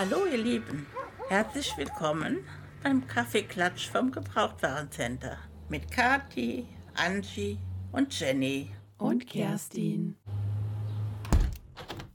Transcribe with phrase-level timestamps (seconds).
[0.00, 0.86] Hallo ihr Lieben,
[1.28, 2.38] herzlich willkommen
[2.82, 5.36] beim Kaffeeklatsch vom Gebrauchtwarencenter
[5.68, 7.58] mit Kati, Angie
[7.92, 8.70] und Jenny.
[8.96, 10.16] Und Kerstin.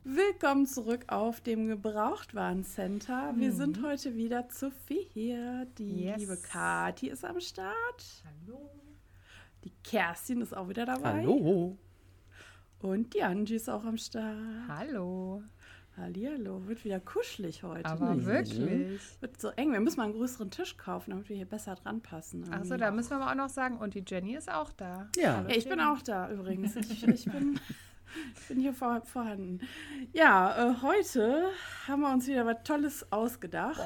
[0.04, 3.36] Willkommen zurück auf dem Gebrauchtwarencenter.
[3.36, 3.56] Wir Mhm.
[3.56, 5.68] sind heute wieder zu vier.
[5.78, 6.18] Die Yes.
[6.22, 8.24] liebe Kati ist am Start.
[8.48, 8.68] Hallo.
[9.64, 11.20] Die Kerstin ist auch wieder dabei.
[11.22, 11.78] Hallo.
[12.80, 14.40] Und die Angie ist auch am Start.
[14.68, 15.44] Hallo.
[15.98, 16.68] Hallihallo.
[16.68, 17.86] Wird wieder kuschelig heute.
[17.86, 18.26] Aber ne?
[18.26, 19.22] wirklich.
[19.22, 19.72] Wird so eng.
[19.72, 22.52] Wir müssen mal einen größeren Tisch kaufen, damit wir hier besser dran passen.
[22.52, 25.10] Achso, da müssen wir aber auch noch sagen, und die Jenny ist auch da.
[25.16, 25.38] Ja.
[25.38, 26.76] Hallo, Ja, ich bin auch da übrigens.
[26.76, 27.60] Ich, ich, bin,
[28.36, 29.62] ich bin hier vor, vorhanden.
[30.14, 31.50] Ja, äh, heute
[31.88, 33.78] haben wir uns wieder was Tolles ausgedacht.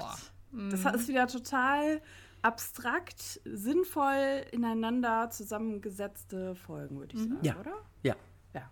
[0.52, 0.70] Boah.
[0.72, 2.02] Das ist wieder total
[2.42, 7.60] abstrakt, sinnvoll ineinander zusammengesetzte Folgen, würde ich sagen, Ja.
[7.60, 7.73] oder?
[8.02, 8.16] Ja.
[8.54, 8.72] Ja.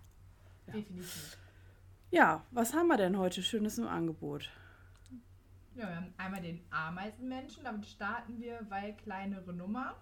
[0.68, 1.38] Definitiv.
[2.10, 4.50] Ja, was haben wir denn heute Schönes im Angebot?
[5.76, 9.96] Ja, wir haben einmal den Ameisenmenschen, damit starten wir, weil kleinere Nummer.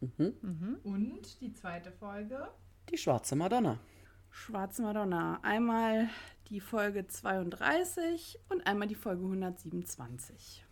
[0.00, 0.78] Mhm.
[0.84, 2.48] Und die zweite Folge.
[2.90, 3.78] Die schwarze Madonna.
[4.30, 5.40] Schwarze Madonna.
[5.42, 6.08] Einmal
[6.50, 10.64] die Folge 32 und einmal die Folge 127.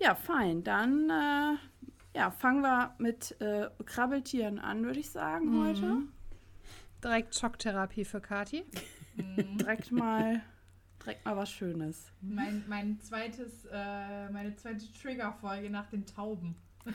[0.00, 0.62] Ja, fein.
[0.62, 6.02] Dann äh, ja, fangen wir mit äh, Krabbeltieren an, würde ich sagen, heute.
[7.02, 8.64] Direkt Schocktherapie für Kati.
[9.16, 10.42] Direkt mal,
[11.00, 12.12] direkt mal was Schönes.
[12.20, 16.56] Mein, mein zweites, äh, meine zweite Triggerfolge nach den Tauben.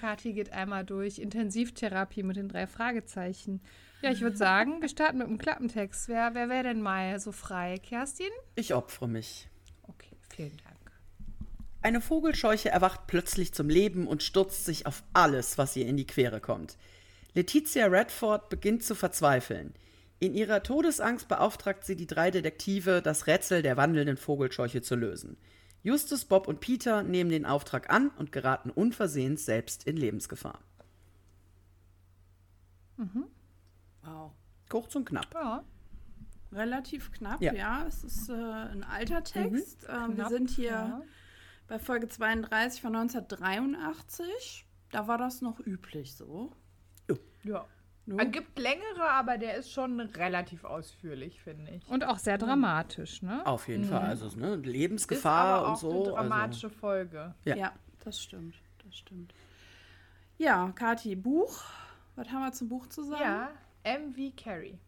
[0.00, 3.60] Kati geht einmal durch Intensivtherapie mit den drei Fragezeichen.
[4.02, 6.08] Ja, ich würde sagen, wir starten mit einem Klappentext.
[6.08, 7.78] Wer, wer wäre denn mal so frei?
[7.78, 8.30] Kerstin?
[8.54, 9.48] Ich opfere mich.
[9.84, 10.76] Okay, vielen Dank.
[11.82, 16.06] Eine Vogelscheuche erwacht plötzlich zum Leben und stürzt sich auf alles, was ihr in die
[16.06, 16.76] Quere kommt.
[17.34, 19.72] Letizia Redford beginnt zu verzweifeln.
[20.18, 25.36] In ihrer Todesangst beauftragt sie die drei Detektive, das Rätsel der wandelnden Vogelscheuche zu lösen.
[25.82, 30.60] Justus, Bob und Peter nehmen den Auftrag an und geraten unversehens selbst in Lebensgefahr.
[34.02, 34.32] Wow.
[34.68, 35.32] Kurz und knapp.
[35.34, 35.64] Ja,
[36.52, 37.52] Relativ knapp, ja.
[37.52, 37.86] Ja.
[37.86, 39.86] Es ist äh, ein alter Text.
[39.88, 41.02] ähm, wir sind hier ja.
[41.68, 44.66] bei Folge 32 von 1983.
[44.90, 46.52] Da war das noch üblich so.
[47.42, 47.66] Ja.
[48.06, 48.18] Ne?
[48.18, 51.88] Er gibt längere, aber der ist schon relativ ausführlich, finde ich.
[51.88, 53.44] Und auch sehr dramatisch, ne?
[53.44, 54.02] Auf jeden Fall.
[54.02, 55.90] Also ne, ist Lebensgefahr aber auch und so.
[55.90, 57.34] eine dramatische also, Folge.
[57.44, 57.56] Ja.
[57.56, 57.72] Ja.
[58.04, 58.54] das stimmt.
[58.84, 59.34] Das stimmt.
[60.38, 61.64] Ja, Kathi, Buch.
[62.14, 63.22] Was haben wir zum Buch zu sagen?
[63.22, 63.50] Ja,
[63.98, 64.78] MV Carrie.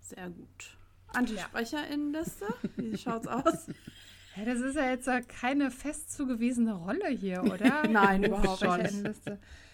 [0.00, 0.76] Sehr gut.
[1.14, 2.46] Anti-Sprecherinnenliste.
[2.76, 3.66] Wie schaut's aus?
[4.36, 7.86] Ja, das ist ja jetzt ja keine fest zugewiesene Rolle hier, oder?
[7.88, 9.22] Nein, überhaupt nicht.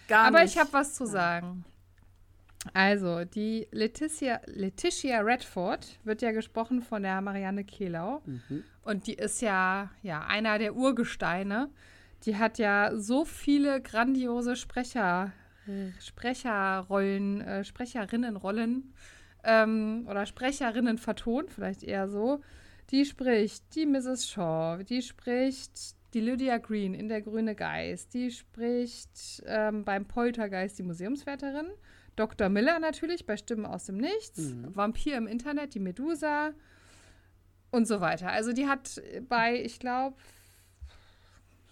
[0.07, 0.53] Gar Aber nicht.
[0.53, 1.63] ich habe was zu sagen.
[2.73, 8.21] Also, die Leticia, Letitia Redford wird ja gesprochen von der Marianne Kehlau.
[8.83, 11.69] Und die ist ja, ja einer der Urgesteine.
[12.23, 15.31] Die hat ja so viele grandiose Sprecher,
[15.99, 18.93] Sprecherrollen, äh, Sprecherinnenrollen
[19.43, 22.41] ähm, oder Sprecherinnen vertont, vielleicht eher so.
[22.91, 24.29] Die spricht die Mrs.
[24.29, 30.79] Shaw, die spricht die Lydia Green in Der grüne Geist, die spricht ähm, beim Poltergeist
[30.79, 31.67] die Museumswärterin,
[32.15, 32.49] Dr.
[32.49, 36.51] Miller natürlich bei Stimmen aus dem Nichts, Vampir im Internet, die Medusa
[37.71, 38.29] und so weiter.
[38.29, 40.15] Also die hat bei, ich glaube,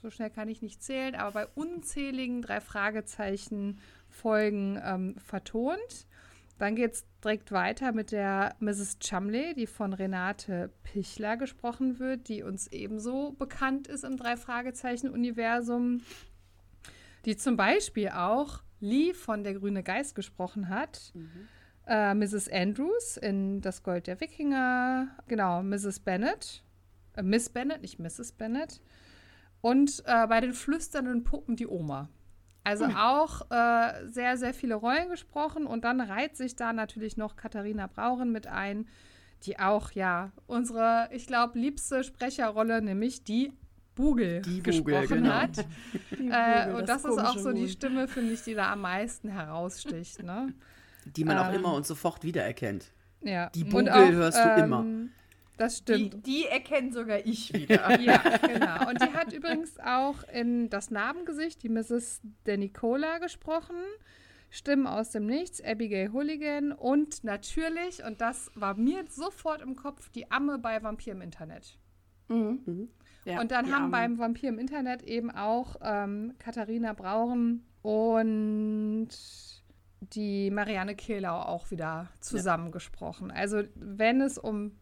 [0.01, 6.07] so schnell kann ich nicht zählen, aber bei unzähligen drei Fragezeichen Folgen ähm, vertont.
[6.59, 8.99] Dann geht es direkt weiter mit der Mrs.
[8.99, 16.01] Chumley, die von Renate Pichler gesprochen wird, die uns ebenso bekannt ist im Drei-Fragezeichen-Universum,
[17.25, 21.13] die zum Beispiel auch Lee von Der grüne Geist gesprochen hat.
[21.87, 22.49] Äh, Mrs.
[22.49, 25.99] Andrews in Das Gold der Wikinger, genau, Mrs.
[25.99, 26.63] Bennett,
[27.15, 28.33] äh, Miss Bennett, nicht Mrs.
[28.33, 28.81] Bennett.
[29.61, 32.09] Und äh, bei den flüsternden Puppen die Oma.
[32.65, 35.65] Also auch äh, sehr, sehr viele Rollen gesprochen.
[35.65, 38.87] Und dann reiht sich da natürlich noch Katharina Brauren mit ein,
[39.43, 43.51] die auch, ja, unsere, ich glaube, liebste Sprecherrolle, nämlich die
[43.95, 45.33] Bugel, Die Bugel, gesprochen genau.
[45.33, 45.57] hat.
[46.17, 47.67] Die Äh, und das, ist auch so die.
[47.69, 50.23] Stimme, finde ich, die da am meisten heraussticht.
[50.23, 50.53] Ne?
[51.05, 51.55] Die man auch Ähm.
[51.59, 52.91] immer und sofort wiedererkennt.
[53.21, 53.49] Ja.
[53.51, 54.79] Die Bugel auch, hörst du immer.
[54.79, 55.11] ähm,
[55.57, 56.25] Das Die, stimmt.
[56.25, 57.99] die erkennt sogar ich wieder.
[58.01, 58.17] Ja,
[58.47, 58.89] genau.
[58.89, 62.21] Und die hat übrigens auch in Das Narbengesicht die Mrs.
[62.47, 63.75] Denicola gesprochen.
[64.49, 70.09] Stimmen aus dem Nichts, Abigail Hooligan und natürlich, und das war mir sofort im Kopf,
[70.11, 71.79] die Amme bei Vampir im Internet.
[72.29, 72.89] Mhm.
[73.25, 79.09] Ja, und dann haben beim Vampir im Internet eben auch ähm, Katharina Brauren und
[80.01, 83.31] die Marianne Kehlau auch wieder zusammengesprochen.
[83.31, 84.73] Also wenn es um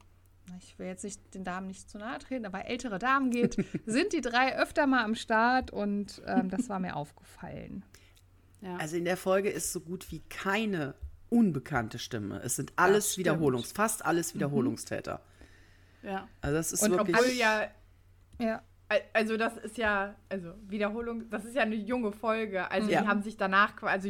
[0.60, 3.56] ich will jetzt nicht den Damen nicht zu nahe treten, aber ältere Damen geht,
[3.86, 7.84] sind die drei öfter mal am Start und ähm, das war mir aufgefallen.
[8.64, 8.76] Ja.
[8.78, 10.94] Also in der Folge ist so gut wie keine
[11.30, 12.42] unbekannte Stimme.
[12.44, 13.18] Es sind alles.
[13.18, 15.20] Wiederholungs, fast alles Wiederholungstäter.
[16.04, 16.28] ja.
[16.42, 17.18] Also das ist Und wirklich.
[17.18, 17.68] Obwohl ja,
[18.40, 18.62] Ja.
[18.90, 22.70] al- also das ist ja, also Wiederholung, das ist ja eine junge Folge.
[22.72, 23.02] Also Ja.
[23.02, 24.10] die haben sich danach, also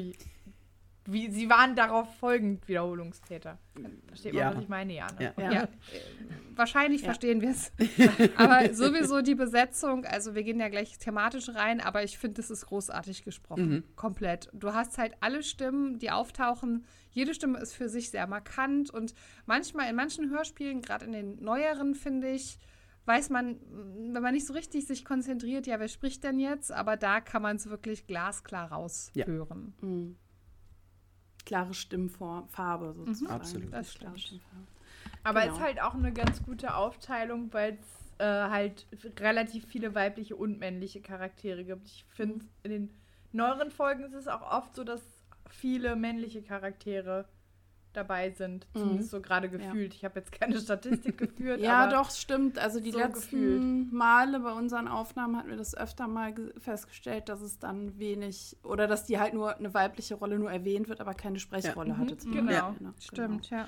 [1.06, 3.58] wie, sie waren darauf folgend Wiederholungstäter.
[4.08, 4.56] Versteht man, Ja.
[4.56, 4.94] was ich meine?
[4.94, 5.34] Ja, ne?
[5.36, 5.52] Ja.
[5.52, 5.68] Ja,
[6.56, 7.06] wahrscheinlich Ja.
[7.06, 7.72] verstehen wir es.
[8.38, 12.52] aber sowieso die Besetzung, also wir gehen ja gleich thematisch rein, aber ich finde, es
[12.52, 13.84] ist großartig gesprochen.
[13.96, 14.50] Komplett.
[14.54, 16.86] Du hast halt alle Stimmen, die auftauchen.
[17.10, 19.14] Jede Stimme ist für sich sehr markant und
[19.48, 22.58] manchmal in manchen Hörspielen, gerade in den neueren, finde ich,
[23.06, 23.60] weiß man,
[24.14, 26.72] wenn man nicht so richtig sich konzentriert, ja, wer spricht denn jetzt?
[26.72, 29.74] Aber da kann man es wirklich glasklar raushören.
[29.82, 30.18] Mhm.
[31.46, 33.32] Klare Stimmfarbe sozusagen.
[33.32, 33.74] Absolut.
[33.74, 34.20] Das stimmt.
[34.20, 34.68] Stimmfarbe.
[35.24, 35.58] Aber es Genau.
[35.58, 38.86] ist halt auch eine ganz gute Aufteilung, weil es äh, halt
[39.20, 41.88] relativ viele weibliche und männliche Charaktere gibt.
[41.88, 42.90] Ich finde, in den
[43.32, 45.02] neueren Folgen ist es auch oft so, dass
[45.50, 47.28] viele männliche Charaktere
[47.94, 48.68] dabei sind.
[48.74, 48.80] Mhm.
[48.80, 49.94] Zumindest so gerade gefühlt.
[49.94, 51.60] Ich habe jetzt keine Statistik geführt.
[51.62, 52.58] Ja, aber doch, stimmt.
[52.60, 53.92] Also die so letzten gefühlt.
[53.94, 58.58] Male bei unseren Aufnahmen hatten wir das öfter mal ge- festgestellt, dass es dann wenig
[58.64, 61.98] oder dass die halt nur eine weibliche Rolle nur erwähnt wird, aber keine Sprechrolle Mhm,
[61.98, 62.18] hatte.
[62.18, 62.70] zum genau.
[62.70, 62.94] Beispiel, ne?
[63.00, 63.68] Stimmt, ja.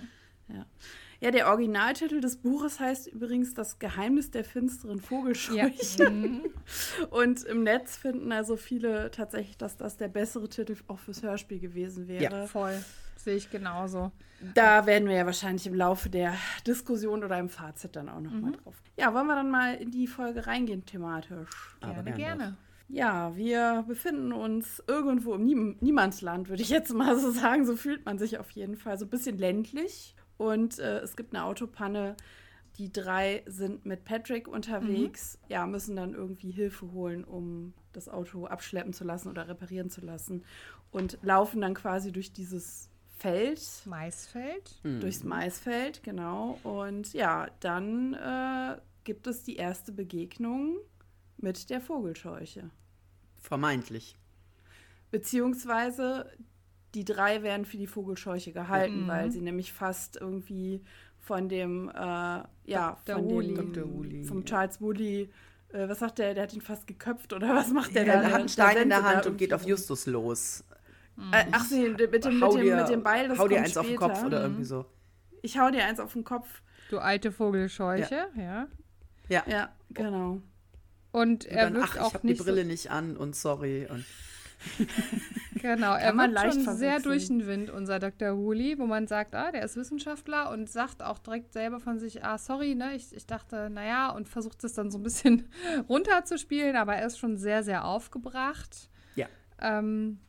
[1.19, 6.03] Ja, der Originaltitel des Buches heißt übrigens Das Geheimnis der finsteren Vogelscheuche.
[6.03, 6.09] Ja.
[6.09, 6.41] Mhm.
[7.11, 11.59] Und im Netz finden also viele tatsächlich, dass das der bessere Titel auch fürs Hörspiel
[11.59, 12.47] gewesen wäre.
[12.47, 12.77] Voll.
[13.15, 14.11] Sehe ich genauso.
[14.53, 16.33] Da werden wir ja wahrscheinlich im Laufe der
[16.67, 18.41] Diskussion oder im Fazit dann auch noch Mhm.
[18.41, 18.81] mal drauf.
[18.97, 21.77] Ja, wollen wir dann mal in die Folge reingehen thematisch?
[21.79, 22.57] Aber Gerne, gern gerne.
[22.89, 27.65] Ja, wir befinden uns irgendwo im Niem Niemandsland, würde ich jetzt mal so sagen.
[27.65, 28.97] So fühlt man sich auf jeden Fall.
[28.97, 30.15] So ein bisschen ländlich.
[30.37, 32.15] Und äh, es gibt eine Autopanne.
[32.77, 35.39] Die drei sind mit Patrick unterwegs.
[35.47, 40.01] Ja, müssen dann irgendwie Hilfe holen, um das Auto abschleppen zu lassen oder reparieren zu
[40.01, 40.43] lassen.
[40.91, 42.89] Und laufen dann quasi durch dieses
[43.23, 44.71] Feld, Maisfeld.
[44.83, 44.99] Hm.
[44.99, 46.59] durchs Maisfeld, genau.
[46.63, 50.75] Und ja, dann äh, gibt es die erste Begegnung
[51.37, 52.69] mit der Vogelscheuche.
[53.41, 54.15] Vermeintlich.
[55.09, 56.29] Beziehungsweise
[56.95, 59.07] die drei werden für die Vogelscheuche gehalten, Mhm.
[59.07, 60.81] weil sie nämlich fast irgendwie
[61.19, 63.15] von dem, äh, ja, Dr.
[63.15, 63.53] von Woolley.
[63.53, 63.89] dem, Dr.
[63.93, 64.45] Woolley, vom ja.
[64.45, 65.29] Charles Woolley,
[65.69, 68.27] äh, was sagt der, der hat ihn fast geköpft oder was macht der Der da?
[68.27, 70.63] hat einen Stein in der Hand und geht auf Justus los.
[71.31, 73.59] Äh, ach nee, mit dem, mit dem, dir, dem, mit dem Beil, das hau dir
[73.61, 74.13] eins auf den später.
[74.13, 74.85] Kopf oder irgendwie so.
[75.41, 76.61] Ich hau dir eins auf den Kopf.
[76.89, 78.67] Du alte Vogelscheuche, ja.
[79.29, 79.43] Ja.
[79.47, 80.41] Ja, genau.
[81.11, 83.35] Und Und er dann, wirkt ach, ich auch habe die nicht Brille nicht an und
[83.35, 83.87] sorry.
[83.89, 84.03] Und
[84.77, 84.85] so,
[85.61, 88.37] genau, er wirkt schon sehr durch den Wind, unser Dr.
[88.37, 92.23] Woolley, wo man sagt, ah, der ist Wissenschaftler und sagt auch direkt selber von sich,
[92.23, 95.47] ah, sorry, ne, ich, ich dachte, naja, und versucht es dann so ein bisschen
[95.89, 98.89] runterzuspielen, aber er ist schon sehr, sehr aufgebracht.
[99.15, 99.27] Ja.
[99.61, 100.19] Ähm,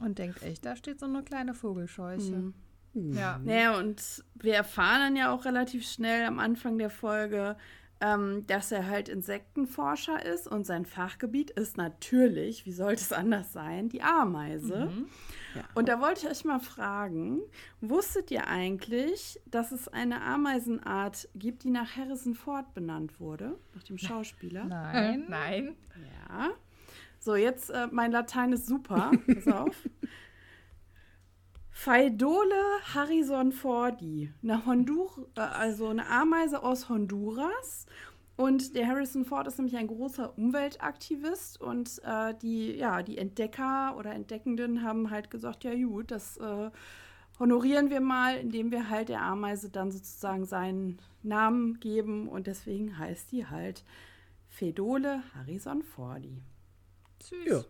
[0.00, 2.52] und denkt echt, da steht so eine kleine Vogelscheuche.
[2.92, 3.12] Mhm.
[3.12, 3.40] Ja.
[3.42, 7.56] Naja, und wir erfahren dann ja auch relativ schnell am Anfang der Folge,
[8.00, 13.52] ähm, dass er halt Insektenforscher ist und sein Fachgebiet ist natürlich, wie sollte es anders
[13.52, 14.92] sein, die Ameise.
[15.54, 15.62] Ja.
[15.74, 17.40] Und da wollte ich euch mal fragen,
[17.80, 23.84] wusstet ihr eigentlich, dass es eine Ameisenart gibt, die nach Harrison Ford benannt wurde, nach
[23.84, 24.64] dem Schauspieler?
[24.64, 25.26] Nein.
[25.28, 25.76] Nein.
[26.28, 26.50] Ja.
[27.24, 29.10] So, jetzt, äh, mein Latein ist super.
[29.34, 29.88] Pass auf.
[31.70, 32.54] Phaidole
[32.92, 34.30] Harrison Fordi.
[34.42, 37.86] Eine Hondur äh, also eine Ameise aus Honduras.
[38.36, 43.96] Und der Harrison Ford ist nämlich ein großer Umweltaktivist und äh, die, ja, die Entdecker
[43.96, 46.70] oder Entdeckenden haben halt gesagt, ja gut, das äh,
[47.38, 52.98] honorieren wir mal, indem wir halt der Ameise dann sozusagen seinen Namen geben und deswegen
[52.98, 53.82] heißt die halt
[54.48, 56.42] Fedole Harrison Fordi.
[57.24, 57.46] Süß.
[57.46, 57.64] Ja.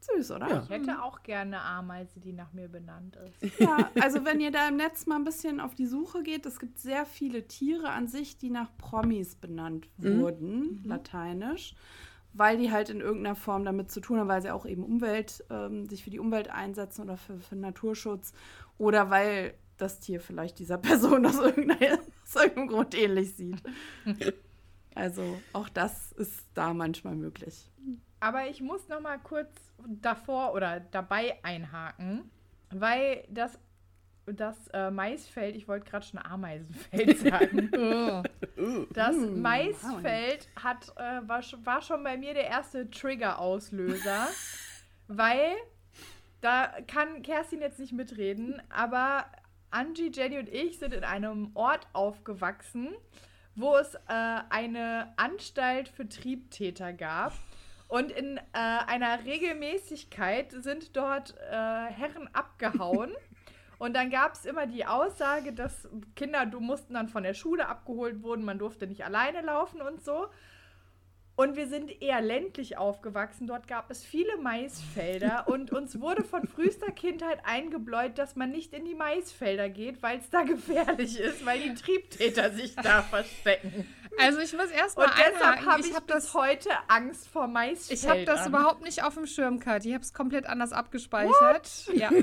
[0.00, 0.48] Süß, oder?
[0.48, 0.62] Ja.
[0.62, 3.58] Ich hätte auch gerne eine Ameise, die nach mir benannt ist.
[3.58, 6.60] Ja, also wenn ihr da im Netz mal ein bisschen auf die Suche geht, es
[6.60, 11.74] gibt sehr viele Tiere an sich, die nach Promis benannt wurden, lateinisch,
[12.32, 15.44] weil die halt in irgendeiner Form damit zu tun haben, weil sie auch eben Umwelt,
[15.50, 18.32] ähm, sich für die Umwelt einsetzen oder für, für Naturschutz
[18.78, 23.62] oder weil das Tier vielleicht dieser Person aus, irgendeiner, aus irgendeinem Grund ähnlich sieht.
[24.96, 27.70] Also auch das ist da manchmal möglich.
[28.20, 29.50] Aber ich muss noch mal kurz
[29.86, 32.30] davor oder dabei einhaken,
[32.70, 33.58] weil das,
[34.26, 37.70] das äh, Maisfeld, ich wollte gerade schon Ameisenfeld sagen,
[38.58, 38.86] Oh.
[38.92, 44.28] das Maisfeld hat, äh, war, schon- war schon bei mir der erste Trigger-Auslöser,
[45.08, 45.52] weil
[46.40, 49.26] da kann Kerstin jetzt nicht mitreden, aber
[49.70, 52.94] Angie, Jenny und ich sind in einem Ort aufgewachsen,
[53.54, 53.98] wo es äh,
[54.48, 57.32] eine Anstalt für Triebtäter gab.
[57.88, 63.12] Und in äh, einer Regelmäßigkeit sind dort äh, Herren abgehauen.
[63.78, 67.68] Und dann gab es immer die Aussage, dass Kinder, du mussten dann von der Schule
[67.68, 70.28] abgeholt wurden, man durfte nicht alleine laufen und so.
[71.36, 73.46] Und wir sind eher ländlich aufgewachsen.
[73.46, 78.72] Dort gab es viele Maisfelder und uns wurde von frühester Kindheit eingebläut, dass man nicht
[78.72, 83.86] in die Maisfelder geht, weil es da gefährlich ist, weil die Triebtäter sich da verstecken.
[84.18, 87.46] Also ich muss erstmal Und deshalb habe Ich ich habe bis das, heute Angst vor
[87.46, 88.18] Maisfeldern.
[88.18, 89.84] ich hab das überhaupt nicht auf dem Schirm, Kat.
[89.84, 91.88] Ich habe es komplett anders abgespeichert.
[91.94, 92.10] Ja.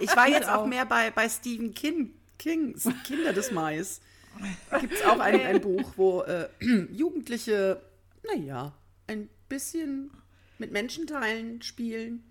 [0.00, 4.00] Ich war jetzt auch mehr bei, bei Stephen King, Kings Kinder des Mais.
[4.70, 6.48] Da gibt es auch ein, ein Buch, wo äh,
[6.92, 7.82] Jugendliche,
[8.22, 8.72] naja,
[9.08, 10.12] ein bisschen
[10.58, 12.22] mit Menschenteilen spielen,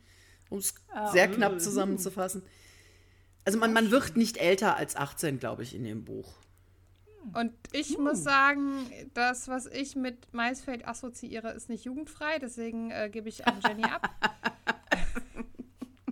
[0.49, 0.73] um es
[1.11, 2.43] sehr knapp zusammenzufassen.
[3.43, 6.33] Also man, man wird nicht älter als 18, glaube ich, in dem Buch.
[7.33, 12.39] Und ich muss sagen, das, was ich mit Maisfeld assoziiere, ist nicht jugendfrei.
[12.39, 14.09] Deswegen äh, gebe ich an Jenny ab.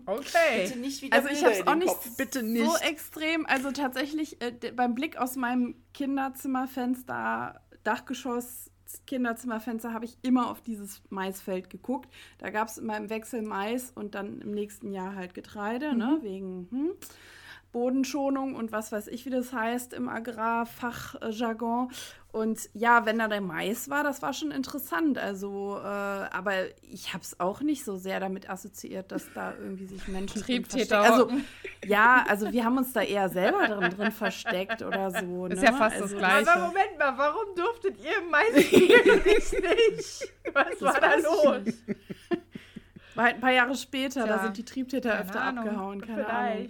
[0.07, 0.71] Okay.
[0.77, 2.81] nicht Also ich habe es auch nicht, bitte so nicht.
[2.83, 3.45] extrem.
[3.47, 8.69] Also tatsächlich äh, beim Blick aus meinem Kinderzimmerfenster, Dachgeschoss,
[9.07, 12.09] Kinderzimmerfenster, habe ich immer auf dieses Maisfeld geguckt.
[12.37, 16.19] Da gab es immer im Wechsel Mais und dann im nächsten Jahr halt Getreide, ne,
[16.21, 16.91] wegen hm,
[17.75, 21.91] Bodenschonung und was weiß ich, wie das heißt im Agrarfachjargon.
[22.31, 25.17] Und ja, wenn da der Mais war, das war schon interessant.
[25.17, 26.53] Also, äh, aber
[26.89, 31.03] ich habe es auch nicht so sehr damit assoziiert, dass da irgendwie sich Menschen Triebtäter
[31.03, 31.43] verstecken.
[31.81, 35.47] Also, ja, also wir haben uns da eher selber drin, drin versteckt oder so.
[35.47, 35.65] Ist ne?
[35.65, 36.49] ja fast das also, Gleiche.
[36.49, 39.15] Aber Moment mal, warum durftet ihr im Maisfelder
[39.95, 40.33] nicht?
[40.53, 41.73] Was war da los?
[43.15, 45.67] War halt ein paar Jahre später, da Tja, sind die Triebtäter keine öfter Ahnung.
[45.67, 46.01] abgehauen.
[46.01, 46.69] Keine Ahnung.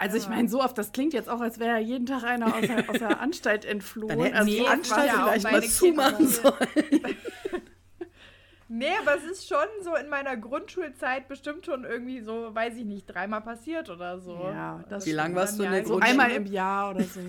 [0.00, 2.62] Also ich meine, so oft, das klingt jetzt auch, als wäre jeden Tag einer aus
[2.62, 4.16] der, aus der Anstalt entflohen.
[4.16, 6.54] Dann hätten also, die Anstalt ja vielleicht mal zumachen sollen.
[8.72, 12.84] Nee, aber es ist schon so in meiner Grundschulzeit bestimmt schon irgendwie so, weiß ich
[12.84, 14.36] nicht, dreimal passiert oder so.
[14.44, 16.10] Ja, das Wie lang warst du in der so Grundschule?
[16.22, 17.20] einmal im Jahr oder so.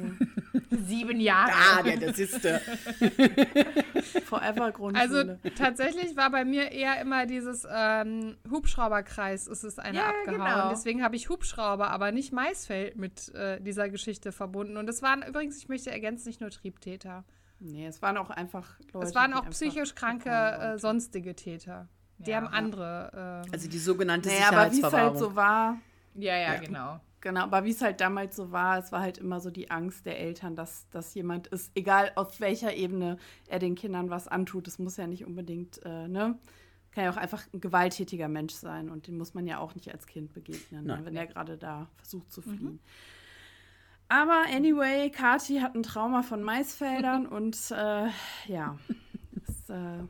[0.86, 1.52] Sieben Jahre.
[1.52, 2.62] Ah, der, das ist der.
[4.26, 5.40] Forever Also Grundschule.
[5.58, 10.38] tatsächlich war bei mir eher immer dieses ähm, Hubschrauberkreis, ist es eine Ja, abgehauen.
[10.38, 10.70] genau.
[10.70, 14.78] Deswegen habe ich Hubschrauber, aber nicht Maisfeld mit äh, dieser Geschichte verbunden.
[14.78, 17.24] Und es waren übrigens, ich möchte ergänzen, nicht nur Triebtäter.
[17.62, 19.08] Nee, es waren auch einfach Leute.
[19.08, 21.88] es waren die auch psychisch kranke äh, sonstige Täter.
[22.18, 22.38] Die Ja.
[22.38, 23.44] haben andere.
[23.46, 25.78] ähm, Also die sogenannte Naja, aber wie es halt so war,
[26.14, 27.00] Ja, ja, genau.
[27.22, 30.06] genau, aber wie es halt damals so war, es war halt immer so die Angst
[30.06, 34.68] der Eltern, dass, dass jemand ist, egal auf welcher Ebene er den Kindern was antut,
[34.68, 36.38] es muss ja nicht unbedingt, äh, ne?
[36.94, 39.90] Kann ja auch einfach ein gewalttätiger Mensch sein und den muss man ja auch nicht
[39.94, 41.06] als Kind begegnen, ne, Nein.
[41.06, 42.80] wenn er gerade da versucht zu fliehen.
[44.12, 48.08] Aber anyway, Kati hat ein Trauma von Maisfeldern und äh,
[48.48, 48.78] ja,
[49.48, 50.04] es, äh,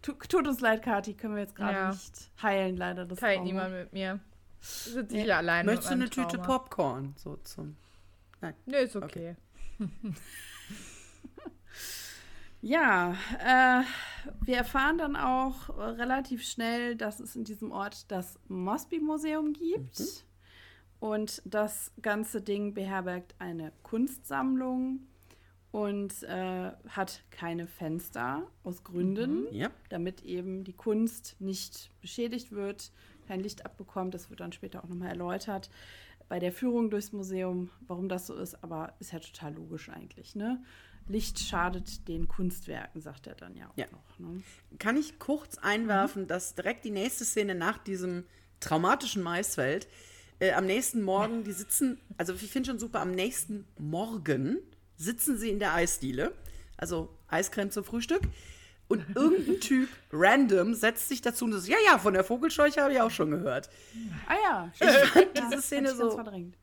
[0.00, 1.90] tu, tut uns leid, Kati, können wir jetzt gerade Ja.
[1.90, 3.04] nicht heilen, leider.
[3.04, 3.46] Das Teilt Trauma.
[3.48, 4.20] niemand mit mir.
[4.60, 5.32] Sitze ich Nee.
[5.32, 6.46] alleine Möchtest du eine meinem Tüte Trauma.
[6.46, 7.14] Popcorn?
[7.16, 7.76] So zum.
[8.66, 9.34] Nö, ist okay.
[12.60, 13.84] Ja, äh,
[14.44, 20.24] wir erfahren dann auch relativ schnell, dass es in diesem Ort das Mosby-Museum gibt.
[21.00, 25.00] Und das ganze Ding beherbergt eine Kunstsammlung
[25.70, 29.70] und äh, hat keine Fenster aus Gründen, Ja.
[29.90, 32.90] damit eben die Kunst nicht beschädigt wird,
[33.28, 34.14] kein Licht abbekommt.
[34.14, 35.70] Das wird dann später auch nochmal erläutert
[36.28, 40.34] bei der Führung durchs Museum, warum das so ist, aber ist ja total logisch eigentlich,
[40.34, 40.62] ne?
[41.06, 43.86] Licht schadet den Kunstwerken, sagt er dann ja auch Ja.
[43.92, 44.18] noch.
[44.18, 44.42] Ne?
[44.78, 48.24] Kann ich kurz einwerfen, dass direkt die nächste Szene nach diesem
[48.60, 49.88] traumatischen Maisfeld
[50.40, 54.58] äh, am nächsten Morgen, die sitzen, also ich finde schon super, am nächsten Morgen
[54.96, 56.32] sitzen sie in der Eisdiele,
[56.76, 58.22] also Eiscreme zum Frühstück.
[58.88, 62.94] Und irgendein Typ random setzt sich dazu und sagt, ja, ja, von der Vogelscheuche habe
[62.94, 63.68] ich auch schon gehört.
[64.26, 66.56] Ah ja, Ich fand diese Szene so, verdrängt.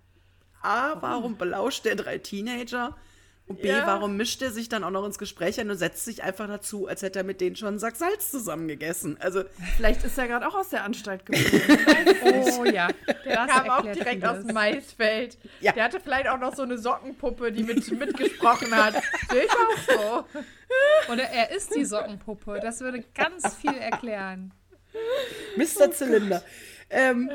[0.61, 2.97] A, warum belauscht der drei Teenager?
[3.47, 3.85] Und B, Ja.
[3.85, 6.87] warum mischt er sich dann auch noch ins Gespräch ein und setzt sich einfach dazu,
[6.87, 9.17] als hätte er mit denen schon einen Sack Salz zusammen gegessen?
[9.19, 9.43] Also,
[9.77, 11.45] Vielleicht ist er gerade auch aus der Anstalt gekommen.
[12.59, 12.87] oh ja,
[13.23, 14.29] Der das kam auch direkt vieles.
[14.29, 15.37] aus dem Maisfeld.
[15.61, 15.73] Ja.
[15.73, 18.95] Der hatte vielleicht auch noch so eine Sockenpuppe, die mit, mitgesprochen hat.
[19.29, 20.25] Sehe ich auch
[21.07, 21.11] so.
[21.13, 22.59] Oder er ist die Sockenpuppe.
[22.63, 24.53] Das würde ganz viel erklären.
[25.55, 25.91] Mr.
[25.91, 26.41] Zylinder.
[26.89, 27.29] Ähm,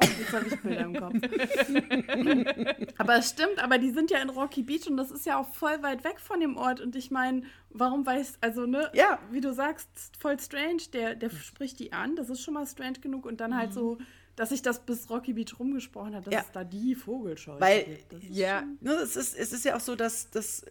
[0.00, 1.14] Jetzt habe ich Bilder im Kopf.
[2.98, 5.52] aber es stimmt, aber die sind ja in Rocky Beach und das ist ja auch
[5.54, 6.80] voll weit weg von dem Ort.
[6.80, 9.18] Und ich meine, warum weiß, also ne, Ja.
[9.30, 9.88] wie du sagst,
[10.18, 13.56] voll strange, der, der spricht die an, das ist schon mal strange genug und dann
[13.56, 13.98] halt so
[14.36, 16.40] dass sich das bis Rocky Beach rumgesprochen hat, dass Ja.
[16.42, 18.12] es da die Vogelscheuche Weil- gibt.
[18.12, 20.64] Das Ja, Ne, es, ist, es ist ja auch so, dass das,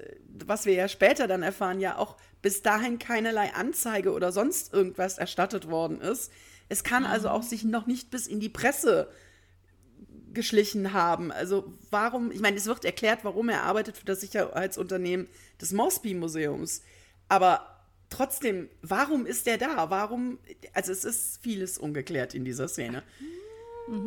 [0.45, 5.17] was wir ja später dann erfahren, ja auch bis dahin keinerlei Anzeige oder sonst irgendwas
[5.17, 6.31] erstattet worden ist.
[6.69, 9.09] Es kann also auch sich noch nicht bis in die Presse
[10.33, 11.31] geschlichen haben.
[11.31, 15.27] Also warum, ich meine, es wird erklärt, warum er arbeitet für das Sicherheitsunternehmen
[15.59, 16.81] des Mosby Museums.
[17.27, 19.89] Aber trotzdem, warum ist er da?
[19.89, 20.37] Warum,
[20.73, 23.03] also es ist vieles ungeklärt in dieser Szene.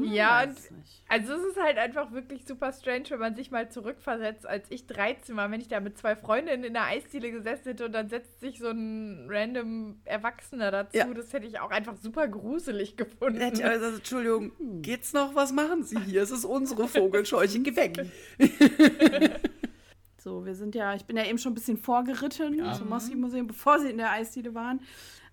[0.03, 3.69] Ja, weiß und also es ist halt einfach wirklich super strange, wenn man sich mal
[3.71, 7.65] zurückversetzt, als ich 13 war, wenn ich da mit zwei Freundinnen in der Eisdiele gesessen
[7.65, 10.97] hätte und dann setzt sich so ein random Erwachsener dazu.
[10.97, 11.07] Ja.
[11.13, 13.41] Das hätte ich auch einfach super gruselig gefunden.
[13.41, 15.35] Hätte ich Also, Entschuldigung, geht's noch?
[15.35, 16.23] Was machen Sie hier?
[16.23, 18.07] Es ist unsere Vogelscheuche, geh weg.
[20.23, 23.79] So, wir sind ja, ich bin ja eben schon ein bisschen vorgeritten zum Mosby-Museum, bevor
[23.79, 24.81] sie in der Eisdiele waren.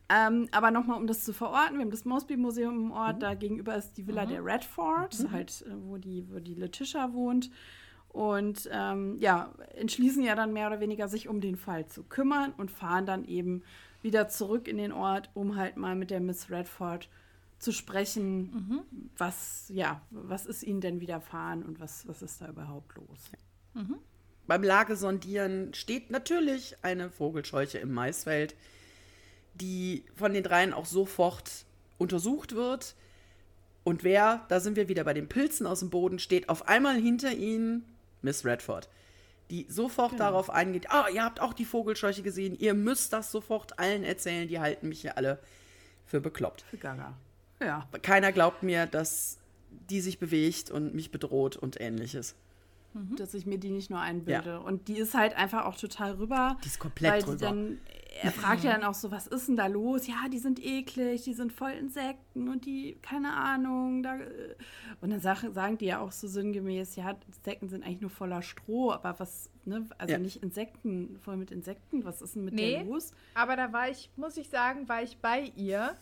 [0.10, 3.76] Ähm, aber nochmal, um das zu verorten, wir haben das Mosby-Museum im Ort, da gegenüber
[3.76, 7.50] ist die Villa der Redford, halt, äh, wo die, wo die Letitia wohnt.
[8.10, 12.54] Und ähm, ja, entschließen ja dann mehr oder weniger, sich um den Fall zu kümmern
[12.58, 13.64] und fahren dann eben
[14.02, 17.10] wieder zurück in den Ort, um halt mal mit der Miss Redford
[17.60, 18.86] zu sprechen,
[19.18, 23.32] was, ja, was ist ihnen denn widerfahren und was, was ist da überhaupt los?
[24.46, 28.56] Beim Lagesondieren steht natürlich eine Vogelscheuche im Maisfeld,
[29.60, 31.66] die von den dreien auch sofort
[31.98, 32.96] untersucht wird.
[33.84, 36.96] Und wer, da sind wir wieder bei den Pilzen aus dem Boden, steht auf einmal
[36.96, 37.86] hinter ihnen
[38.22, 38.90] Miss Redford,
[39.50, 43.80] die sofort darauf eingeht, ah, ihr habt auch die Vogelscheuche gesehen, ihr müsst das sofort
[43.80, 45.40] allen erzählen, die halten mich hier alle
[46.06, 46.64] für bekloppt.
[46.70, 47.14] Für Gaga.
[47.62, 47.88] Ja.
[48.02, 49.38] Keiner glaubt mir, dass
[49.90, 52.36] die sich bewegt und mich bedroht und ähnliches.
[53.18, 54.60] Dass ich mir die nicht nur einbilde.
[54.62, 56.58] Und die ist halt einfach auch total rüber.
[56.64, 57.38] Die ist komplett weil drüber.
[57.38, 57.80] Dann,
[58.22, 60.08] er fragt ja dann auch so, was ist denn da los?
[60.08, 64.02] Ja, die sind eklig, die sind voll Insekten und die, keine Ahnung.
[64.04, 64.56] Da, äh.
[65.02, 68.42] und dann sag, sagen die ja auch so sinngemäß, ja, Insekten sind eigentlich nur voller
[68.42, 70.20] Stroh, aber was, ne, also Ja.
[70.20, 72.78] nicht Insekten, voll mit Insekten, was ist denn mit Nee.
[72.78, 73.12] der los?
[73.36, 75.96] Aber da war ich, muss ich sagen, war ich bei ihr.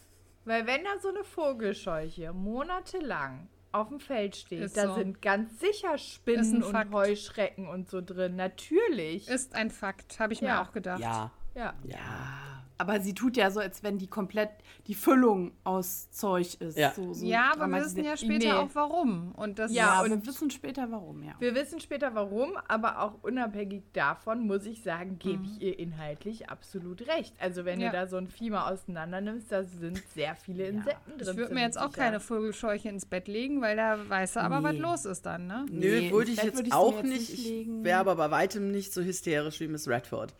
[0.45, 4.95] Weil wenn da so eine Vogelscheuche monatelang auf dem Feld steht, Ist da so.
[4.95, 6.91] sind ganz sicher Spinnen und Fakt.
[6.93, 8.35] Heuschrecken und so drin.
[8.35, 9.27] Natürlich.
[9.27, 10.47] Ist ein Fakt, habe ich Ja.
[10.55, 10.99] mir auch gedacht.
[11.01, 11.73] Ja, ja.
[11.83, 12.54] ja.
[12.77, 14.49] Aber sie tut ja so, als wenn die komplett
[14.87, 16.77] die Füllung aus Zeug ist.
[16.77, 16.91] Ja.
[16.93, 18.51] So, so Ja, aber wir wissen ja später Nee.
[18.51, 19.31] auch warum.
[19.31, 21.33] Und das Ja, Ja, und- wir wissen später warum, ja.
[21.39, 25.45] Wir wissen später warum, aber auch unabhängig davon muss ich sagen, gebe Mhm.
[25.45, 27.33] ich ihr inhaltlich absolut recht.
[27.39, 27.91] Also wenn Ja.
[27.91, 31.29] du da so ein Vieh mal auseinander nimmst, da sind sehr viele Insekten drin.
[31.31, 32.01] ich würde mir jetzt auch sicher.
[32.03, 34.79] keine Vogelscheuche ins Bett legen, weil da weiß er aber, was Nee.
[34.79, 35.65] los ist dann, ne?
[35.71, 37.19] Nö, Nee, würde ich jetzt auch jetzt nicht.
[37.29, 37.83] nicht Ich legen.
[37.85, 40.33] wäre aber bei weitem nicht so hysterisch wie Miss Redford.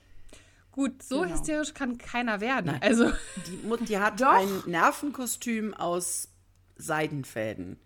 [0.76, 1.34] Gut, so Genau.
[1.34, 2.68] hysterisch kann keiner werden.
[2.68, 2.82] Nein.
[2.82, 3.10] Also,
[3.48, 4.28] Die, Mut- die hat Doch.
[4.34, 6.28] ein Nervenkostüm aus
[6.76, 7.78] Seidenfäden.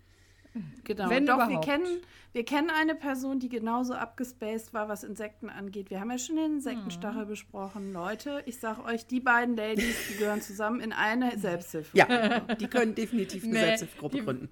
[0.82, 1.08] Genau.
[1.08, 1.64] Wenn Doch, wir überhaupt.
[1.64, 2.00] kennen,
[2.32, 5.90] wir kennen eine Person, die genauso abgespaced war, was Insekten angeht.
[5.90, 7.92] Wir haben ja schon den Insektenstachel besprochen.
[7.92, 11.96] Leute, ich sag euch, die beiden Ladies, die gehören zusammen in eine Selbsthilfe.
[11.96, 14.48] Ja, die können definitiv eine Nee, Selbsthilfegruppe die- gründen.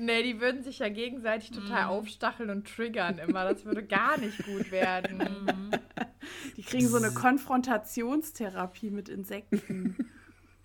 [0.00, 3.44] Nee, die würden sich ja gegenseitig total aufstacheln und triggern immer.
[3.44, 5.18] Das würde gar nicht gut werden.
[6.56, 9.96] Die kriegen so eine Konfrontationstherapie mit Insekten.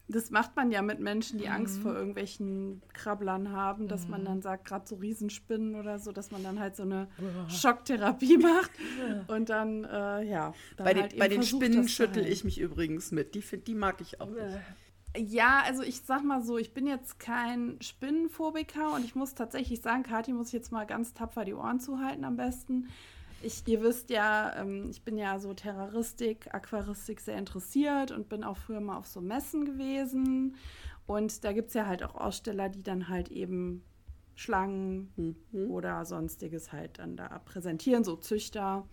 [0.07, 4.41] Das macht man ja mit Menschen, die Angst vor irgendwelchen Krabblern haben, dass man dann
[4.43, 7.07] sagt, gerade so Riesenspinnen oder so, dass man dann halt so eine
[7.49, 8.69] Schocktherapie macht
[9.27, 10.53] und dann, äh, ja.
[10.77, 13.33] Dann Bei den, halt bei den versucht, Spinnen schüttel ich mich übrigens mit.
[13.33, 14.55] Die, find- die mag ich auch nicht.
[15.17, 19.81] Ja, also ich sag mal so, ich bin jetzt kein Spinnenphobiker und ich muss tatsächlich
[19.81, 22.89] sagen, Kathi muss ich jetzt mal ganz tapfer die Ohren zuhalten am besten.
[23.41, 28.43] Ich, ihr wisst ja, ähm, ich bin ja so Terroristik, Aquaristik sehr interessiert und bin
[28.43, 30.55] auch früher mal auf so Messen gewesen.
[31.05, 33.83] Und da gibt es ja halt auch Aussteller, die dann halt eben
[34.35, 35.35] Schlangen
[35.69, 38.85] oder sonstiges halt dann da präsentieren, so Züchter.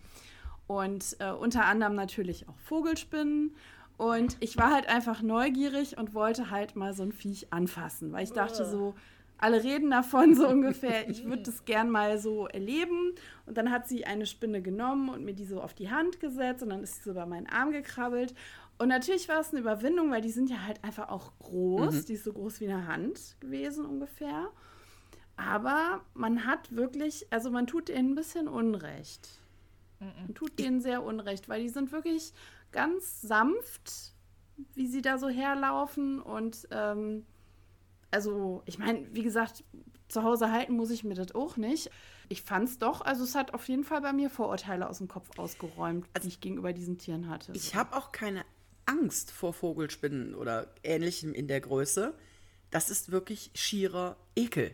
[0.67, 3.55] Und äh, unter anderem natürlich auch Vogelspinnen.
[3.97, 8.23] Und ich war halt einfach neugierig und wollte halt mal so ein Viech anfassen, weil
[8.23, 8.95] ich dachte so,
[9.37, 13.13] alle reden davon so ungefähr, ich würde das gern mal so erleben.
[13.45, 16.63] Und dann hat sie eine Spinne genommen und mir die so auf die Hand gesetzt
[16.63, 18.33] und dann ist sie so über meinen Arm gekrabbelt.
[18.79, 22.05] Und natürlich war es eine Überwindung, weil die sind ja halt einfach auch groß.
[22.05, 24.49] Die ist so groß wie eine Hand gewesen ungefähr.
[25.35, 29.41] Aber man hat wirklich, also man tut denen ein bisschen Unrecht.
[29.99, 32.33] Man tut denen sehr Unrecht, weil die sind wirklich
[32.73, 34.13] ganz sanft,
[34.75, 36.21] wie sie da so herlaufen.
[36.21, 37.25] Und ähm,
[38.11, 39.63] also, ich meine, wie gesagt,
[40.09, 41.89] zu Hause halten muss ich mir das auch nicht.
[42.29, 45.07] Ich fand es doch, also es hat auf jeden Fall bei mir Vorurteile aus dem
[45.07, 47.51] Kopf ausgeräumt, die ich gegenüber diesen Tieren hatte.
[47.53, 48.43] Ich habe auch keine
[48.85, 52.13] Angst vor Vogelspinnen oder ähnlichem in der Größe.
[52.69, 54.71] Das ist wirklich schierer Ekel.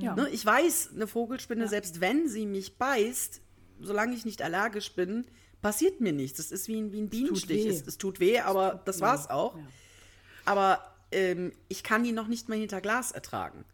[0.00, 0.14] Ja.
[0.16, 1.68] Ne, ich weiß, eine Vogelspinne, Ja.
[1.68, 3.40] selbst wenn sie mich beißt,
[3.80, 5.24] solange ich nicht allergisch bin,
[5.64, 6.36] passiert mir nichts.
[6.36, 7.64] Das ist wie ein, wie ein Bienenstich.
[7.66, 9.56] Es, es tut weh, aber das war's auch.
[9.56, 9.62] Ja.
[10.44, 13.64] Aber ähm, ich kann die noch nicht mal hinter Glas ertragen.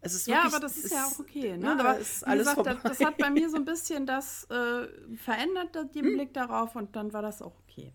[0.00, 1.56] Es ist Ja, wirklich, aber das ist es- ja auch okay.
[1.56, 1.74] Ne?
[1.74, 2.88] Ne, aber ist alles gesagt, das, vorbei.
[2.90, 7.12] das hat bei mir so ein bisschen das äh, verändert, den Blick darauf und dann
[7.12, 7.92] war das auch okay.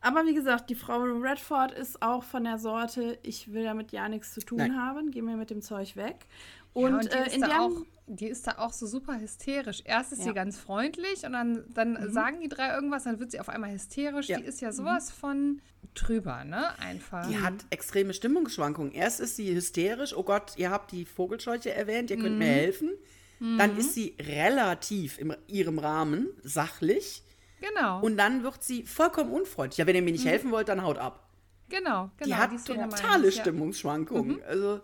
[0.00, 4.08] Aber wie gesagt, die Frau Redford ist auch von der Sorte, ich will damit ja
[4.08, 4.76] nichts zu tun Nein.
[4.80, 6.26] haben, geh mir mit dem Zeug weg.
[6.72, 7.72] Und, ja, und die, äh, ist da auch,
[8.06, 9.82] die ist da auch so super hysterisch.
[9.84, 10.24] Erst ist Ja.
[10.26, 10.28] Mhm.
[10.28, 13.72] sie ganz freundlich und dann, dann sagen die drei irgendwas, dann wird sie auf einmal
[13.72, 14.28] hysterisch.
[14.28, 14.38] Ja.
[14.38, 15.60] Die ist ja sowas von
[15.94, 16.78] drüber, ne?
[16.80, 17.26] Einfach.
[17.28, 18.92] Die hat extreme Stimmungsschwankungen.
[18.92, 22.38] Erst ist sie hysterisch, oh Gott, ihr habt die Vogelscheuche erwähnt, ihr könnt Mhm.
[22.38, 22.90] mir helfen.
[23.40, 27.22] Dann ist sie relativ in ihrem Rahmen, sachlich.
[27.60, 29.78] Genau, Und dann wird sie vollkommen unfreundlich.
[29.78, 31.28] Ja, wenn ihr mir nicht helfen wollt, dann haut ab.
[31.68, 32.26] genau, genau.
[32.26, 33.30] die hat meine totale.
[33.32, 34.42] Stimmungsschwankungen.
[34.44, 34.80] Also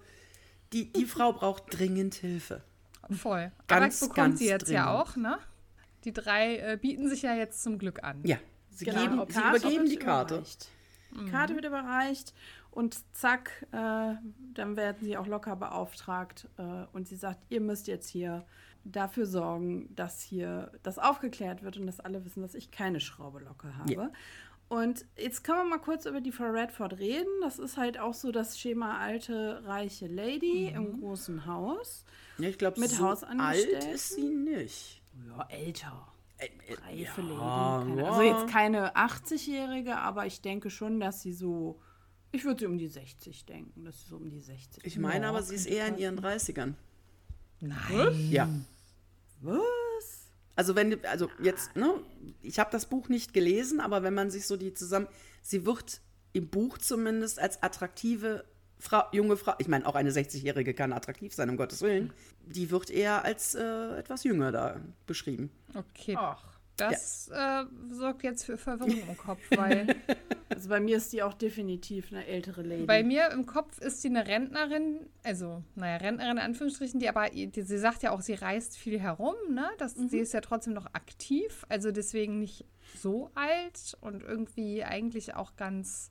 [0.74, 2.62] die, die Frau braucht dringend Hilfe.
[3.10, 3.50] Voll.
[3.66, 5.08] Ganz, Aber das bekommt ganz sie jetzt ja dringend.
[5.08, 5.38] auch, ne?
[6.04, 8.20] Die drei äh, bieten sich ja jetzt zum Glück an.
[8.24, 8.36] Ja,
[8.70, 10.34] sie, Genau, geben, die sie Karte übergeben die Karte.
[10.34, 10.68] überreicht.
[11.12, 12.34] Die Karte wird überreicht
[12.72, 13.76] und zack, äh,
[14.52, 18.44] dann werden sie auch locker beauftragt äh, und sie sagt, ihr müsst jetzt hier
[18.82, 23.38] dafür sorgen, dass hier das aufgeklärt wird und dass alle wissen, dass ich keine Schraube
[23.40, 23.92] locker habe.
[23.92, 24.10] Ja.
[24.68, 27.30] Und jetzt können wir mal kurz über die Frau Redford reden.
[27.42, 32.04] Das ist halt auch so das Schema alte, reiche Lady im großen Haus.
[32.38, 35.02] Ja, ich glaube, Mit so alt ist sie nicht.
[35.28, 36.08] Ja, älter.
[36.38, 37.90] Äh, äh, reife ja, Lady.
[37.90, 38.10] Keine, ja.
[38.10, 41.80] also jetzt keine 80-Jährige, aber ich denke schon, dass sie so,
[42.32, 45.28] ich würde sie um die 60 denken, dass sie so um die 60 Ich meine
[45.28, 46.74] aber, sie ist eher in ihren 30ern.
[47.60, 48.30] Nein.
[48.30, 48.48] Ja.
[49.40, 49.60] Was?
[50.56, 51.94] Also wenn, du- also jetzt, ne,
[52.42, 55.08] ich habe das Buch nicht gelesen, aber wenn man sich so die zusammen,
[55.42, 56.00] sie wird
[56.32, 58.44] im Buch zumindest als attraktive
[58.78, 62.12] Frau, junge Frau, ich meine auch eine 60-Jährige kann attraktiv sein, um Gottes Willen,
[62.44, 65.50] die wird eher als äh, etwas jünger da beschrieben.
[65.74, 66.16] Okay.
[66.18, 66.53] Ach.
[66.76, 69.94] Das äh, sorgt jetzt für Verwirrung im Kopf, weil
[70.54, 72.84] Also bei mir ist die auch definitiv eine ältere Lady.
[72.84, 77.28] bei mir im Kopf ist sie eine Rentnerin, also, naja, Rentnerin in Anführungsstrichen, die aber,
[77.30, 79.68] die, sie sagt ja auch, sie reist viel herum, ne?
[79.78, 82.64] Das, Sie ist ja trotzdem noch aktiv, also deswegen nicht
[82.96, 86.10] so alt und irgendwie eigentlich auch ganz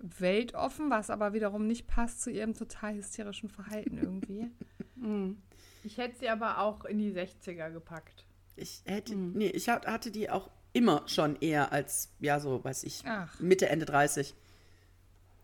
[0.00, 4.50] weltoffen, was aber wiederum nicht passt zu ihrem total hysterischen Verhalten irgendwie.
[5.00, 5.40] Mhm.
[5.84, 8.26] Ich hätte sie aber auch in die 60er gepackt.
[8.60, 12.84] Ich hätte, nee, ich hat- hatte die auch immer schon eher als, ja, so, weiß
[12.84, 13.38] ich, Ach.
[13.40, 14.34] Mitte, Ende 30.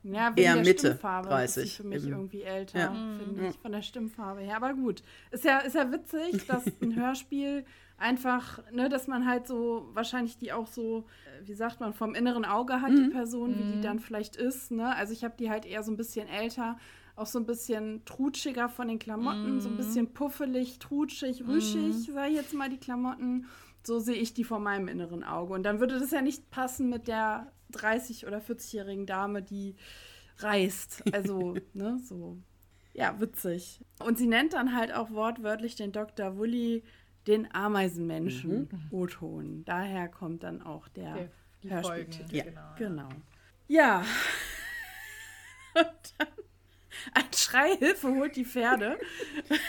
[0.02, 2.94] Ja, wegen Eher der Mitte Stimmfarbe 30 ist für mich im- irgendwie älter, Ja.
[3.18, 4.56] finde ich, von der Stimmfarbe her.
[4.56, 7.64] Aber gut, ist ja, ist ja witzig, dass ein Hörspiel
[7.96, 11.06] einfach, ne, dass man halt so, wahrscheinlich die auch so,
[11.42, 14.70] äh, wie sagt man, vom inneren Auge hat, die Person, wie die dann vielleicht ist,
[14.72, 14.94] ne?
[14.94, 16.76] Also ich habe die halt eher so ein bisschen älter,
[17.16, 22.30] auch so ein bisschen trutschiger von den Klamotten, so ein bisschen puffelig, trutschig, rüschig, sage
[22.30, 23.46] ich jetzt mal, die Klamotten.
[23.84, 25.52] So sehe ich die vor meinem inneren Auge.
[25.52, 29.76] Und dann würde das ja nicht passen mit der 30- oder 40-jährigen Dame, die
[30.38, 31.02] reist.
[31.12, 32.38] Also, ne, so.
[32.94, 33.80] Ja, witzig.
[34.02, 36.36] Und sie nennt dann halt auch wortwörtlich den Dr.
[36.36, 36.82] Wully
[37.26, 39.64] den Ameisenmenschen O-Ton.
[39.64, 41.28] Daher kommt dann auch der
[41.62, 42.36] Der, Hörspieltitel.
[42.36, 42.44] Ja.
[42.44, 43.08] Genau.
[43.08, 43.08] Genau.
[43.66, 44.04] Ja.
[45.74, 46.28] Und dann
[47.12, 48.98] ein Schreihilfe holt die Pferde.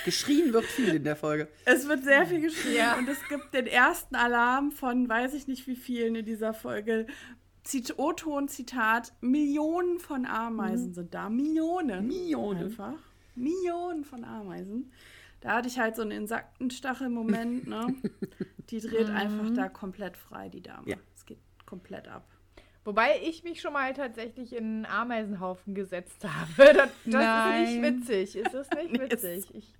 [0.06, 1.48] Geschrien wird viel in der Folge.
[1.66, 2.96] Es wird sehr viel geschrien Ja.
[2.98, 7.08] und es gibt den ersten Alarm von weiß ich nicht wie vielen in dieser Folge.
[7.98, 11.30] O-Ton, Zitat, Millionen von Ameisen sind da.
[11.30, 12.08] Millionen.
[12.08, 12.66] Millionen.
[12.66, 12.94] Einfach.
[13.36, 14.92] Millionen von Ameisen.
[15.42, 17.96] Da hatte ich halt so einen Insektenstachel-Moment, ne?
[18.70, 20.88] Die dreht einfach da komplett frei, die Dame.
[20.90, 20.98] Ja.
[21.16, 22.28] Es geht komplett ab.
[22.86, 26.74] Wobei ich mich schon mal tatsächlich in einen Ameisenhaufen gesetzt habe.
[26.76, 28.36] Das, das ist nicht witzig.
[28.38, 29.46] Ist das nicht witzig?
[29.54, 29.74] Ich,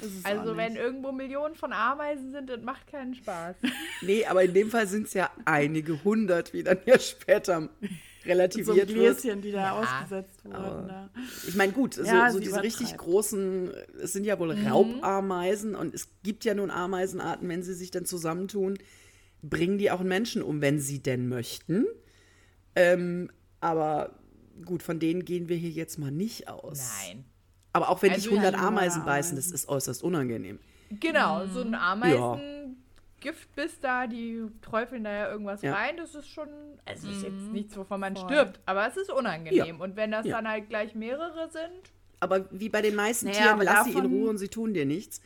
[0.00, 0.82] Das ist auch also wenn nicht.
[0.82, 3.56] irgendwo Millionen von Ameisen sind, das macht keinen Spaß.
[4.02, 7.60] Nee, aber in dem Fall sind es ja einige hundert, wie dann ja später so
[7.60, 7.68] ein
[8.24, 9.20] relativiert wird.
[9.20, 10.88] Gläschen, die da ausgesetzt wurden.
[10.88, 11.10] Da.
[11.46, 13.70] Ich meine, gut, so, Ja, so diese richtig großen,
[14.02, 18.04] es sind ja wohl Raubameisen und es gibt ja nun Ameisenarten, wenn sie sich dann
[18.06, 18.78] zusammentun,
[19.42, 21.86] bringen die auch einen Menschen um, wenn sie denn möchten.
[22.74, 23.30] Ähm,
[23.60, 24.10] aber
[24.64, 26.80] gut, von denen gehen wir hier jetzt mal nicht aus.
[27.08, 27.24] Nein.
[27.72, 30.58] Aber auch wenn Also dich 100 ja, Ameisen beißen, das ist äußerst unangenehm.
[30.98, 35.74] Genau, so ein Ameisen-Giftbiss da, die träufeln da ja irgendwas Ja.
[35.74, 35.96] rein.
[35.96, 36.48] Das ist schon,
[36.84, 38.24] also ist jetzt nichts, wovon man Voll.
[38.28, 39.80] stirbt, aber es ist unangenehm.
[39.80, 40.36] Und wenn das Ja.
[40.36, 44.04] dann halt gleich mehrere sind, Aber wie bei den meisten Naja, Tieren, lass sie in
[44.04, 45.22] Ruhe und sie tun dir nichts.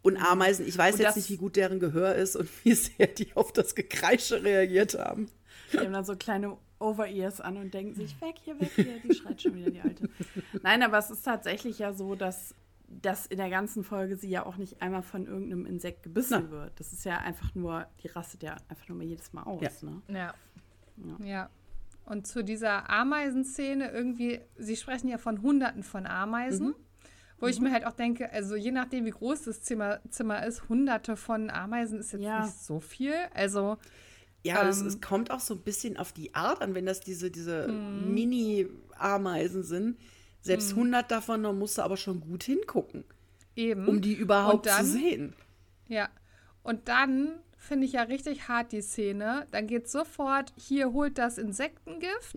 [0.00, 3.08] Und Ameisen, ich weiß Und jetzt nicht, wie gut deren Gehör ist und wie sehr
[3.08, 5.28] die auf das Gekreische reagiert haben.
[5.72, 9.14] Die haben dann so kleine Over-Ears an und denken sich, weg hier, weg hier, die
[9.14, 10.08] schreit schon wieder die Alte.
[10.62, 12.54] Nein, aber es ist tatsächlich ja so, dass
[12.88, 16.78] dass in der ganzen Folge sie ja auch nicht einmal von irgendeinem Insekt gebissen wird.
[16.78, 19.82] Das ist ja einfach nur, die rastet ja einfach nur mal jedes Mal aus.
[19.82, 19.90] Ja.
[19.90, 20.02] Ne?
[20.08, 20.34] Ja.
[21.26, 21.50] Ja.
[22.04, 26.74] Und zu dieser Ameisenszene irgendwie, sie sprechen ja von Hunderten von Ameisen,
[27.40, 30.68] wo ich mir halt auch denke, also je nachdem, wie groß das Zimmer, Zimmer ist,
[30.68, 32.42] Hunderte von Ameisen ist jetzt Ja.
[32.44, 33.14] nicht so viel.
[33.34, 33.78] Also,
[34.46, 34.86] Ja, das, Ähm.
[34.86, 38.14] es kommt auch so ein bisschen auf die Art an, wenn das diese, diese Mhm.
[38.14, 39.98] Mini-Ameisen sind.
[40.42, 43.04] Selbst 100 davon, da musst du aber schon gut hingucken,
[43.56, 43.86] eben.
[43.88, 45.34] um die überhaupt dann- zu sehen.
[45.88, 46.08] Ja.
[46.62, 49.46] Und dann finde ich ja richtig hart die Szene.
[49.50, 52.36] Dann geht sofort, hier holt das Insektengift.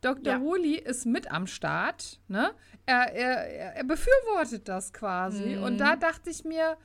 [0.00, 0.34] Dr.
[0.34, 0.40] Ja.
[0.40, 2.18] Woolley ist mit am Start.
[2.28, 2.50] Ne?
[2.86, 5.56] Er, er, er- er befürwortet das quasi.
[5.56, 6.76] Und da dachte ich mir,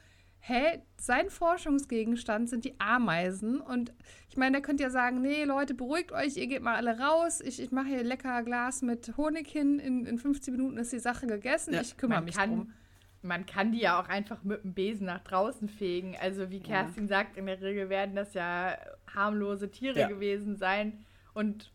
[0.42, 3.60] hä, sein Forschungsgegenstand sind die Ameisen.
[3.62, 3.94] Und
[4.30, 7.42] ich meine, der könnte ja sagen, nee, Leute, beruhigt euch, ihr geht mal alle raus.
[7.42, 9.80] Ich, ich mache hier lecker Glas mit Honig hin.
[9.80, 11.74] In, in 15 Minuten ist die Sache gegessen.
[11.74, 11.82] Ja.
[11.82, 12.74] Ich kümmere mich kann, drum.
[13.22, 16.16] man kann die ja auch einfach mit dem Besen nach draußen fegen.
[16.20, 18.78] Also wie Kerstin sagt, in der Regel werden das ja
[19.14, 20.08] harmlose Tiere Ja.
[20.08, 21.06] gewesen sein.
[21.34, 21.72] Und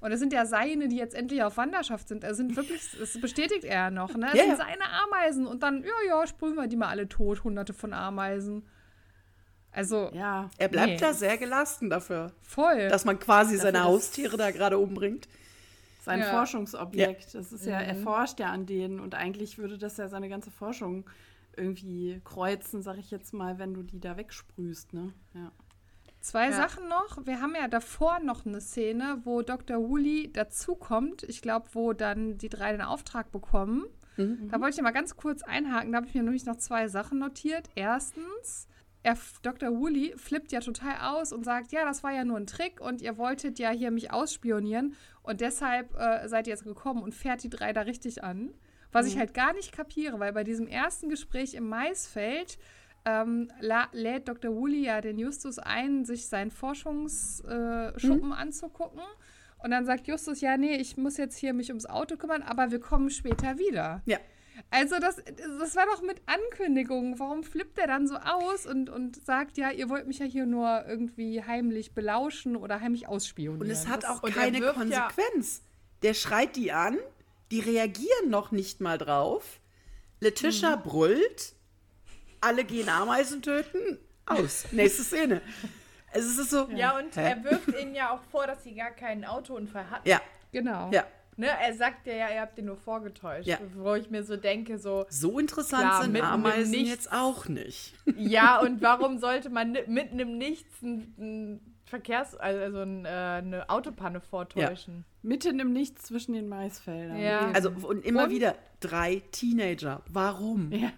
[0.00, 2.22] Und es sind ja seine, die jetzt endlich auf Wanderschaft sind.
[2.22, 4.26] Es sind wirklich, das bestätigt er noch, ne?
[4.28, 4.56] Es Ja, sind ja.
[4.56, 5.46] seine Ameisen.
[5.46, 8.66] Und dann, ja, ja, sprühen wir die mal alle tot, hunderte von Ameisen.
[9.72, 10.50] Also, Ja.
[10.58, 10.96] Er bleibt Nee.
[10.98, 12.88] da sehr gelassen dafür, voll.
[12.88, 15.28] dass man quasi Dafür, seine Haustiere da gerade umbringt.
[16.02, 16.30] Sein Ja.
[16.30, 17.34] Forschungsobjekt.
[17.34, 20.50] Das ist ja, er forscht ja an denen und eigentlich würde das ja seine ganze
[20.50, 21.04] Forschung
[21.56, 25.12] irgendwie kreuzen, sag ich jetzt mal, wenn du die da wegsprühst, ne?
[25.34, 25.50] Ja.
[26.26, 26.52] Zwei Ja.
[26.52, 27.24] Sachen noch.
[27.24, 29.78] Wir haben ja davor noch eine Szene, wo Dr.
[29.88, 31.22] Woolley dazukommt.
[31.22, 33.84] Ich glaube, wo dann die drei den Auftrag bekommen.
[34.50, 35.92] Da wollte ich mal ganz kurz einhaken.
[35.92, 37.68] Da habe ich mir nämlich noch zwei Sachen notiert.
[37.76, 38.66] Erstens,
[39.04, 39.70] er, Dr.
[39.70, 43.02] Woolley flippt ja total aus und sagt, ja, das war ja nur ein Trick und
[43.02, 47.44] ihr wolltet ja hier mich ausspionieren und deshalb äh, seid ihr jetzt gekommen und fährt
[47.44, 48.52] die drei da richtig an.
[48.90, 52.58] Was ich halt gar nicht kapiere, weil bei diesem ersten Gespräch im Maisfeld
[53.06, 54.54] ähm, la- lädt Dr.
[54.54, 59.00] Woolley ja den Justus ein, sich seinen Forschungsschuppen äh, Schuppen anzugucken.
[59.62, 62.70] Und dann sagt Justus, ja, nee, ich muss jetzt hier mich ums Auto kümmern, aber
[62.70, 64.02] wir kommen später wieder.
[64.04, 64.18] Ja.
[64.70, 65.16] Also das,
[65.60, 67.18] das war doch mit Ankündigung.
[67.18, 70.46] Warum flippt er dann so aus und, und sagt, ja, ihr wollt mich ja hier
[70.46, 73.60] nur irgendwie heimlich belauschen oder heimlich ausspionieren?
[73.60, 75.62] Und es hat Das- auch er keine wirft ja- Konsequenz.
[76.02, 76.96] Der schreit die an,
[77.50, 79.60] die reagieren noch nicht mal drauf.
[80.20, 80.82] Letitia Mhm.
[80.82, 81.54] brüllt,
[82.40, 84.66] alle gehen Ameisen töten, aus.
[84.72, 85.40] Nächste Szene.
[86.12, 86.68] Also es ist so.
[86.74, 87.30] ja, und Hä?
[87.30, 90.08] er wirft ihnen ja auch vor, dass sie gar keinen Autounfall hatten.
[90.08, 90.20] Ja,
[90.52, 90.90] Genau.
[90.92, 91.04] ja.
[91.38, 93.46] Ne, er sagt ja, ja, ihr habt den nur vorgetäuscht.
[93.46, 93.58] Ja.
[93.74, 96.88] Wo ich mir so denke, so, So interessant Klar, sind mitten im Ameisen Nichts.
[96.88, 97.92] jetzt auch nicht.
[98.16, 103.68] ja, und warum sollte man mitten im Nichts ein, ein Verkehrs-, also ein, äh, eine
[103.68, 105.04] Autopanne vortäuschen?
[105.20, 107.18] Mitten im Nichts zwischen den Maisfeldern.
[107.18, 107.50] Ja.
[107.52, 110.00] Also und immer Und- wieder drei Teenager.
[110.08, 110.72] Warum?
[110.72, 110.90] Ja.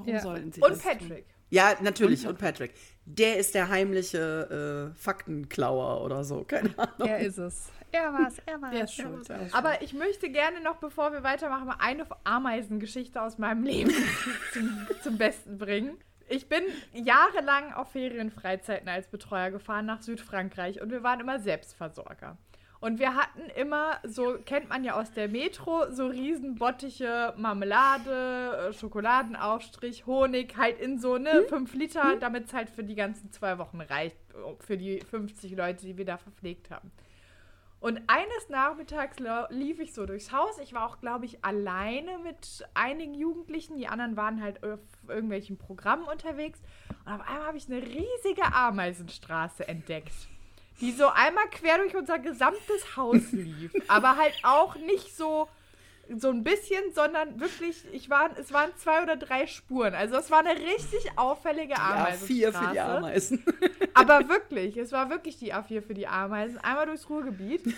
[0.00, 0.20] Warum Ja.
[0.20, 0.90] sollten sie Und das tun?
[0.92, 1.24] Patrick.
[1.50, 2.26] Ja, natürlich.
[2.26, 2.72] Und Patrick.
[3.04, 6.42] Der ist der heimliche äh, Faktenklauer oder so.
[6.44, 7.08] Keine Ahnung.
[7.08, 7.68] Er ist es.
[7.92, 8.12] Er
[8.46, 8.58] er.
[8.70, 9.28] Der ist schuld.
[9.28, 13.62] Der ist Aber ich möchte gerne noch, bevor wir weitermachen, mal eine Ameisengeschichte aus meinem
[13.62, 13.92] Leben
[14.52, 15.96] zum, zum Besten bringen.
[16.28, 22.36] Ich bin jahrelang auf Ferienfreizeiten als Betreuer gefahren nach Südfrankreich und wir waren immer Selbstversorger.
[22.80, 28.72] Und wir hatten immer, so kennt man ja aus der Metro, so Riesenbottiche Marmelade, äh,
[28.74, 33.58] Schokoladenaufstrich, Honig, halt in so ne 5 Liter, damit es halt für die ganzen zwei
[33.58, 34.16] Wochen reicht,
[34.60, 36.90] für die 50 Leute, die wir da verpflegt haben.
[37.78, 39.18] Und eines Nachmittags
[39.50, 40.58] lief ich so durchs Haus.
[40.58, 43.76] Ich war auch, glaube ich, alleine mit einigen Jugendlichen.
[43.76, 46.58] Die anderen waren halt auf irgendwelchen Programmen unterwegs.
[47.04, 50.14] Und auf einmal habe ich eine riesige Ameisenstraße entdeckt,
[50.80, 53.72] die so einmal quer durch unser gesamtes Haus lief.
[53.88, 55.48] aber halt auch nicht so
[56.14, 59.94] so ein bisschen, sondern wirklich, ich war, es waren zwei oder drei Spuren.
[59.94, 62.26] Also es war eine richtig auffällige Ameisenstraße.
[62.26, 63.44] vier für die Ameisen.
[63.94, 66.58] Aber wirklich, es war wirklich die A4 für die Ameisen.
[66.58, 67.74] Einmal durchs Ruhrgebiet.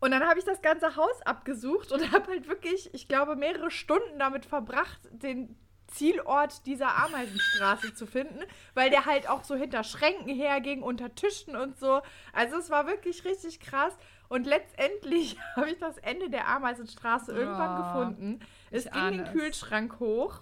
[0.00, 3.70] Und dann habe ich das ganze Haus abgesucht und habe halt wirklich, ich glaube, mehrere
[3.70, 5.56] Stunden damit verbracht, den
[5.92, 8.40] Zielort dieser Ameisenstraße zu finden,
[8.74, 12.00] weil der halt auch so hinter Schränken herging, unter Tischen und so.
[12.32, 13.96] Also es war wirklich richtig krass.
[14.28, 18.40] Und letztendlich habe ich das Ende der Ameisenstraße irgendwann Oh, gefunden.
[18.70, 19.32] Es ging den es.
[19.32, 20.40] Kühlschrank hoch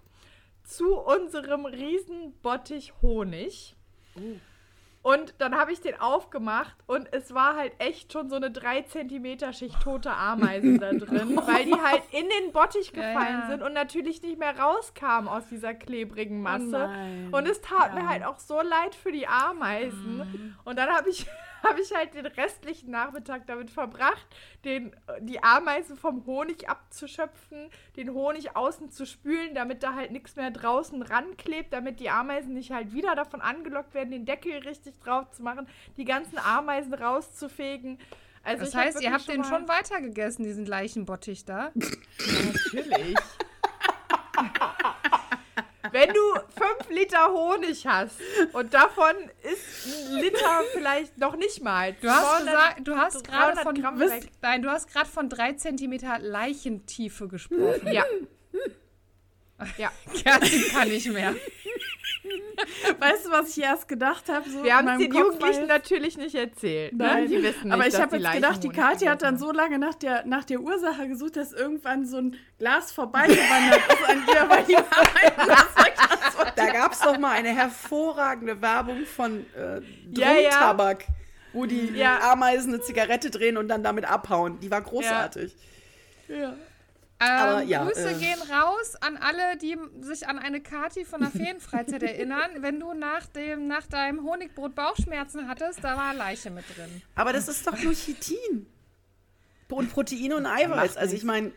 [0.62, 3.74] zu unserem Riesenbottich Honig.
[5.02, 8.82] Und dann habe ich den aufgemacht und es war halt echt schon so eine 3
[8.82, 13.46] Zentimeter Schicht tote Ameisen da drin, weil die halt in den Bottich Ja, gefallen ja.
[13.48, 16.66] sind und natürlich nicht mehr rauskamen aus dieser klebrigen Oh Masse.
[16.66, 17.28] nein.
[17.32, 18.02] und es tat Ja.
[18.02, 20.54] mir halt auch so leid für die Ameisen.
[20.64, 21.26] Und dann habe ich,
[21.68, 24.26] habe ich halt den restlichen Nachmittag damit verbracht,
[24.64, 30.36] den, die Ameisen vom Honig abzuschöpfen, den Honig außen zu spülen, damit da halt nichts
[30.36, 34.98] mehr draußen ranklebt, damit die Ameisen nicht halt wieder davon angelockt werden, den Deckel richtig
[35.00, 37.98] drauf zu machen, die ganzen Ameisen rauszufegen.
[38.42, 41.72] Also Das ich hab heißt, ihr habt den mal- schon weitergegessen, diesen Leichenbottich da.
[41.74, 43.14] Natürlich.
[45.92, 46.20] Wenn du
[46.56, 48.16] fünf Liter Honig hast
[48.52, 51.94] und davon ist ein Liter vielleicht noch nicht mal.
[52.00, 54.30] Du hast 200 gesagt, du hast gerade 300 von.
[54.42, 57.92] Nein, du hast gerade von drei Zentimeter Leichentiefe gesprochen.
[57.92, 58.04] Ja.
[59.76, 59.92] Ja.
[60.22, 61.34] Kerstin kann nicht mehr.
[62.98, 64.48] Weißt du, was ich erst gedacht habe?
[64.48, 66.92] So Wir haben es den Kopf Jugendlichen natürlich nicht erzählt.
[66.94, 67.28] Nein, ne?
[67.28, 69.94] Die wissen nicht, aber ich habe jetzt gedacht, die Kathi hat dann so lange nach
[69.94, 74.64] der, nach der Ursache gesucht, dass irgendwann so ein Glas vorbeigewandert ist an ihr, weil
[74.64, 74.76] die
[76.56, 79.80] Da gab es doch mal eine hervorragende Werbung von äh,
[80.12, 80.50] Ja, ja.
[80.50, 81.04] Drumtabak,
[81.52, 82.32] wo die Ja.
[82.32, 84.60] Ameisen eine Zigarette drehen und dann damit abhauen.
[84.60, 85.56] Die war großartig.
[86.28, 86.54] ja.
[87.22, 91.20] Ähm, Aber ja, Grüße äh, gehen raus an alle, die sich an eine Kati von
[91.20, 92.50] der Ferienfreizeit erinnern.
[92.60, 97.02] Wenn du nach, dem, nach deinem Honigbrot Bauchschmerzen hattest, da war Leiche mit drin.
[97.14, 98.66] Aber das ist doch nur Chitin.
[99.68, 100.96] Und Protein und Eiweiß.
[100.96, 101.52] Also ich meine,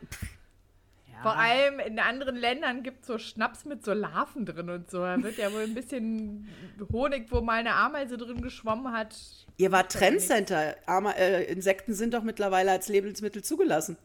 [1.22, 5.00] Vor allem in anderen Ländern gibt es so Schnaps mit so Larven drin und so.
[5.00, 6.50] Da wird ja wohl ein bisschen
[6.92, 9.16] Honig, wo mal eine Ameise drin geschwommen hat.
[9.58, 10.76] ihr wart Trendcenter.
[11.18, 13.98] Äh, Insekten sind doch mittlerweile als Lebensmittel zugelassen.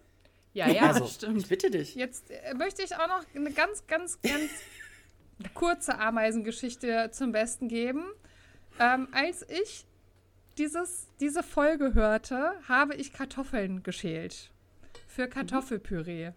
[0.59, 0.83] Ja, ja.
[0.89, 1.39] also, stimmt.
[1.39, 1.95] ich bitte dich.
[1.95, 4.51] Jetzt äh, möchte ich auch noch eine ganz, ganz, ganz
[5.55, 8.05] kurze Ameisengeschichte zum Besten geben.
[8.81, 9.87] Ähm, als ich
[10.59, 14.51] dieses, diese Folge hörte, habe ich Kartoffeln geschält.
[15.07, 16.33] Für Kartoffelpüree.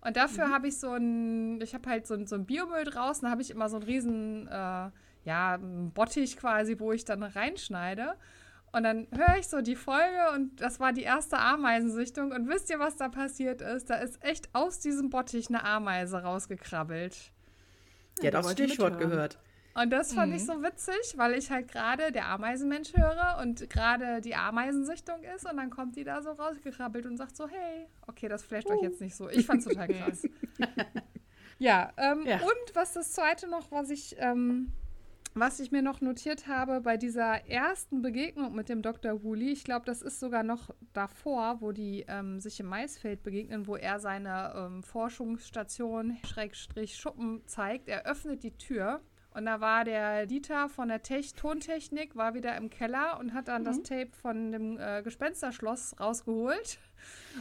[0.00, 3.24] Und dafür habe ich so ein, ich habe halt so ein, so ein Biomüll draußen,
[3.24, 4.90] da habe ich immer so einen riesen, äh,
[5.24, 8.14] ja, Bottich quasi, wo ich dann reinschneide.
[8.72, 12.32] Und dann höre ich so die Folge und das war die erste Ameisensichtung.
[12.32, 13.90] Und wisst ihr, was da passiert ist?
[13.90, 17.32] Da ist echt aus diesem Bottich eine Ameise rausgekrabbelt.
[18.22, 19.38] Die hat wollte Stichwort gehört.
[19.74, 24.20] Und das fand ich so witzig, weil ich halt gerade der Ameisenmensch höre und gerade
[24.20, 28.28] die Ameisensichtung ist und dann kommt die da so rausgekrabbelt und sagt so, hey, okay,
[28.28, 29.30] das flasht euch jetzt nicht so.
[29.30, 30.22] Ich fand's total krass.
[31.58, 32.36] ja, ähm, Ja.
[32.36, 34.72] und was das zweite noch, was ich, ähm,
[35.34, 39.22] was ich mir noch notiert habe bei dieser ersten Begegnung mit dem Dr.
[39.22, 43.66] Woolley, ich glaube, das ist sogar noch davor, wo die ähm, sich im Maisfeld begegnen,
[43.66, 47.88] wo er seine ähm, Forschungsstation Schrägstrich Schuppen zeigt.
[47.88, 49.00] Er öffnet die Tür
[49.34, 53.48] und da war der Dieter von der Tech Tontechnik, war wieder im Keller und hat
[53.48, 56.78] dann das Tape von dem äh, Gespensterschloss rausgeholt.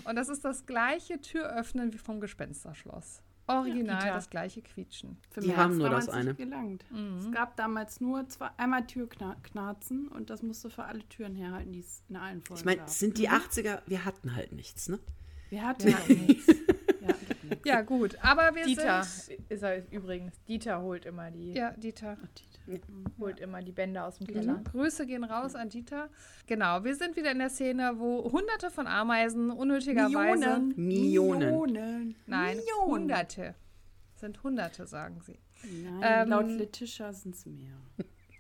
[0.05, 3.21] Und das ist das gleiche Türöffnen wie vom Gespensterschloss.
[3.59, 4.13] Original Dieter.
[4.13, 5.17] das gleiche Quietschen.
[5.29, 6.33] Für Die mehr haben nur das nicht eine.
[6.35, 6.85] gelangt.
[7.19, 11.79] Es gab damals nur zwei, einmal Türknarzen und das musste für alle Türen herhalten, die
[11.79, 14.99] es in allen Folgen Ich meine, sind die 80er, wir hatten halt nichts, ne?
[15.49, 15.87] Wir hatten.
[15.87, 16.55] Wir hatten doch nichts.
[17.65, 18.17] Ja, gut.
[18.23, 19.39] Aber wir Dieter sind.
[19.49, 20.33] ist er übrigens.
[20.47, 22.17] Dieter holt immer die, Ja, Dieter.
[23.19, 24.55] Holt immer die Bänder aus dem Keller.
[24.57, 24.71] Dieter.
[24.71, 26.09] Grüße gehen raus an Dieter.
[26.47, 30.59] Genau, wir sind wieder in der Szene, wo hunderte von Ameisen unnötigerweise.
[30.75, 30.75] Millionen.
[30.75, 32.15] Millionen.
[32.27, 32.91] Nein, Millionen.
[32.91, 33.55] hunderte.
[34.15, 35.39] Sind hunderte, sagen sie.
[35.63, 37.73] Nein, Ähm, laut Letitia sind es mehr.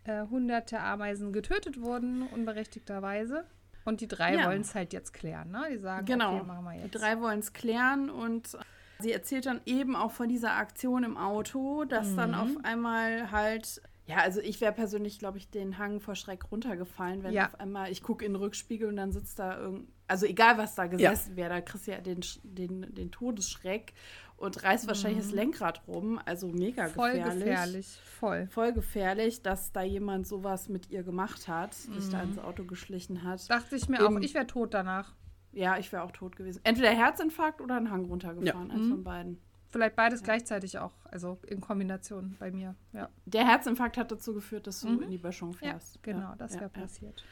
[0.03, 3.45] Äh, hunderte Ameisen getötet wurden, unberechtigterweise.
[3.85, 4.47] Und die drei Ja.
[4.47, 5.63] wollen es halt jetzt klären, ne?
[5.71, 6.37] Die sagen, Genau.
[6.37, 6.95] okay, machen wir Die jetzt.
[7.01, 8.55] drei wollen es klären und
[8.99, 13.81] sie erzählt dann eben auch von dieser Aktion im Auto, dass dann auf einmal halt.
[14.11, 17.45] Ja, also ich wäre persönlich, glaube ich, den Hang vor Schreck runtergefallen, wenn Ja.
[17.47, 20.75] auf einmal, ich gucke in den Rückspiegel und dann sitzt da irgend, also egal was
[20.75, 23.93] da gesessen wäre, da kriegst du ja den, den, den Todesschreck
[24.37, 27.39] und reißt wahrscheinlich das Lenkrad rum, also mega Voll gefährlich.
[27.45, 27.87] gefährlich.
[28.19, 28.47] Voll.
[28.47, 33.23] Voll gefährlich, dass da jemand sowas mit ihr gemacht hat, sich da ins Auto geschlichen
[33.23, 33.49] hat.
[33.49, 34.17] Dachte ich mir Eben.
[34.17, 35.13] auch, ich wäre tot danach.
[35.53, 36.61] Ja, ich wäre auch tot gewesen.
[36.63, 38.71] Entweder Herzinfarkt oder ein Hang runtergefahren, Mhm.
[38.73, 39.39] eins von beiden.
[39.71, 40.93] Vielleicht beides gleichzeitig auch.
[41.05, 42.75] Also in Kombination bei mir.
[42.93, 45.03] Ja, Der Herzinfarkt hat dazu geführt, dass du Mhm.
[45.03, 46.03] in die Böschung ja fährst.
[46.03, 46.81] genau, Ja, das ja, wäre ja.
[46.81, 47.23] passiert.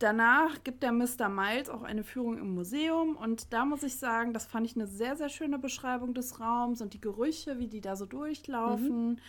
[0.00, 1.28] Danach gibt der Mr.
[1.28, 4.88] Miles auch eine Führung im Museum und da muss ich sagen, das fand ich eine
[4.88, 9.20] sehr, sehr schöne Beschreibung des Raums und die Gerüche, wie die da so durchlaufen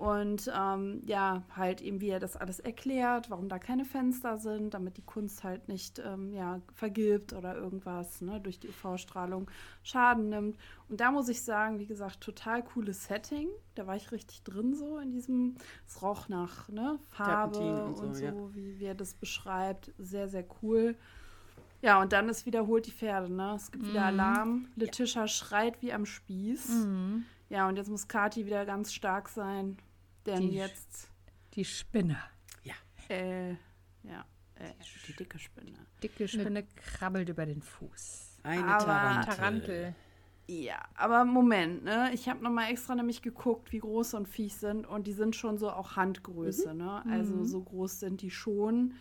[0.00, 4.72] und ähm, ja, halt eben, wie er das alles erklärt, warum da keine Fenster sind,
[4.72, 9.50] damit die Kunst halt nicht ähm, ja, vergilbt oder irgendwas ne, durch die UV-Strahlung
[9.82, 10.56] Schaden nimmt.
[10.88, 13.48] Und da muss ich sagen, wie gesagt, total cooles Setting.
[13.74, 18.00] Da war ich richtig drin so in diesem, es roch nach ne, Farbe Terpentin und
[18.00, 18.54] und so, so, ja.
[18.54, 19.92] wie, wie er das beschreibt.
[19.98, 20.96] Sehr, sehr cool.
[21.82, 23.52] Ja, und dann ist wiederholt die Pferde, ne?
[23.54, 24.68] Es gibt wieder Alarm.
[24.76, 26.86] Letitia schreit wie am Spieß.
[27.50, 29.76] Ja, und jetzt muss Kati wieder ganz stark sein.
[30.26, 31.08] Denn Die- jetzt,
[31.54, 32.18] Die Spinne.
[33.08, 33.50] äh,
[34.04, 34.70] ja, äh,
[35.08, 35.72] die dicke Spinne.
[36.00, 38.38] Dicke Spinne krabbelt über den Fuß.
[38.44, 39.34] Eine Aber- Tarantel.
[39.34, 39.94] Tarantel.
[40.46, 42.10] Ja, aber Moment, ne?
[42.12, 45.34] Ich habe nochmal extra nämlich geguckt, wie groß so ein Viech sind und die sind
[45.36, 47.04] schon so auch Handgröße, ne?
[47.10, 48.94] Also so groß sind die schon.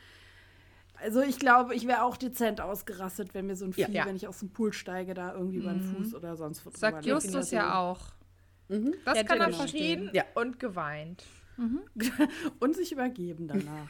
[0.95, 3.89] Also ich glaube, ich wäre auch dezent ausgerastet, wenn mir so ein Vieh, Ja.
[3.89, 4.05] Ja.
[4.05, 7.05] wenn ich aus dem Pool steige, da irgendwie über den Fuß oder sonst wo Sagt.
[7.05, 7.99] Justus ja auch.
[8.69, 8.93] Mhm.
[9.03, 10.09] Das Der kann er verstehen.
[10.13, 10.23] Ja.
[10.35, 11.25] und geweint.
[12.59, 13.89] Und sich übergeben danach.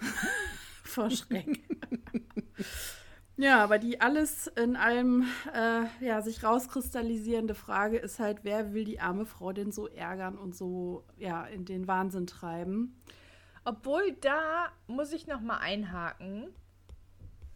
[0.84, 1.62] Vor Schreck.
[3.36, 8.84] ja, aber die alles in allem äh, ja, sich rauskristallisierende Frage ist halt, wer will
[8.84, 12.96] die arme Frau denn so ärgern und so ja, in den Wahnsinn treiben?
[13.64, 16.48] Obwohl, da muss ich noch mal einhaken,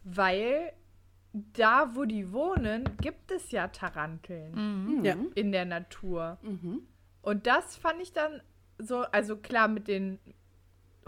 [0.03, 0.73] weil
[1.33, 5.15] da, wo die wohnen, gibt es ja Taranteln Ja.
[5.35, 6.37] in der Natur.
[6.41, 6.81] Mhm.
[7.21, 8.41] Und das fand ich dann
[8.77, 10.19] so, also klar mit den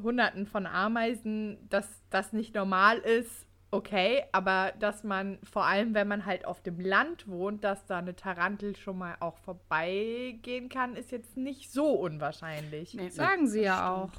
[0.01, 6.07] Hunderten von Ameisen, dass das nicht normal ist, okay, aber dass man, vor allem wenn
[6.07, 10.95] man halt auf dem Land wohnt, dass da eine Tarantel schon mal auch vorbeigehen kann,
[10.95, 12.93] ist jetzt nicht so unwahrscheinlich.
[12.93, 13.09] Nee.
[13.09, 14.11] Sagen sie ja auch.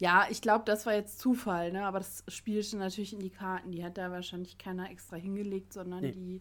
[0.00, 1.84] Ja, ich glaube, das war jetzt Zufall, ne?
[1.84, 3.70] aber das spielte natürlich in die Karten.
[3.70, 6.12] Die hat da wahrscheinlich keiner extra hingelegt, sondern Nee.
[6.12, 6.40] die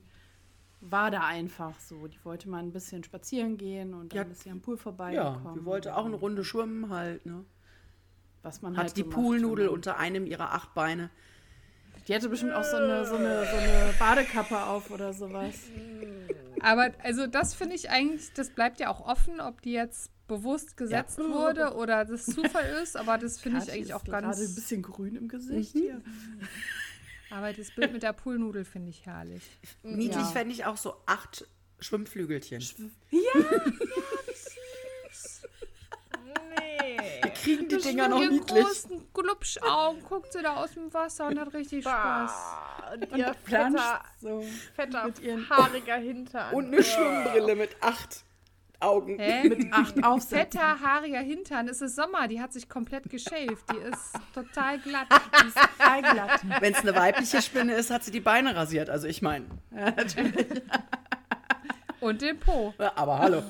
[0.80, 2.08] war da einfach so.
[2.08, 4.24] Die wollte mal ein bisschen spazieren gehen und Ja.
[4.24, 5.60] dann ist sie am Pool Ja, vorbeigekommen.
[5.60, 7.44] die wollte auch eine Runde schwimmen halt, ne?
[8.44, 11.10] Was man Hat halt die so Poolnudel unter einem ihrer acht Beine.
[12.08, 15.56] Die hatte bestimmt auch so eine, so eine, so eine Badekappe auf oder sowas.
[16.62, 20.78] Aber also das finde ich eigentlich, das bleibt ja auch offen, ob die jetzt bewusst
[20.78, 24.32] gesetzt wurde oder das Zufall ist, aber das finde ich eigentlich ist auch gerade ein
[24.32, 24.56] ganz.
[24.56, 25.80] bisschen grün im Gesicht Mhm.
[25.80, 26.02] hier.
[27.32, 29.44] Aber das Bild mit der Poolnudel finde ich herrlich.
[29.84, 30.26] Niedlich Ja.
[30.26, 31.46] fände ich auch so acht
[31.80, 32.64] Schwimmflügelchen.
[36.72, 36.98] Nee.
[37.44, 38.64] Kriegen die Mit Dinger noch ihren niedlich.
[38.64, 42.32] großen Glubschaugen guckt sie da aus dem Wasser und hat richtig Spaß.
[42.32, 44.44] Bah, und ihr Planscht fetter, so.
[44.76, 46.54] fetter mit ihren- haariger Hintern.
[46.54, 48.24] Und eine Schwimmbrille mit acht
[48.80, 49.20] Augen.
[49.20, 49.44] Hä?
[49.50, 50.60] Mit acht Aufsätzen.
[50.60, 51.68] Fetter, haariger Hintern.
[51.68, 53.66] Es ist Sommer, die hat sich komplett geschäft.
[53.72, 55.08] Die ist total glatt.
[55.10, 56.42] Total glatt.
[56.62, 58.90] Wenn es eine weibliche Spinne ist, hat sie die Beine rasiert.
[58.90, 59.46] Also ich meine,
[62.02, 62.74] Und den Po.
[62.78, 63.44] aber hallo.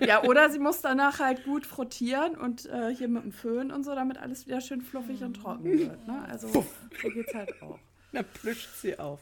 [0.00, 3.82] Ja, oder sie muss danach halt gut frottieren und äh, hier mit dem Föhn und
[3.84, 6.06] so, damit alles wieder schön fluffig und trocken wird.
[6.06, 6.22] Ne?
[6.28, 6.64] Also so
[7.08, 7.78] geht's halt auch.
[8.12, 9.20] Dann plüscht sie auf.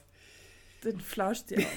[0.82, 1.72] Dann flauscht sie auf.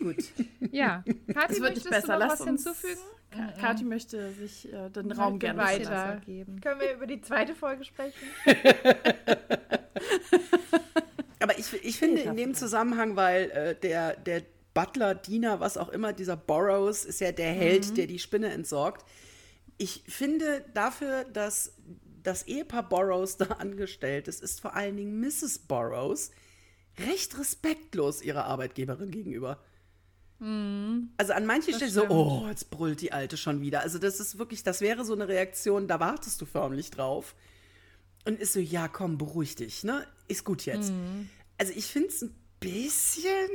[0.00, 0.16] Gut.
[0.72, 1.04] Ja.
[1.32, 2.12] Kathi, möchtest du besser.
[2.12, 3.00] noch Lass was hinzufügen?
[3.30, 5.84] Ka Kathi möchte sich äh, den Raum gerne weiter.
[5.84, 6.20] verlassen.
[6.24, 6.60] geben.
[6.60, 8.18] Können wir über die zweite Folge sprechen?
[11.40, 14.42] Aber ich, ich finde in dem Zusammenhang, weil äh, der, der
[14.74, 19.04] Butler, Diener, was auch immer, dieser Burroughs ist ja der Held, der die Spinne entsorgt.
[19.78, 21.74] Ich finde dafür, dass
[22.22, 25.58] das Ehepaar Burroughs da angestellt ist, ist vor allen Dingen Mrs.
[25.60, 26.30] Burroughs
[26.98, 29.58] recht respektlos ihrer Arbeitgeberin gegenüber.
[30.40, 33.80] Also an manchen Stellen so, oh, jetzt brüllt die Alte schon wieder.
[33.82, 37.34] Also das ist wirklich, das wäre so eine Reaktion, da wartest du förmlich drauf.
[38.24, 40.06] Und ist so, ja, komm, beruhig dich, ne?
[40.28, 40.92] Ist gut jetzt.
[41.58, 43.50] Also ich finde es ein bisschen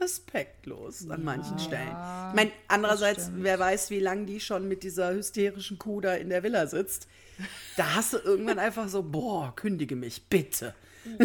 [0.00, 1.96] respektlos an manchen Stellen.
[2.30, 6.30] Ich meine, andererseits, wer weiß, wie lange die schon mit dieser hysterischen Kuh da in
[6.30, 7.06] der Villa sitzt.
[7.76, 10.74] Da hast du irgendwann einfach so, boah, kündige mich, bitte.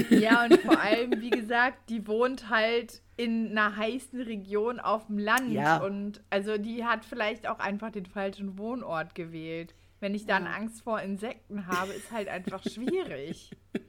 [0.09, 5.17] Ja, und vor allem, wie gesagt, die wohnt halt in einer heißen Region auf dem
[5.17, 5.51] Land.
[5.51, 5.77] Ja.
[5.83, 9.73] Und also die hat vielleicht auch einfach den falschen Wohnort gewählt.
[9.99, 13.51] Wenn ich dann Angst vor Insekten habe, ist halt einfach schwierig.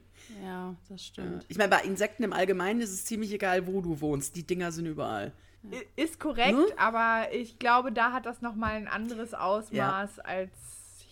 [0.45, 1.45] Ja, das stimmt.
[1.49, 4.35] Ich meine, bei Insekten im Allgemeinen ist es ziemlich egal, wo du wohnst.
[4.35, 5.33] Die Dinger sind überall.
[5.65, 6.65] I- Ist korrekt, Ne?
[6.77, 10.51] aber ich glaube, da hat das nochmal ein anderes Ausmaß als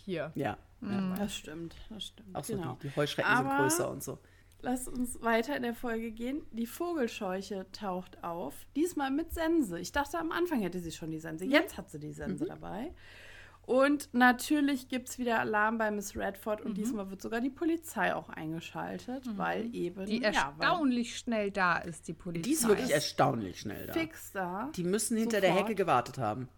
[0.06, 0.32] hier.
[0.36, 0.58] Ja.
[1.18, 2.36] Das stimmt, das stimmt.
[2.36, 2.78] Auch so genau.
[2.82, 4.20] die, die Heuschrecken sind Aber- größer und so.
[4.62, 6.42] Lass uns weiter in der Folge gehen.
[6.52, 9.80] Die Vogelscheuche taucht auf, diesmal mit Sense.
[9.80, 11.46] Ich dachte, am Anfang hätte sie schon die Sense.
[11.46, 12.94] Jetzt hat sie die Sense dabei.
[13.62, 18.16] Und natürlich gibt es wieder Alarm bei Miss Redford und diesmal wird sogar die Polizei
[18.16, 22.42] auch eingeschaltet, weil eben Die ja, erstaunlich schnell da ist, die Polizei.
[22.42, 23.94] Die ist wirklich erstaunlich schnell da.
[23.94, 24.72] fix da.
[24.76, 25.68] Die müssen hinter der Sofort.
[25.68, 26.50] Hecke gewartet haben.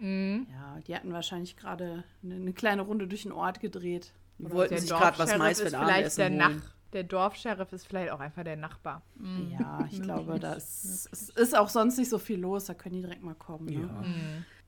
[0.00, 4.12] Ja, die hatten wahrscheinlich gerade eine, eine kleine Runde durch den Ort gedreht.
[4.38, 6.62] Die wollten Der sich gerade was Mais für ein vielleicht der holen.
[6.92, 9.02] Der Dorfsheriff ist vielleicht auch einfach der Nachbar.
[9.58, 12.66] Ja, ich glaube, da ist, es ist auch sonst nicht so viel los.
[12.66, 13.66] Da können die direkt mal kommen.
[13.66, 13.88] Ne?
[13.90, 14.04] Ja.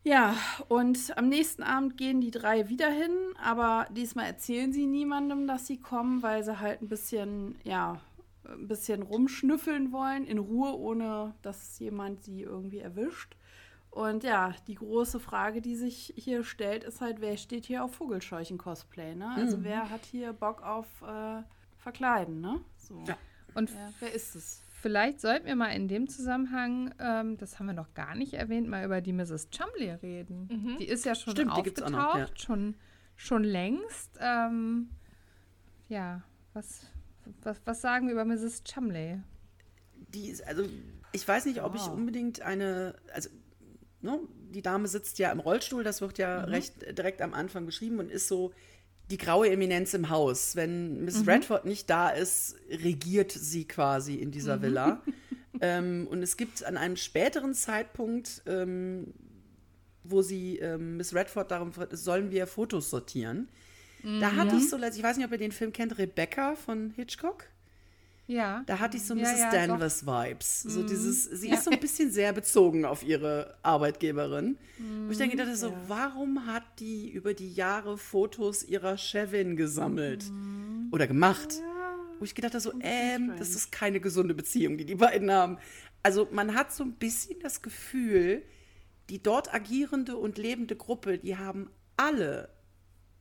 [0.05, 0.37] Ja,
[0.69, 3.13] und am nächsten Abend gehen die drei wieder hin,
[3.43, 8.01] aber diesmal erzählen sie niemandem, dass sie kommen, weil sie halt ein bisschen, ja,
[8.45, 13.37] ein bisschen rumschnüffeln wollen, in Ruhe, ohne dass jemand sie irgendwie erwischt.
[13.91, 17.95] Und ja, die große Frage, die sich hier stellt, ist halt, wer steht hier auf
[17.97, 19.31] Vogelscheuchen-Cosplay, ne?
[19.37, 21.43] Also wer hat hier Bock auf, äh,
[21.79, 22.61] verkleiden, ne?
[22.77, 23.03] So.
[23.07, 23.17] Ja.
[23.55, 24.63] Und Ja, wer ist es?
[24.81, 28.69] vielleicht sollten wir mal in dem Zusammenhang, ähm, das haben wir noch gar nicht erwähnt,
[28.69, 29.49] mal über die Mrs.
[29.51, 30.77] Chumley reden.
[30.79, 32.37] Die ist ja schon Stimmt, die gibt's aufgetaucht, auch noch, ja.
[32.37, 32.77] schon,
[33.17, 34.17] schon längst.
[34.21, 34.91] Ähm,
[35.89, 36.23] ja,
[36.53, 36.87] was,
[37.43, 38.63] was, was sagen wir über Mrs.
[38.65, 39.21] Chumley?
[40.15, 40.63] Die ist, also,
[41.13, 41.95] ich weiß nicht, ob ich Wow.
[41.95, 43.31] unbedingt eine, also,
[44.01, 44.21] ne,
[44.51, 47.99] die Dame sitzt ja im Rollstuhl, das wird ja recht äh, direkt am Anfang beschrieben
[47.99, 48.53] und ist so
[49.11, 50.55] die graue Eminenz im Haus.
[50.57, 55.03] Wenn Miss Redford nicht da ist, regiert sie quasi in dieser Villa.
[55.61, 59.15] ähm, und es gibt an einem späteren Zeitpunkt, ähm,
[60.05, 63.49] wo sie ähm, Miss Redford darum fragt, sollen wir Fotos sortieren?
[64.21, 67.47] Da hatte ich so, ich weiß nicht, ob ihr den Film kennt, Rebecca von Hitchcock.
[68.29, 68.63] Ja.
[68.67, 69.39] Da hatte ich so Ja, Mrs.
[69.41, 70.63] ja, Danvers Vibes.
[70.63, 74.59] So dieses, sie ist so ein bisschen sehr bezogen auf ihre Arbeitgeberin.
[75.07, 79.57] Wo ich dann gedacht habe, so, warum hat die über die Jahre Fotos ihrer Chefin
[79.57, 80.27] gesammelt?
[80.93, 81.55] Oder gemacht?
[82.19, 85.57] Wo ich gedacht habe, so, ähm, das ist keine gesunde Beziehung, die die beiden haben.
[86.03, 88.43] Also man hat so ein bisschen das Gefühl,
[89.09, 92.51] die dort agierende und lebende Gruppe, die haben alle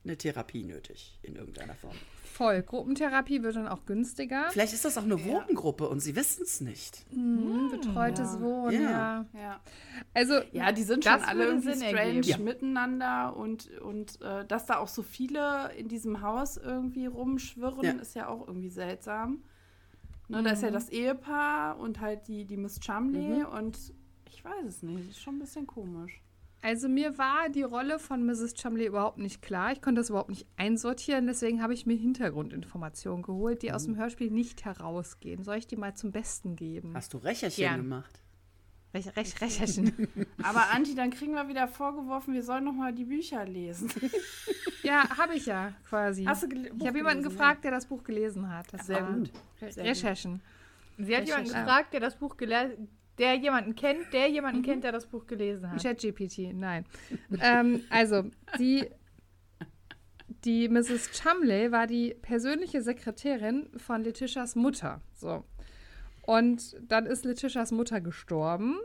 [0.03, 1.95] eine Therapie nötig in irgendeiner Form.
[2.37, 2.61] Voll.
[2.61, 4.45] Gruppentherapie wird dann auch günstiger.
[4.51, 7.05] Vielleicht ist das auch eine Wohngruppe und sie wissen es nicht.
[7.11, 9.25] Mhm, betreutes Wohnen, Ja.
[9.33, 9.39] ja.
[9.41, 9.59] Ja.
[10.13, 12.23] Also, Ja, die sind schon alle irgendwie Sinn strange ergeben.
[12.27, 12.37] Ja.
[12.37, 17.91] miteinander und, und äh, dass da auch so viele in diesem Haus irgendwie rumschwirren, Ja.
[17.93, 19.43] ist ja auch irgendwie seltsam.
[20.27, 23.77] Ne, Da ist ja das Ehepaar und halt die, die Miss Chumley und
[24.29, 26.21] ich weiß es nicht, ist schon ein bisschen komisch.
[26.67, 28.53] Also mir war die Rolle von Mrs.
[28.55, 29.71] Chumley überhaupt nicht klar.
[29.71, 31.25] Ich konnte das überhaupt nicht einsortieren.
[31.25, 35.43] Deswegen habe ich mir Hintergrundinformationen geholt, die aus dem Hörspiel nicht herausgehen.
[35.45, 36.91] Soll ich die mal zum Besten geben?
[36.93, 37.77] Hast du Recherchen Gern.
[37.83, 38.21] gemacht?
[38.93, 40.09] Rech, rech, Recherchen.
[40.43, 43.89] Aber Anti, dann kriegen wir wieder vorgeworfen, wir sollen noch mal die Bücher lesen.
[44.83, 46.25] ja, habe ich ja quasi.
[46.25, 48.73] Hast du gele- ich habe jemanden gelesen, gefragt, der das Buch gelesen hat.
[48.73, 49.31] Das Sehr war gut.
[49.59, 49.77] Sehr gut.
[49.77, 50.41] Recherchen.
[50.97, 51.65] Sie hat jemanden Recherche.
[51.65, 55.71] gefragt, der das Buch gelesen der jemanden kennt, der jemanden kennt, der das Buch gelesen
[55.71, 55.81] hat.
[55.81, 56.85] ChatGPT, nein.
[57.41, 58.23] ähm, also,
[58.59, 58.85] die,
[60.43, 61.11] die Mrs.
[61.11, 65.01] Chumley war die persönliche Sekretärin von Letitias Mutter.
[65.13, 65.43] So.
[66.23, 68.77] Und dann ist Letitias Mutter gestorben.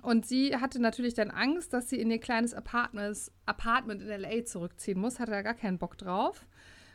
[0.00, 4.44] Und sie hatte natürlich dann Angst, dass sie in ihr kleines Apartment, Apartment in L.A.
[4.44, 6.46] zurückziehen muss, hatte da gar keinen Bock drauf.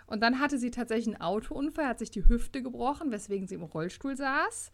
[0.07, 3.63] Und dann hatte sie tatsächlich einen Autounfall, hat sich die Hüfte gebrochen, weswegen sie im
[3.63, 4.71] Rollstuhl saß.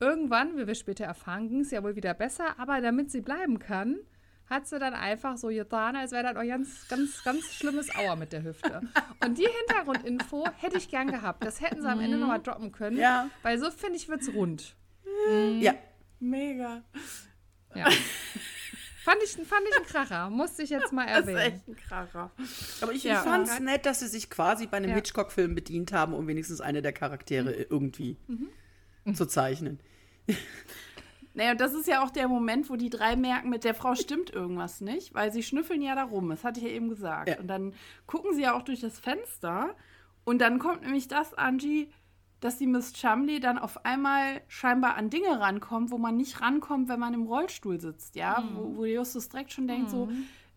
[0.00, 3.58] Irgendwann, wie wir später erfahren, ging es ja wohl wieder besser, aber damit sie bleiben
[3.58, 3.96] kann,
[4.48, 8.14] hat sie dann einfach so getan, als wäre das auch ganz, ganz, ganz schlimmes Auer
[8.14, 8.80] mit der Hüfte.
[9.24, 11.44] Und die Hintergrundinfo hätte ich gern gehabt.
[11.44, 12.96] Das hätten sie am Ende nochmal droppen können.
[12.96, 13.28] Ja.
[13.42, 14.76] Weil so, finde ich, wird es rund.
[15.58, 15.74] Ja.
[16.20, 16.82] Mega.
[17.74, 17.84] Ja.
[19.04, 20.30] fand, ich, fand ich ein Kracher.
[20.30, 21.38] Musste ich jetzt mal Das ist erwähnen.
[21.54, 22.30] echt ein Kracher.
[22.82, 23.22] Aber ich Ja.
[23.22, 24.94] fand es nett, dass sie sich quasi bei einem Ja.
[24.96, 28.16] Hitchcock-Film bedient haben, um wenigstens eine der Charaktere irgendwie
[29.14, 29.80] zu zeichnen.
[31.34, 33.94] Naja, und das ist ja auch der Moment, wo die drei merken, mit der Frau
[33.94, 36.30] stimmt irgendwas nicht, weil sie schnüffeln ja da rum.
[36.30, 37.28] Das hatte ich ja eben gesagt.
[37.28, 37.38] Ja.
[37.38, 37.74] Und dann
[38.06, 39.74] gucken sie ja auch durch das Fenster.
[40.24, 41.90] Und dann kommt nämlich das, Angie,
[42.40, 46.88] dass die Miss Chumley dann auf einmal scheinbar an Dinge rankommt, wo man nicht rankommt,
[46.88, 48.42] wenn man im Rollstuhl sitzt, ja?
[48.54, 50.08] Wo, wo Justus direkt schon denkt, so,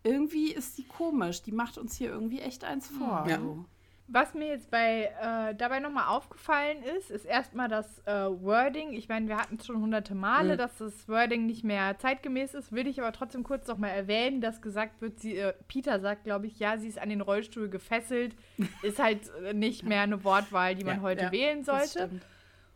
[0.03, 1.41] irgendwie ist die komisch.
[1.41, 3.25] Die macht uns hier irgendwie echt eins vor.
[3.27, 3.39] Ja.
[3.39, 3.65] So.
[4.11, 8.93] Was mir jetzt bei äh, dabei nochmal aufgefallen ist, ist erstmal das äh, Wording.
[8.93, 10.57] Ich meine, wir hatten es schon hunderte Male, Mhm.
[10.57, 12.71] dass das Wording nicht mehr zeitgemäß ist.
[12.71, 16.47] Will ich aber trotzdem kurz nochmal erwähnen, dass gesagt wird, sie, äh, Peter sagt, glaube
[16.47, 18.35] ich, ja, sie ist an den Rollstuhl gefesselt.
[18.81, 22.09] ist halt äh, nicht mehr eine Wortwahl, die man Ja, heute ja, wählen sollte.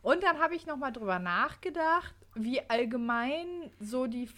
[0.03, 3.47] Und dann habe ich nochmal drüber nachgedacht, wie allgemein
[3.79, 4.29] so die,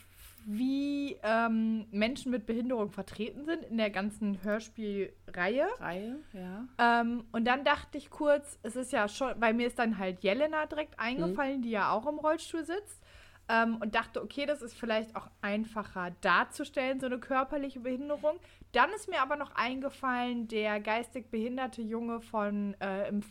[0.48, 5.66] wie ähm, Menschen mit Behinderung vertreten sind in der ganzen Hörspielreihe.
[5.80, 6.68] Reihe, ja.
[6.78, 10.24] Ähm, und dann dachte ich kurz, es ist ja schon, bei mir ist dann halt
[10.24, 13.02] Jelena direkt eingefallen, die ja auch im Rollstuhl sitzt.
[13.48, 18.40] Ähm, und dachte, okay, das ist vielleicht auch einfacher darzustellen, so eine körperliche Behinderung.
[18.72, 23.22] Dann ist mir aber noch eingefallen, der geistig behinderte Junge von äh, im,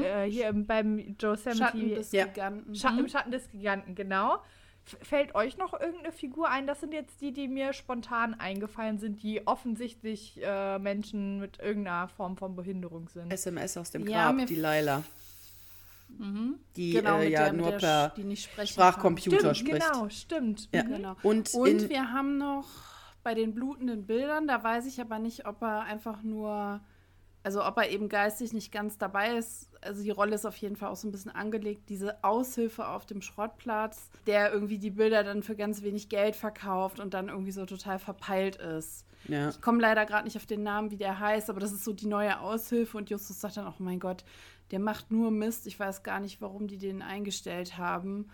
[0.00, 2.26] äh, hier im, beim Yosemite Schatten des Ja.
[2.26, 2.74] Giganten.
[2.74, 4.38] Scha im Schatten des Giganten, genau.
[4.84, 6.66] Fällt euch noch irgendeine Figur ein?
[6.66, 12.08] Das sind jetzt die, die mir spontan eingefallen sind, die offensichtlich äh, Menschen mit irgendeiner
[12.08, 13.32] Form von Behinderung sind.
[13.32, 15.02] SMS aus dem Ja, Grab, mir die Laila.
[16.76, 19.92] Die Genau, äh, ja der, nur der per Sch- die nicht sprechen Sprachcomputer Stimmt, spricht.
[19.92, 20.68] genau, stimmt.
[20.72, 20.82] Ja.
[20.82, 20.92] kann.
[20.92, 21.16] Genau.
[21.22, 22.66] Und, Und wir haben noch
[23.22, 26.80] bei den blutenden Bildern, da weiß ich aber nicht, ob er einfach nur,
[27.42, 30.76] also ob er eben geistig nicht ganz dabei ist, also die Rolle ist auf jeden
[30.76, 35.24] Fall auch so ein bisschen angelegt, diese Aushilfe auf dem Schrottplatz, der irgendwie die Bilder
[35.24, 39.04] dann für ganz wenig Geld verkauft und dann irgendwie so total verpeilt ist.
[39.28, 39.48] Ja.
[39.50, 41.92] Ich komme leider gerade nicht auf den Namen, wie der heißt, aber das ist so
[41.92, 44.24] die neue Aushilfe und Justus sagt dann, oh mein Gott,
[44.70, 45.66] der macht nur Mist.
[45.66, 48.30] Ich weiß gar nicht, warum die den eingestellt haben.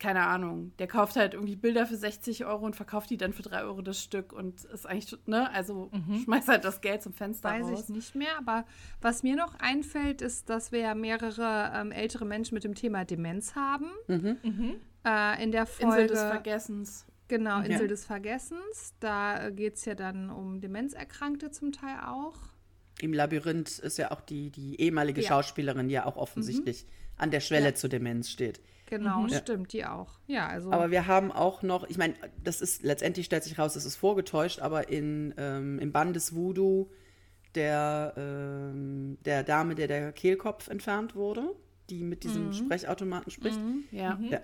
[0.00, 0.72] Keine Ahnung.
[0.78, 3.82] Der kauft halt irgendwie Bilder für 60 Euro und verkauft die dann für 3 Euro
[3.82, 5.90] das Stück und ist eigentlich, ne, also
[6.24, 7.84] schmeißt halt das Geld zum Fenster Weiß raus.
[7.84, 8.64] ich nicht mehr, aber
[9.00, 13.04] was mir noch einfällt, ist, dass wir ja mehrere ähm, ältere Menschen mit dem Thema
[13.04, 13.90] Demenz haben.
[15.04, 16.02] Äh, in der Folge.
[16.02, 17.06] Insel des Vergessens.
[17.28, 17.64] Genau, Ja.
[17.64, 18.94] Insel des Vergessens.
[19.00, 22.36] Da geht es ja dann um Demenzerkrankte zum Teil auch.
[23.00, 25.28] Im Labyrinth ist ja auch die, die ehemalige Ja.
[25.28, 26.86] Schauspielerin, die ja auch offensichtlich
[27.16, 27.74] an der Schwelle Ja.
[27.74, 28.60] zur Demenz steht.
[28.98, 30.18] Genau, stimmt, die auch.
[30.26, 30.70] Ja, also.
[30.70, 32.14] Aber wir haben auch noch, ich meine,
[32.44, 36.34] das ist letztendlich stellt sich raus, das ist vorgetäuscht, aber in, ähm, im Bann des
[36.34, 36.90] Voodoo
[37.54, 41.54] der, ähm, der Dame, der der Kehlkopf entfernt wurde,
[41.88, 43.58] die mit diesem Sprechautomaten spricht,
[43.90, 44.18] Ja.
[44.22, 44.40] ja,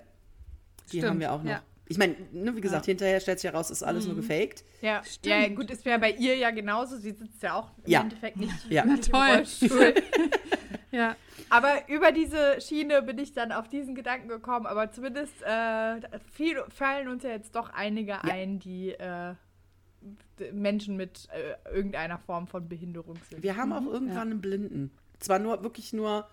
[0.92, 1.50] die Stimmt, haben wir auch noch.
[1.50, 1.62] ja.
[1.90, 4.62] Ich meine, ne, wie gesagt, hinterher stellt sich heraus, ist alles nur gefaked.
[4.82, 5.34] Ja, Stimmt.
[5.34, 6.98] ja gut, ist ja bei ihr ja genauso.
[6.98, 8.00] Sie sitzt ja auch im Ja.
[8.02, 8.84] Endeffekt nicht, Ja.
[8.84, 9.42] nicht toll.
[10.90, 11.16] ja.
[11.50, 14.66] Aber über diese Schiene bin ich dann auf diesen Gedanken gekommen.
[14.66, 16.00] Aber zumindest äh,
[16.32, 19.34] viel, fallen uns ja jetzt doch einige ein, die äh,
[20.52, 23.42] Menschen mit äh, irgendeiner Form von Behinderung sind.
[23.42, 23.88] Wir haben auch Mhm.
[23.88, 24.90] irgendwann einen Blinden.
[25.18, 26.28] Zwar nur wirklich nur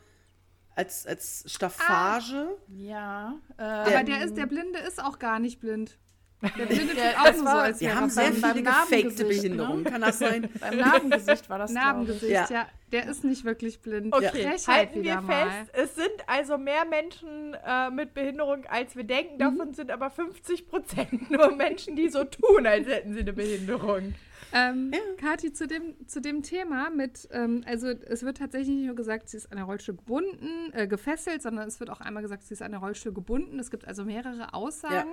[0.76, 2.49] als, als Staffage.
[2.68, 3.34] Ja.
[3.58, 5.97] Äh, Aber der, ist, der Blinde ist auch gar nicht blind.
[6.42, 8.64] Der Blinde tut Der- auch nur war- so, als Wir haben sehr beim- beim viele
[8.64, 9.84] gefakte Narbengesicht, Behinderungen.
[9.84, 9.90] ne?
[9.92, 10.50] Kann das sein?
[10.60, 11.72] beim Narbengesicht war das.
[11.72, 12.48] Narbengesicht, Ja.
[12.52, 12.68] ja.
[12.92, 14.14] Der ist nicht wirklich blind.
[14.14, 15.50] Okay, Frechheit halten wir mal.
[15.50, 19.40] fest, es sind also mehr Menschen äh, mit Behinderung, als wir denken.
[19.40, 24.14] Davon sind aber 50 Prozent nur Menschen, die so tun, als hätten sie eine Behinderung.
[24.54, 28.96] Ähm, Kathi, zu dem, zu dem Thema mit, ähm, also es wird tatsächlich nicht nur
[28.96, 32.44] gesagt, sie ist an der Rollstuhl gebunden, äh, gefesselt, sondern es wird auch einmal gesagt,
[32.44, 33.60] sie ist an der Rollstuhl gebunden.
[33.60, 35.10] Es gibt also mehrere Aussagen.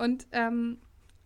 [0.00, 0.78] Und ähm,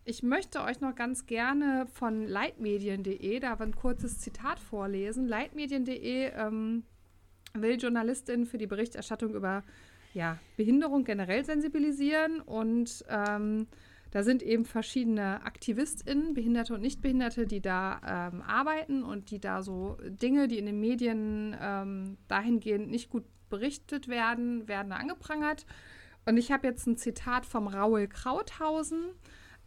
[0.05, 5.29] ich möchte euch noch ganz gerne von leitmedien.de, da ein kurzes Zitat vorlesen.
[5.29, 6.83] Leitmedien.de ähm,
[7.53, 9.63] will Journalistinnen für die Berichterstattung über
[10.13, 13.69] ja, Behinderung generell sensibilisieren und ähm,
[14.11, 19.63] da sind eben verschiedene AktivistInnen, Behinderte und Nichtbehinderte, die da ähm, arbeiten und die da
[19.63, 25.65] so Dinge, die in den Medien ähm, dahingehend nicht gut berichtet werden, werden da angeprangert.
[26.27, 29.05] Und ich habe jetzt ein Zitat vom Raul Krauthausen.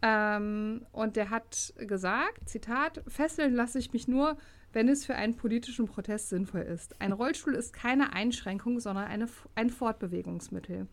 [0.00, 4.36] Ähm, und der hat gesagt, Zitat, fesseln lasse ich mich nur,
[4.72, 7.00] wenn es für einen politischen Protest sinnvoll ist.
[7.00, 10.86] Ein Rollstuhl ist keine Einschränkung, sondern eine, ein Fortbewegungsmittel.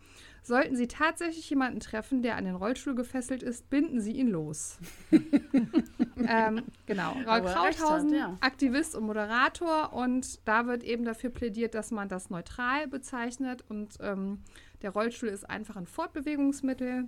[0.43, 4.78] Sollten Sie tatsächlich jemanden treffen, der an den Rollstuhl gefesselt ist, binden Sie ihn los.
[5.11, 7.18] ähm, genau.
[7.26, 8.38] Raul Krauthausen, ja.
[8.41, 9.91] Aktivist und Moderator.
[9.93, 13.66] Und da wird eben dafür plädiert, dass man das neutral bezeichnet.
[13.68, 14.39] Und ähm,
[14.82, 17.05] der Rollstuhl ist einfach ein Fortbewegungsmittel.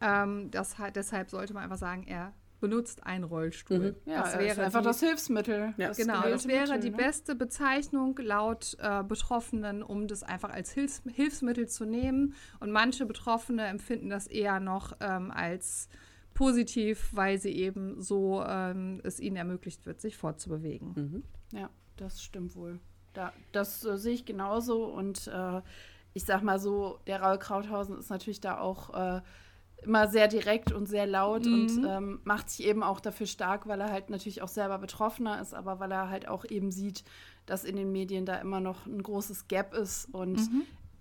[0.00, 3.96] Ähm, das, deshalb sollte man einfach sagen, er benutzt einen Rollstuhl.
[4.06, 5.74] Ja, das ist einfach die, das Hilfsmittel.
[5.76, 5.88] Ja.
[5.88, 6.96] das Genau, das wäre Mittel, die ne?
[6.96, 12.34] beste Bezeichnung laut äh, Betroffenen, um das einfach als Hilfs Hilfsmittel zu nehmen.
[12.60, 15.88] Und manche Betroffene empfinden das eher noch ähm, als
[16.34, 21.24] positiv, weil sie eben so ähm, es ihnen ermöglicht wird, sich fortzubewegen.
[21.52, 22.78] Ja, das stimmt wohl.
[23.12, 25.60] Da, das äh, sehe ich genauso und äh,
[26.14, 29.20] ich sag mal so, der Raul Krauthausen ist natürlich da auch äh,
[29.82, 33.80] immer sehr direkt und sehr laut und ähm, macht sich eben auch dafür stark, weil
[33.80, 37.04] er halt natürlich auch selber Betroffener ist, aber weil er halt auch eben sieht,
[37.46, 40.06] dass in den Medien da immer noch ein großes Gap ist.
[40.14, 40.38] Und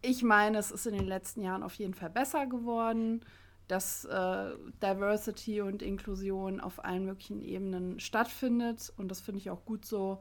[0.02, 3.24] ich meine, es ist in den letzten Jahren auf jeden Fall besser geworden,
[3.68, 4.52] dass äh,
[4.82, 8.92] Diversity und Inklusion auf allen möglichen Ebenen stattfindet.
[8.98, 10.20] Und das finde ich auch gut so,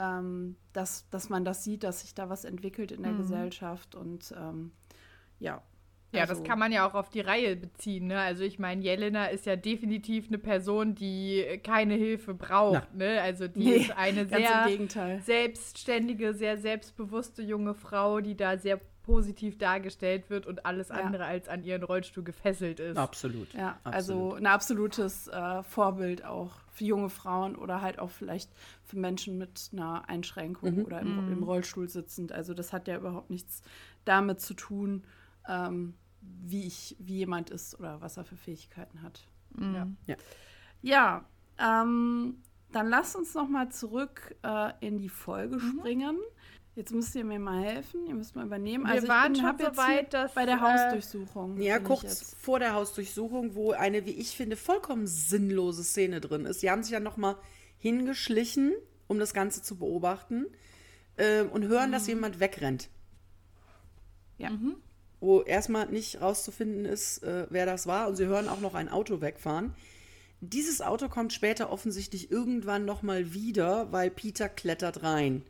[0.00, 3.94] ähm, dass, dass man das sieht, dass sich da was entwickelt in der Gesellschaft.
[3.94, 4.72] Und ähm,
[5.40, 5.62] ja.
[6.12, 8.06] Ja, also- das kann man ja auch auf die Reihe beziehen.
[8.06, 8.18] Ne?
[8.18, 12.94] Also ich meine, Jelena ist ja definitiv eine Person, die keine Hilfe braucht.
[12.94, 13.20] Ne?
[13.20, 19.56] Also die Nee, ist eine sehr selbstständige, sehr selbstbewusste junge Frau, die da sehr positiv
[19.58, 20.96] dargestellt wird und alles Ja.
[20.96, 22.96] andere als an ihren Rollstuhl gefesselt ist.
[22.98, 23.52] Absolut.
[23.54, 23.94] Ja, Absolut.
[23.94, 28.50] also ein absolutes äh, Vorbild auch für junge Frauen oder halt auch vielleicht
[28.84, 32.32] für Menschen mit einer Einschränkung oder im, im Rollstuhl sitzend.
[32.32, 33.62] Also das hat ja überhaupt nichts
[34.04, 35.04] damit zu tun,
[35.48, 39.26] ähm, wie ich, wie jemand ist oder was er für Fähigkeiten hat.
[39.60, 39.88] Ja.
[40.06, 40.16] Ja.
[40.80, 41.24] Ja,
[41.58, 42.36] ähm,
[42.70, 45.78] dann lasst uns noch mal zurück äh, in die Folge Mhm.
[45.80, 46.18] springen.
[46.78, 48.84] Jetzt müsst ihr mir mal helfen, ihr müsst mal übernehmen.
[48.84, 51.60] Wir also ich waren bin, schon hab so jetzt weit, dass, bei der äh, Hausdurchsuchung.
[51.60, 56.60] Ja, kurz vor der Hausdurchsuchung, wo eine, wie ich finde, vollkommen sinnlose Szene drin ist.
[56.60, 57.34] Sie haben sich ja noch mal
[57.78, 58.74] hingeschlichen,
[59.08, 60.46] um das Ganze zu beobachten.
[61.16, 62.90] äh, und hören, dass jemand wegrennt.
[64.36, 64.52] Ja.
[65.18, 68.06] Wo erstmal nicht rauszufinden ist, äh, wer das war.
[68.06, 69.74] Und sie hören auch noch ein Auto wegfahren.
[70.40, 75.42] Dieses Auto kommt später offensichtlich irgendwann nochmal wieder, weil Peter klettert rein.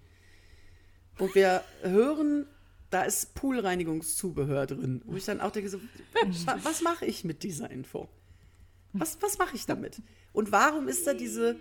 [1.19, 2.47] Und wir hören,
[2.91, 5.03] da ist Poolreinigungszubehör drin.
[5.05, 8.09] Wo ich dann auch denke, so, wa- was mache ich mit dieser Info?
[8.93, 10.01] Was, was mache ich damit?
[10.33, 11.57] Und warum ist da diese,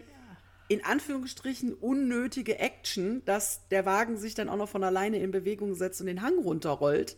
[0.69, 5.75] in Anführungsstrichen, unnötige Action, dass der Wagen sich dann auch noch von alleine in Bewegung
[5.75, 7.17] setzt und den Hang runterrollt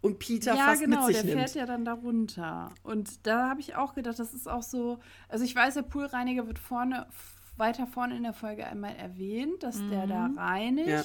[0.00, 1.38] und Peter ja, fast genau, mit sich der nimmt?
[1.50, 2.72] fährt ja dann da runter.
[2.82, 6.46] Und da habe ich auch gedacht, das ist auch so, also ich weiß, der Poolreiniger
[6.46, 7.06] wird vorne,
[7.56, 10.88] weiter vorne in der Folge einmal erwähnt, dass der da reinigt.
[10.88, 11.02] Ja.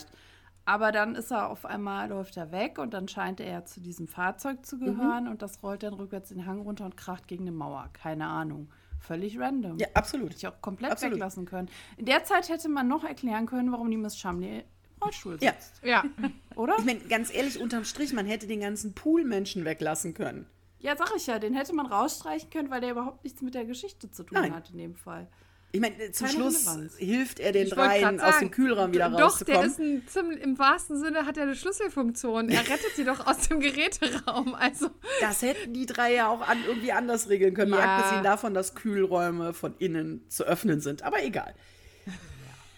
[0.67, 3.79] Aber dann ist er auf einmal, läuft er weg und dann scheint er ja zu
[3.79, 5.31] diesem Fahrzeug zu gehören Mhm.
[5.31, 7.89] und das rollt dann rückwärts den Hang runter und kracht gegen eine Mauer.
[7.93, 8.69] Keine Ahnung.
[8.99, 9.77] Völlig random.
[9.77, 10.29] Ja, absolut.
[10.31, 11.15] Hätte ich auch komplett Absolut.
[11.15, 11.69] weglassen können.
[11.95, 15.53] In der Zeit hätte man noch erklären können, warum die Miss Chumley im Rollstuhl Ja.
[15.53, 15.81] sitzt.
[15.83, 16.03] Ja.
[16.57, 16.75] Oder?
[16.79, 20.47] Ich meine, ganz ehrlich, unterm Strich, man hätte den ganzen Poolmenschen weglassen können.
[20.79, 23.63] Ja, sag ich ja, den hätte man rausstreichen können, weil der überhaupt nichts mit der
[23.65, 24.53] Geschichte zu tun Nein.
[24.53, 25.27] hat in dem Fall.
[25.73, 26.97] Ich meine, äh, zum Keine Schluss Relevanz.
[26.97, 30.03] hilft er den Ich dreien aus sagen, dem Kühlraum wieder Doch, der rauszukommen.
[30.05, 32.49] ist ein, im wahrsten Sinne hat er eine Schlüsselfunktion.
[32.49, 34.55] Er rettet sie doch aus dem Geräteraum.
[34.55, 34.89] Also,
[35.19, 37.97] Das hätten die drei ja auch an, irgendwie anders regeln können, mal Ja.
[37.97, 41.03] abgesehen davon, dass Kühlräume von innen zu öffnen sind.
[41.03, 41.53] Aber egal.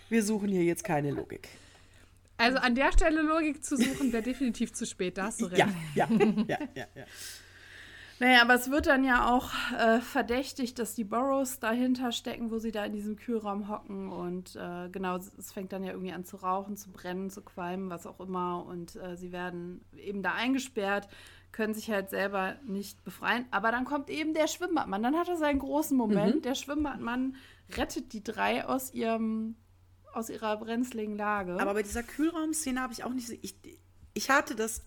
[0.09, 1.47] Wir suchen hier jetzt keine Logik.
[2.37, 5.17] also an der Stelle Logik zu suchen, wäre definitiv zu spät.
[5.19, 5.59] Da hast du recht.
[5.59, 6.07] Ja, ja,
[6.47, 7.05] ja, ja, ja.
[8.19, 12.59] Naja, aber es wird dann ja auch äh, verdächtig, dass die Burrows dahinter stecken, wo
[12.59, 14.09] sie da in diesem Kühlraum hocken.
[14.09, 17.89] Und äh, genau, es fängt dann ja irgendwie an zu rauchen, zu brennen, zu qualmen,
[17.89, 18.65] was auch immer.
[18.65, 21.07] Und äh, sie werden eben da eingesperrt,
[21.53, 23.45] können sich halt selber nicht befreien.
[23.51, 25.01] Aber dann kommt eben der Schwimmbadmann.
[25.01, 26.43] Dann hat er seinen großen Moment.
[26.43, 27.37] Der Schwimmbadmann
[27.77, 29.55] rettet die drei aus ihrem
[30.13, 31.57] aus ihrer brenzligen Lage.
[31.59, 33.35] Aber bei dieser Kühlraumszene habe ich auch nicht so.
[33.41, 33.55] Ich,
[34.13, 34.81] ich hatte das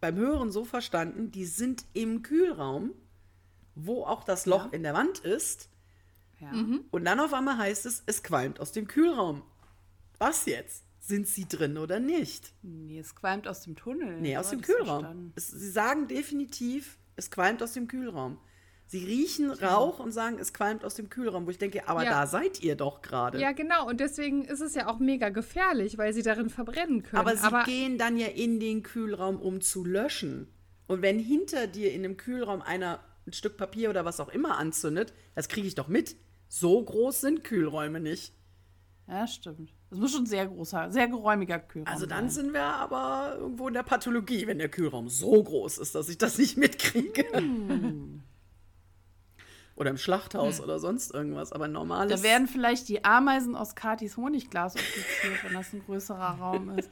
[0.00, 2.92] beim Hören so verstanden, die sind im Kühlraum,
[3.74, 5.68] wo auch das Loch in der Wand ist.
[6.40, 6.50] ja.
[6.90, 9.42] Und dann auf einmal heißt es, es qualmt aus dem Kühlraum.
[10.18, 10.84] Was jetzt?
[11.00, 12.52] Sind sie drin oder nicht?
[12.62, 14.20] Nee, es qualmt aus dem Tunnel.
[14.20, 15.32] Nee, aus dem Kühlraum.
[15.36, 18.38] Es, sie sagen definitiv, es qualmt aus dem Kühlraum.
[18.90, 22.10] Sie riechen Rauch und sagen, es qualmt aus dem Kühlraum, wo ich denke, aber Ja.
[22.10, 23.38] da seid ihr doch gerade.
[23.38, 23.86] Ja, genau.
[23.86, 27.20] Und deswegen ist es ja auch mega gefährlich, weil sie darin verbrennen können.
[27.20, 30.48] Aber sie gehen dann ja in den Kühlraum, um zu löschen.
[30.86, 34.56] Und wenn hinter dir in dem Kühlraum einer ein Stück Papier oder was auch immer
[34.56, 36.16] anzündet, das kriege ich doch mit.
[36.48, 38.32] So groß sind Kühlräume nicht.
[39.06, 39.70] Ja, stimmt.
[39.90, 42.44] Das muss schon sehr großer, sehr geräumiger Kühlraum Also dann sein.
[42.46, 46.16] sind wir aber irgendwo in der Pathologie, wenn der Kühlraum so groß ist, dass ich
[46.16, 47.24] das nicht mitkriege.
[49.78, 51.52] Oder im Schlachthaus oder sonst irgendwas.
[51.52, 56.38] Aber normal Da werden vielleicht die Ameisen aus Katis Honigglas obduziert, wenn das ein größerer
[56.40, 56.90] Raum ist.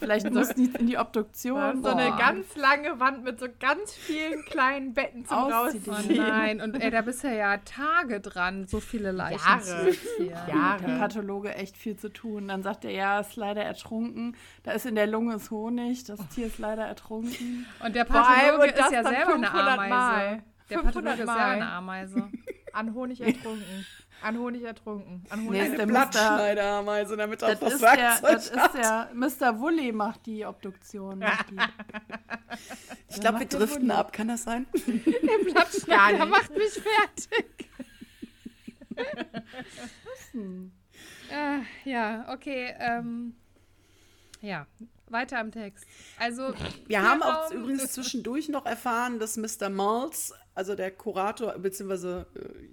[0.00, 1.82] Vielleicht mussten die in die Obduktion.
[1.82, 5.84] So eine ganz lange Wand mit so ganz vielen kleinen Betten zum Ausziehen.
[5.86, 6.16] Oh Rausziehen.
[6.16, 9.60] nein, und ey, da bist du ja Tage dran, so viele Leichen Jahre.
[9.60, 10.40] zu sezieren.
[10.48, 10.98] Der Jahre.
[10.98, 12.48] Pathologe echt viel zu tun.
[12.48, 14.36] Dann sagt er, ja, ist leider ertrunken.
[14.64, 16.02] Da ist in der Lunge ist Honig.
[16.02, 17.64] Das Tier ist leider ertrunken.
[17.84, 19.88] Und der Pathologe ist ja selber eine 500 Ameise.
[19.88, 20.42] Mal.
[20.70, 21.34] Der 500 Pathologe ist Mal.
[21.36, 22.30] selber eine Ameise.
[22.72, 23.86] An Honig ertrunken.
[24.22, 25.24] An Honig ertrunken.
[25.30, 28.74] An Honig Nee, ist eine der Blattschneiderameise, damit auch Das was der, Werkzeug das ist
[28.74, 29.60] der Mr.
[29.60, 31.18] Woolley macht die Obduktion.
[31.20, 31.58] macht die.
[33.10, 33.92] Ich glaube, wir driften Wulli.
[33.92, 34.66] ab, kann das sein?
[34.86, 36.30] Der nicht.
[36.30, 37.70] macht mich fertig.
[41.30, 41.60] äh,
[41.90, 42.74] ja, okay.
[42.78, 43.34] Ähm,
[44.40, 44.66] ja,
[45.08, 45.84] weiter im Text.
[46.18, 46.54] Also,
[46.86, 49.68] Wir haben auch übrigens zwischendurch noch erfahren, dass Mr.
[49.70, 52.24] Maltz, also der Kurator bzw.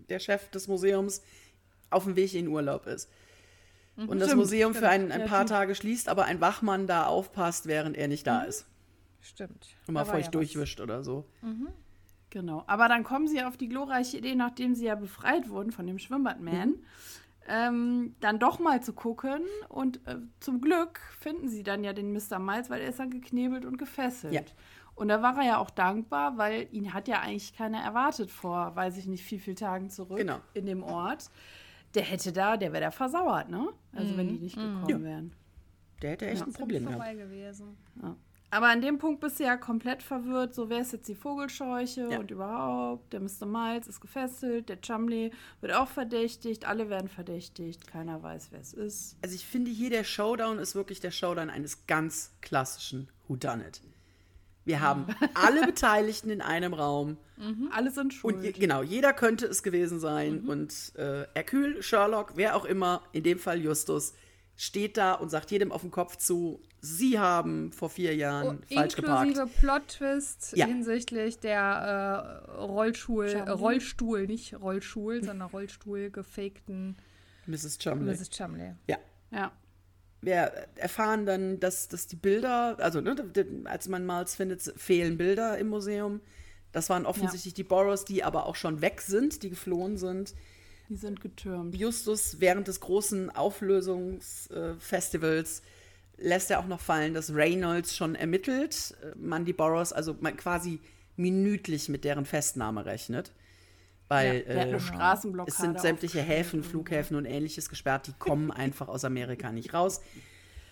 [0.09, 1.21] der Chef des Museums,
[1.89, 3.09] auf dem Weg in Urlaub ist.
[3.97, 5.49] Und das Stimmt, Museum für ein, ein paar Typ.
[5.49, 8.65] Tage schließt, aber ein Wachmann da aufpasst, während er nicht da ist.
[9.21, 9.67] Stimmt.
[9.86, 10.32] Und mal feucht ja was.
[10.32, 11.25] durchwischt oder so.
[12.29, 12.63] Genau.
[12.67, 15.99] Aber dann kommen sie auf die glorreiche Idee, nachdem sie ja befreit wurden von dem
[15.99, 16.75] Schwimmbadman,
[17.47, 19.41] ähm, dann doch mal zu gucken.
[19.67, 22.39] Und äh, zum Glück finden sie dann ja den Mr.
[22.39, 24.34] Miles, weil er ist dann geknebelt und gefesselt.
[24.34, 24.41] Ja.
[25.02, 28.76] Und da war er ja auch dankbar, weil ihn hat ja eigentlich keiner erwartet vor,
[28.76, 30.38] weiß ich nicht, viel, viel Tagen zurück Genau.
[30.54, 31.32] in dem Ort.
[31.95, 33.70] Der hätte da, der wäre da versauert, ne?
[33.95, 35.02] Also wenn die nicht gekommen Ja.
[35.02, 35.34] wären.
[36.04, 36.97] Der hätte echt ein Problem gehabt.
[37.04, 37.76] vorbei gewesen.
[38.52, 40.54] Aber an dem Punkt bist du ja komplett verwirrt.
[40.54, 42.20] So, wer ist jetzt die Vogelscheuche Ja.
[42.20, 43.12] und überhaupt?
[43.12, 43.45] Der Mr.
[43.47, 45.32] Miles ist gefesselt, der Chumley
[45.62, 49.18] wird auch verdächtigt, alle werden verdächtigt, keiner weiß, wer es ist.
[49.24, 53.82] Also ich finde hier der Showdown ist wirklich der Showdown eines ganz klassischen Whodunit.
[54.66, 57.18] Wir haben alle Beteiligten in einem Raum.
[57.72, 58.36] Alle sind schuld.
[58.36, 60.41] Und je, genau, jeder könnte es gewesen sein.
[60.41, 64.14] Und äh, Hercule, Sherlock, wer auch immer, in dem Fall Justus,
[64.55, 68.74] steht da und sagt jedem auf den Kopf zu, sie haben vor vier Jahren Oh,
[68.76, 69.28] falsch geparkt.
[69.30, 70.68] Inklusive Plot-Twist Ja.
[70.68, 73.49] hinsichtlich der äh, Rollstuhl, äh?
[73.49, 76.95] Rollstuhl, nicht Rollstuhl, sondern Rollstuhl gefakten
[77.47, 77.80] Mrs.
[77.80, 78.14] Chumley.
[78.14, 78.30] Mrs.
[78.30, 78.74] Chumley.
[78.88, 78.97] Ja.
[79.32, 79.51] Ja.
[80.22, 83.15] Wir erfahren dann, dass, dass die Bilder, also ne,
[83.65, 86.22] als man Miles findet, fehlen Bilder im Museum.
[86.72, 90.34] Das waren offensichtlich die Borrows, die aber auch schon weg sind, die geflohen sind.
[90.89, 91.76] Die sind getürmt.
[91.76, 95.61] Justus während des großen Auflösungsfestivals
[96.17, 100.38] lässt er auch noch fallen, dass Reynolds schon ermittelt, äh, man die Borrows also man
[100.38, 100.80] quasi
[101.15, 103.32] minütlich mit deren Festnahme rechnet.
[104.12, 105.51] Weil eine äh, Straßenblockade.
[105.51, 106.22] es sind sämtliche.
[106.22, 110.01] Häfen, Flughäfen und ähnliches gesperrt, die kommen einfach aus Amerika nicht raus.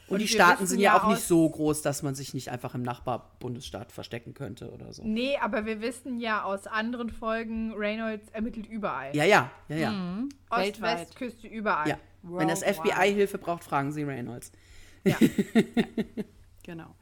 [0.07, 2.49] Und, Und die Staaten sind ja ja auch nicht so groß, dass man sich nicht
[2.49, 5.03] einfach im Nachbarbundesstaat verstecken könnte oder so.
[5.05, 9.15] Nee, aber wir wissen ja aus anderen Folgen, Reynolds ermittelt überall.
[9.15, 10.23] Ja, ja, ja, ja.
[10.49, 10.99] Ost, Weltweit.
[11.01, 11.87] Westküste, überall.
[11.87, 11.99] ja.
[12.23, 12.63] Wenn das.
[12.63, 14.51] FBI Hilfe braucht, fragen Sie Reynolds.
[16.63, 16.95] Genau.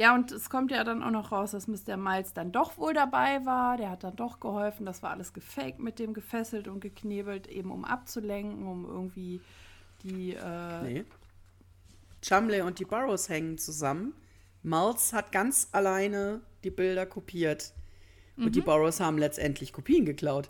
[0.00, 1.98] Ja, und es kommt ja dann auch noch raus, dass Mr.
[1.98, 3.76] Miles dann doch wohl dabei war.
[3.76, 4.86] Der hat dann doch geholfen.
[4.86, 9.42] Das war alles gefaked mit dem gefesselt und geknebelt, eben um abzulenken, um irgendwie
[10.02, 10.32] die.
[10.34, 11.04] Äh, Nee.
[12.22, 14.14] Chumley und die Burrows hängen zusammen.
[14.62, 17.74] Miles hat ganz alleine die Bilder kopiert.
[18.38, 18.52] Und Mhm.
[18.52, 20.48] die Burrows haben letztendlich Kopien geklaut.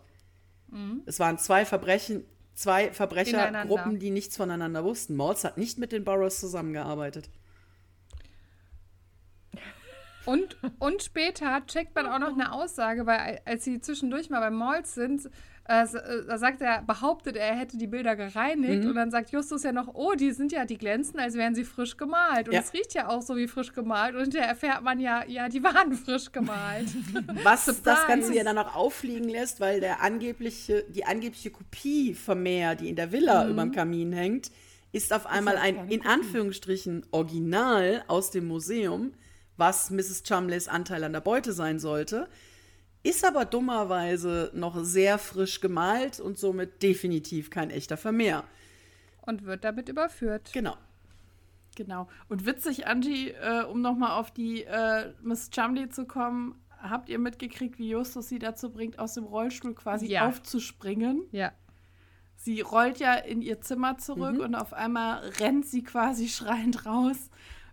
[1.06, 2.24] Es waren zwei Verbrechen,
[2.54, 5.16] zwei Verbrechergruppen, die nichts voneinander wussten.
[5.16, 7.28] Miles hat nicht mit den Burrows zusammengearbeitet.
[10.26, 14.50] Und, und später checkt man auch noch eine Aussage, weil als sie zwischendurch mal bei
[14.50, 15.26] Malls sind,
[15.68, 18.90] äh, äh, da sagt er, behauptet er, er hätte die Bilder gereinigt Mhm.
[18.90, 21.64] und dann sagt Justus ja noch, oh, die sind ja, die glänzen, als wären sie
[21.64, 22.48] frisch gemalt.
[22.48, 22.60] Und Ja.
[22.60, 25.62] es riecht ja auch so wie frisch gemalt und hinterher erfährt man ja, ja, die
[25.62, 26.88] waren frisch gemalt.
[27.44, 28.06] Was das.
[28.06, 32.88] Ganze ja dann auch auffliegen lässt, weil der angebliche, die angebliche Kopie vom Meer, die
[32.88, 33.50] in der Villa Mhm.
[33.52, 34.50] über dem Kamin hängt,
[34.92, 36.04] ist auf einmal ein, in.
[36.04, 39.12] Anführungsstrichen, Original aus dem Museum,
[39.60, 40.24] was Mrs.
[40.24, 42.28] Chumleys Anteil an der Beute sein sollte,
[43.04, 48.42] ist aber dummerweise noch sehr frisch gemalt und somit definitiv kein echter Vermehr.
[49.22, 50.50] und wird damit überführt.
[50.52, 50.76] Genau.
[51.76, 52.08] Genau.
[52.28, 57.18] Und witzig, Angie, äh, um nochmal auf die äh, Miss Chumley zu kommen, habt ihr
[57.18, 60.26] mitgekriegt, wie Justus sie dazu bringt, aus dem Rollstuhl quasi Ja.
[60.26, 61.22] aufzuspringen?
[61.30, 61.52] Ja.
[62.36, 64.40] Sie rollt ja in ihr Zimmer zurück Mhm.
[64.40, 67.30] und auf einmal rennt sie quasi schreiend raus,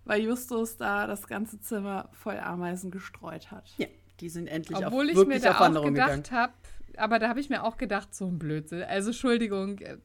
[0.08, 3.70] weil Justus da das ganze Zimmer voll Ameisen gestreut hat.
[3.78, 3.88] Ja,
[4.20, 6.54] die sind endlich Obwohl auf, ich mir wirklich da auf Wanderung gedacht habe,
[6.98, 8.84] aber da habe ich mir auch gedacht, so ein Blödsinn.
[8.84, 9.98] Also Entschuldigung, äh,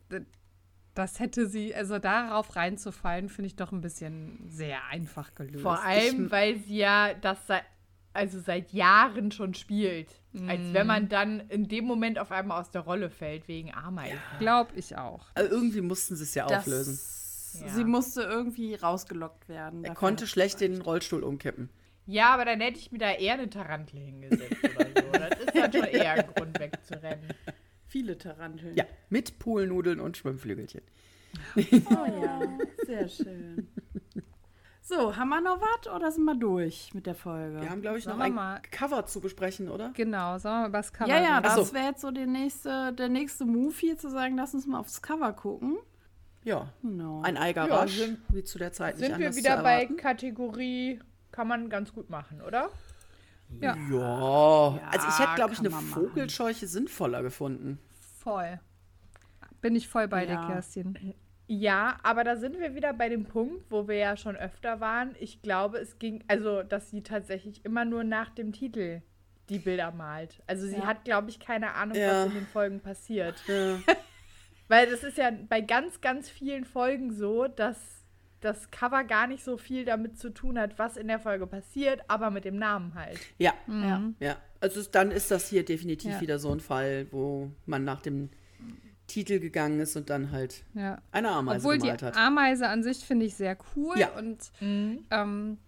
[0.94, 5.62] das hätte sie, also darauf reinzufallen, finde ich doch ein bisschen sehr einfach gelöst.
[5.62, 7.64] Vor allem, weil sie ja das seit,
[8.12, 10.08] also seit Jahren schon spielt.
[10.46, 14.18] Als wenn man dann in dem Moment auf einmal aus der Rolle fällt, wegen Ameisen.
[14.38, 15.26] Glaube ich auch.
[15.34, 16.98] Also irgendwie mussten sie es ja Das- auflösen.
[17.60, 17.68] Ja.
[17.68, 19.84] Sie musste irgendwie rausgelockt werden.
[19.84, 21.68] Er konnte schlecht den Rollstuhl umkippen.
[22.06, 25.02] Ja, aber dann hätte ich mir da eher eine Tarantel hingesetzt oder so.
[25.12, 27.28] Das ist dann schon eher ein Grund wegzurennen.
[27.86, 28.74] viele Taranteln.
[28.76, 30.80] Ja, mit Poolnudeln und Schwimmflügelchen.
[31.56, 32.40] Oh ja,
[32.86, 33.68] sehr schön.
[34.84, 37.60] So, haben wir noch was oder sind wir durch mit der Folge?
[37.60, 39.92] Wir haben, glaube ich, noch ein mal- Cover zu besprechen, oder?
[39.94, 41.42] Genau, sollen wir mal über das Cover ja, ja, reden?
[41.44, 44.80] das wäre jetzt so der nächste, der nächste Move hier zu sagen, lass uns mal
[44.80, 45.78] aufs Cover gucken.
[46.44, 46.68] Ja.
[46.82, 47.22] Genau.
[47.22, 49.62] Ein Eiger Ja, rasch, sind- wie zu der Zeit nicht Sind wir anders wieder zu
[49.62, 49.86] bei.
[49.86, 52.68] Kategorie, kann man ganz gut machen, oder?
[53.60, 56.08] Ja, Ja, also ich hätte, glaube ich, eine man machen.
[56.08, 57.78] Vogelscheuche sinnvoller gefunden.
[58.18, 58.58] voll.
[59.60, 60.46] Bin ich voll bei Ja.
[60.46, 61.14] dir, Kerstin.
[61.48, 65.14] Ja, aber da sind wir wieder bei dem Punkt, wo wir ja schon öfter waren.
[65.20, 69.02] Ich glaube, es ging, also, dass sie tatsächlich immer nur nach dem Titel
[69.48, 70.40] die Bilder malt.
[70.46, 70.86] Also sie Ja.
[70.86, 72.22] hat, glaube ich, keine Ahnung, Ja.
[72.22, 73.34] was in den Folgen passiert.
[73.46, 73.78] Ja.
[74.68, 77.76] Weil das ist ja bei ganz, ganz vielen Folgen so, dass
[78.40, 82.00] das Cover gar nicht so viel damit zu tun hat, was in der Folge passiert,
[82.08, 83.18] aber mit dem Namen halt.
[83.38, 84.02] ja, Ja.
[84.18, 84.36] ja.
[84.60, 86.20] Also dann ist das hier definitiv Ja.
[86.20, 88.30] wieder so ein Fall, wo man nach dem
[89.08, 91.00] Titel gegangen ist und dann halt Ja.
[91.12, 92.16] eine Ameise Obwohl die gemalt hat.
[92.16, 94.10] Ameise an sich finde ich sehr cool Ja.
[94.16, 94.50] und
[95.10, 95.58] ähm,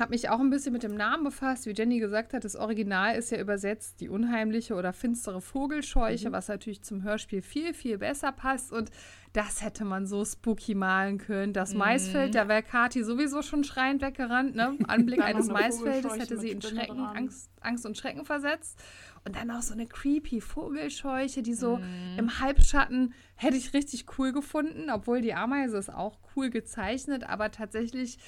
[0.00, 1.66] habe mich auch ein bisschen mit dem Namen befasst.
[1.66, 6.48] Wie Jenny gesagt hat, das Original ist ja übersetzt die unheimliche oder finstere Vogelscheuche, was
[6.48, 8.72] natürlich zum Hörspiel viel, viel besser passt.
[8.72, 8.90] Und
[9.34, 11.52] das hätte man so spooky malen können.
[11.52, 14.54] Das Maisfeld, da wäre Kati sowieso schon schreiend weggerannt.
[14.54, 14.78] Ne?
[14.86, 17.00] Anblick eines eine Maisfeldes hätte sie in Schrecken.
[17.00, 18.80] Angst, Angst und Schrecken versetzt.
[19.24, 21.80] Und dann auch so eine creepy Vogelscheuche, die so
[22.16, 27.50] im Halbschatten hätte ich richtig cool gefunden, obwohl die Ameise ist auch cool gezeichnet, aber
[27.50, 28.18] tatsächlich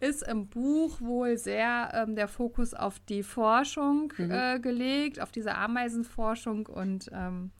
[0.00, 5.54] ist im Buch wohl sehr ähm, der Fokus auf die Forschung äh, gelegt, auf diese
[5.54, 7.52] Ameisenforschung und ähm,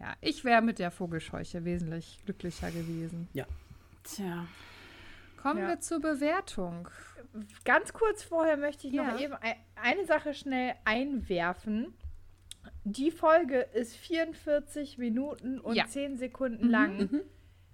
[0.00, 3.28] ja, ich wäre mit der Vogelscheuche wesentlich glücklicher gewesen.
[3.32, 3.46] Ja.
[4.04, 4.46] Tja.
[5.36, 5.68] Kommen Ja.
[5.68, 6.88] wir zur Bewertung.
[7.64, 9.12] Ganz kurz vorher möchte ich Ja.
[9.12, 11.94] noch eben ei- eine Sache schnell einwerfen.
[12.84, 15.86] Die Folge ist 44 Minuten und Ja.
[15.86, 17.22] 10 Sekunden lang.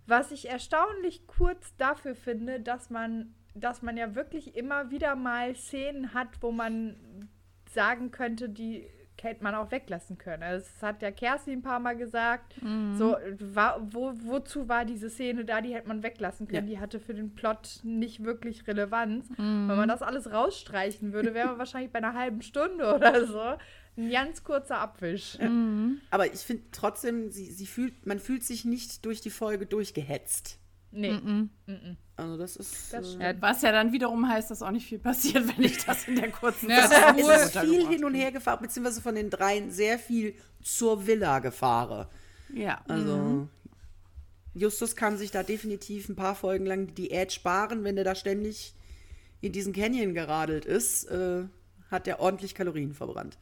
[0.06, 5.56] Was ich erstaunlich kurz dafür finde, dass man, dass man ja wirklich immer wieder mal
[5.56, 7.28] Szenen hat, wo man
[7.72, 8.86] sagen könnte, die
[9.26, 10.42] hätte man auch weglassen können.
[10.42, 12.54] Also das hat ja Kerstin ein paar Mal gesagt.
[12.96, 15.60] So, war, wo, wozu war diese Szene da?
[15.60, 16.66] Die hätte man weglassen können.
[16.66, 19.26] Die hatte für den Plot nicht wirklich Relevanz.
[19.68, 23.42] Wenn man das alles rausstreichen würde, wäre man wahrscheinlich bei einer halben Stunde oder so.
[23.98, 25.38] Ein ganz kurzer Abwisch.
[26.10, 30.58] Aber ich finde trotzdem, sie, sie fühlt, man fühlt sich nicht durch die Folge durchgehetzt.
[30.96, 31.48] Nee.
[32.16, 32.92] Also das ist.
[32.92, 33.22] Das äh.
[33.22, 36.16] Ja, was ja dann wiederum heißt, dass auch nicht viel passiert, wenn ich das in
[36.16, 39.70] der kurzen Ja, Zeit es ist viel hin und her gefahren, beziehungsweise von den dreien
[39.70, 42.06] sehr viel zur Villa gefahren.
[42.52, 42.82] Ja.
[42.88, 43.48] Also
[44.54, 48.14] Justus kann sich da definitiv ein paar Folgen lang die Diät sparen, wenn der da
[48.14, 48.74] ständig
[49.42, 51.44] in diesen Canyon geradelt ist, äh,
[51.90, 53.36] hat der ordentlich Kalorien verbrannt.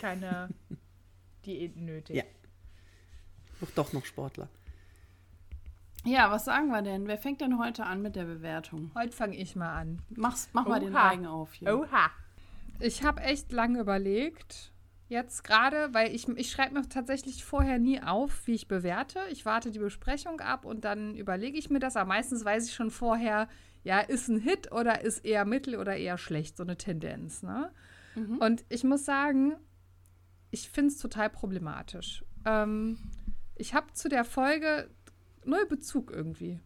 [0.00, 0.48] Keine
[1.46, 2.16] Diäten nötig.
[2.16, 2.22] Ja.
[3.60, 4.48] Doch, doch noch Sportler.
[6.04, 7.06] Ja, was sagen wir denn?
[7.06, 8.90] Wer fängt denn heute an mit der Bewertung?
[8.94, 10.02] Heute fange ich mal an.
[10.10, 11.08] Mach's, mach mal den Oha.
[11.08, 11.76] Reigen auf hier.
[11.76, 12.10] Oha.
[12.80, 14.72] Ich habe echt lange überlegt.
[15.08, 19.20] Jetzt gerade, weil ich, ich schreibe mir tatsächlich vorher nie auf, wie ich bewerte.
[19.30, 21.96] Ich warte die Besprechung ab und dann überlege ich mir das.
[21.96, 23.46] Aber meistens weiß ich schon vorher,
[23.84, 27.42] ja, ist ein Hit oder ist eher mittel oder eher schlecht, so eine Tendenz.
[27.42, 27.70] Ne?
[28.40, 29.56] Und ich muss sagen,
[30.50, 32.24] ich finde es total problematisch.
[32.44, 32.98] Ähm,
[33.56, 34.88] ich habe zu der Folge
[35.44, 36.60] null Bezug irgendwie.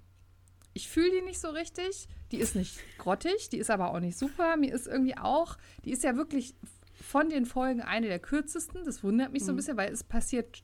[0.75, 2.09] Ich fühle die nicht so richtig.
[2.33, 4.57] Die ist nicht grottig, die ist aber auch nicht super.
[4.57, 6.55] Mir ist irgendwie auch, die ist ja wirklich
[7.01, 8.85] von den Folgen eine der kürzesten.
[8.85, 10.63] Das wundert mich so ein bisschen, weil es passiert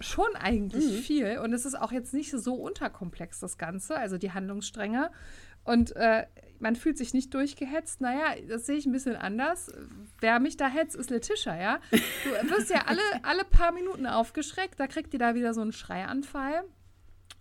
[0.00, 4.32] schon eigentlich viel und es ist auch jetzt nicht so unterkomplex, das Ganze, also die
[4.32, 5.10] Handlungsstränge.
[5.64, 6.26] Und äh,
[6.60, 8.00] man fühlt sich nicht durchgehetzt.
[8.00, 9.70] Naja, das sehe ich ein bisschen anders.
[10.20, 11.80] Wer mich da hetzt, ist Letitia, ja.
[11.90, 14.80] Du wirst ja alle, alle paar Minuten aufgeschreckt.
[14.80, 16.64] Da kriegt ihr da wieder so einen Schreianfall.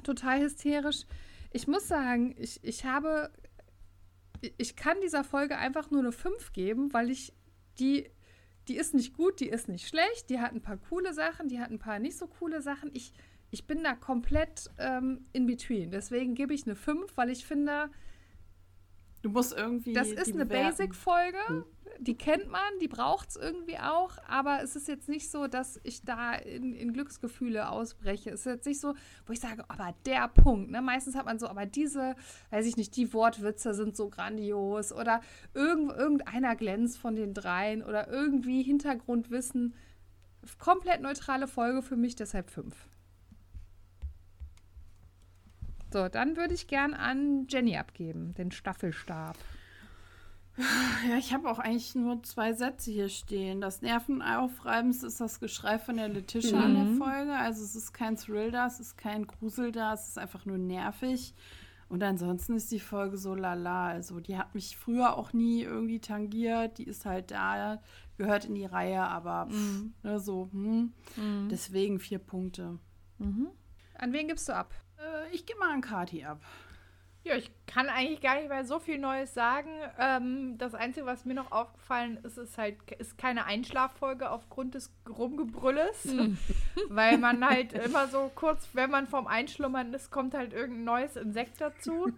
[0.04, 1.06] Total hysterisch.
[1.52, 3.32] Ich muss sagen, ich, ich habe.
[4.58, 7.34] Ich kann dieser Folge einfach nur eine 5 geben, weil ich
[7.80, 8.10] die.
[8.68, 11.62] Die ist nicht gut, die ist nicht schlecht, die hat ein paar coole Sachen, die
[11.62, 12.89] hat ein paar nicht so coole Sachen.
[12.93, 13.14] Ich,
[13.50, 15.89] ich bin da komplett ähm, in between.
[15.89, 17.89] Deswegen gebe ich eine 5, weil ich finde,
[19.22, 19.93] Du musst irgendwie.
[19.93, 20.45] das ist eine.
[20.45, 21.66] Basic-Folge.
[22.00, 25.80] Die kennt man, die braucht es irgendwie auch, aber es ist jetzt nicht so, dass
[25.84, 28.30] ich da in, in Glücksgefühle ausbreche.
[28.30, 28.93] Es ist jetzt nicht so,
[29.26, 30.82] wo ich sage, aber der Punkt, ne?
[30.82, 32.16] Meistens hat man so, aber diese,
[32.52, 35.22] weiß ich nicht, die Wortwitze sind so grandios oder
[35.54, 39.74] irgend, irgendeiner glänzt von den dreien oder irgendwie Hintergrundwissen.
[40.60, 42.76] Komplett neutrale Folge für mich, deshalb fünf.
[45.91, 49.38] So, dann würde ich gern an Jenny abgeben, den Staffelstab.
[51.08, 53.62] Ja, ich habe auch eigentlich nur zwei Sätze hier stehen.
[53.62, 57.34] Das Nervenaufreibendste ist das Geschrei von der Letitia in der Folge.
[57.34, 60.58] Also es ist kein Thrill da, es ist kein Grusel da, es ist einfach nur
[60.58, 61.36] nervig.
[61.89, 63.88] Und ansonsten ist die Folge so lala.
[63.88, 66.80] Also die hat mich früher auch nie irgendwie tangiert.
[66.80, 67.82] Die ist halt da,
[68.18, 70.91] gehört in die Reihe, aber pff, ne, so, hm.
[71.49, 72.80] deswegen vier Punkte.
[73.95, 74.74] An wen gibst du ab?
[74.97, 76.41] Äh, ich gebe mal an Kati ab.
[77.28, 79.69] Ja, ich kann eigentlich gar nicht mehr so viel Neues sagen.
[79.99, 84.93] Ähm, das Einzige, was mir noch aufgefallen ist, ist halt, ist keine Einschlaffolge aufgrund des
[85.09, 86.07] Rumgebrülles.
[86.89, 91.17] Weil man halt immer so kurz, wenn man vorm Einschlummern ist, kommt halt irgendein neues
[91.17, 92.13] Insekt dazu.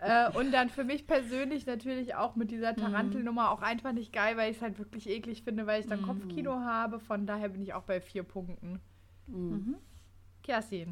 [0.00, 4.36] äh, und dann für mich persönlich natürlich auch mit dieser Tarantelnummer auch einfach nicht geil,
[4.36, 6.98] weil ich es halt wirklich eklig finde, weil ich dann Kopfkino habe.
[6.98, 8.80] Von daher bin ich auch bei vier Punkten.
[10.42, 10.90] Kerstin.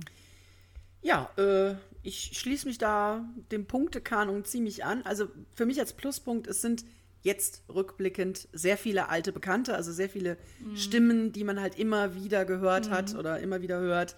[1.03, 5.03] Ja, äh, ich schließe mich da dem Punktekanon ziemlich an.
[5.03, 6.85] Also für mich als Pluspunkt, es sind
[7.23, 10.39] jetzt rückblickend sehr viele alte Bekannte, also sehr viele
[10.75, 14.17] Stimmen, die man halt immer wieder gehört hat oder immer wieder hört.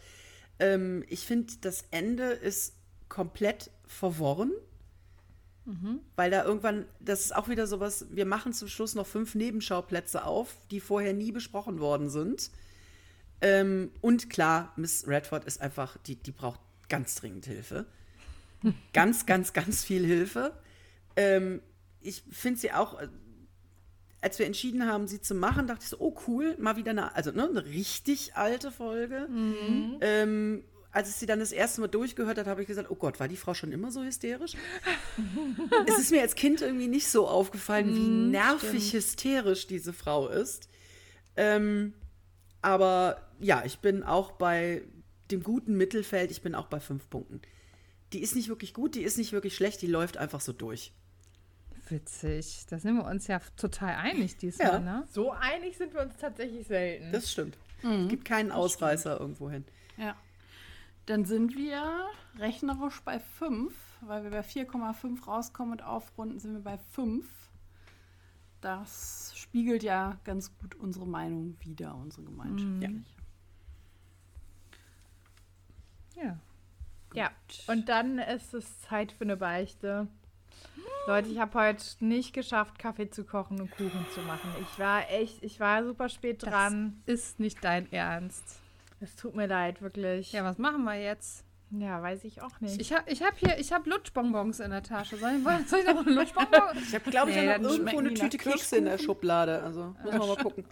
[0.58, 2.74] Ähm, ich finde, das Ende ist
[3.08, 4.52] komplett verworren.
[6.16, 10.24] Weil da irgendwann, das ist auch wieder sowas, wir machen zum Schluss noch fünf Nebenschauplätze
[10.24, 12.50] auf, die vorher nie besprochen worden sind.
[13.40, 16.60] Ähm, und klar, Miss Redford ist einfach, die, die braucht
[16.93, 17.86] ganz dringend Hilfe.
[18.93, 20.53] ganz, ganz, ganz viel Hilfe.
[21.16, 21.62] Ähm,
[22.03, 23.09] ich finde sie auch, äh,
[24.20, 27.16] als wir entschieden haben, sie zu machen, dachte ich so, oh cool, mal wieder eine,
[27.16, 29.26] also ne, eine richtig alte Folge.
[30.03, 33.18] Ähm, als ich sie dann das erste Mal durchgehört habe, habe ich gesagt, oh Gott,
[33.18, 34.53] war die Frau schon immer so hysterisch?
[35.86, 40.68] es ist mir als Kind irgendwie nicht so aufgefallen, wie nervig hysterisch diese Frau ist.
[41.36, 41.95] Ähm,
[42.61, 44.82] aber ja, ich bin auch bei
[45.32, 47.40] dem guten Mittelfeld, ich bin auch bei fünf Punkten.
[48.12, 50.92] die ist nicht wirklich gut, die ist nicht wirklich schlecht, die läuft einfach so durch.
[51.88, 52.66] Witzig.
[52.68, 54.78] Da sind wir uns ja total einig diesmal, Ja.
[54.78, 55.04] ne?
[55.10, 57.10] So einig sind wir uns tatsächlich selten.
[57.12, 57.56] Das stimmt.
[57.82, 59.64] Es gibt keinen Ausreißer irgendwo hin.
[59.96, 60.14] Ja.
[61.06, 62.06] Dann sind wir
[62.38, 67.26] rechnerisch bei 5, weil wir bei 4,5 rauskommen und aufrunden sind wir bei 5.
[68.60, 72.92] Das spiegelt ja ganz gut unsere Meinung wider, unsere gemeinschaftliche.
[72.94, 73.00] Ja.
[77.14, 77.30] Ja,
[77.66, 80.08] und dann ist es Zeit für eine Beichte.
[81.06, 84.50] Leute, ich habe heute nicht geschafft, Kaffee zu kochen und Kuchen zu machen.
[84.60, 87.02] Ich war echt, ich war super spät dran.
[87.06, 88.60] Das ist nicht dein Ernst.
[89.00, 90.32] Es tut mir leid, wirklich.
[90.32, 91.44] Ja, was machen wir jetzt?
[91.70, 92.80] Ja, weiß ich auch nicht.
[92.80, 95.16] Ich habe ich hab hier, ich habe Lutschbonbons in der Tasche.
[95.16, 96.60] Soll ich, soll ich noch einen Lutschbonbon?
[96.76, 99.62] Ich habe, glaube ich, Nee, irgendwo eine Tüte Kekse in der Schublade.
[99.62, 100.64] Also müssen wir mal gucken.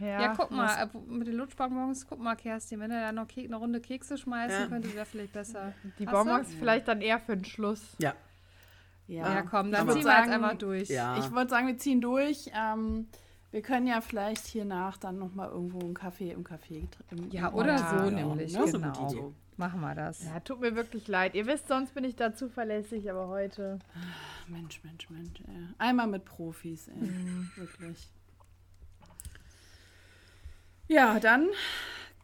[0.00, 3.56] Ja, guck mal, äh, mit den Lutschbonbons, guck mal, Kerstin, wenn du da noch eine
[3.56, 4.66] Runde Kekse schmeißen, Ja.
[4.66, 5.72] könnte wäre vielleicht besser.
[5.98, 6.18] Die Hast du?
[6.18, 7.96] Bonbons vielleicht dann eher für den Schluss.
[7.98, 8.14] Ja.
[9.06, 10.88] Ja, komm, dann ziehen wir jetzt sagen, einfach durch.
[10.88, 11.18] Ja.
[11.18, 12.50] Ich wollte sagen, wir ziehen durch.
[12.54, 13.06] Ähm,
[13.50, 17.30] wir können ja vielleicht hier nach dann nochmal irgendwo einen Kaffee im Café trinken.
[17.30, 19.06] Ja, oder Ja, so ja, nämlich, das ist eine genau.
[19.06, 19.26] gute Idee.
[19.56, 20.24] Machen wir das.
[20.24, 21.34] Ja, tut mir wirklich leid.
[21.36, 23.78] Ihr wisst, sonst bin ich da zuverlässig, aber heute.
[24.48, 25.40] Mensch, Mensch, Mensch.
[25.46, 25.68] Ey.
[25.78, 26.94] Einmal mit Profis, ey.
[27.56, 28.08] Wirklich.
[30.88, 31.48] Ja, dann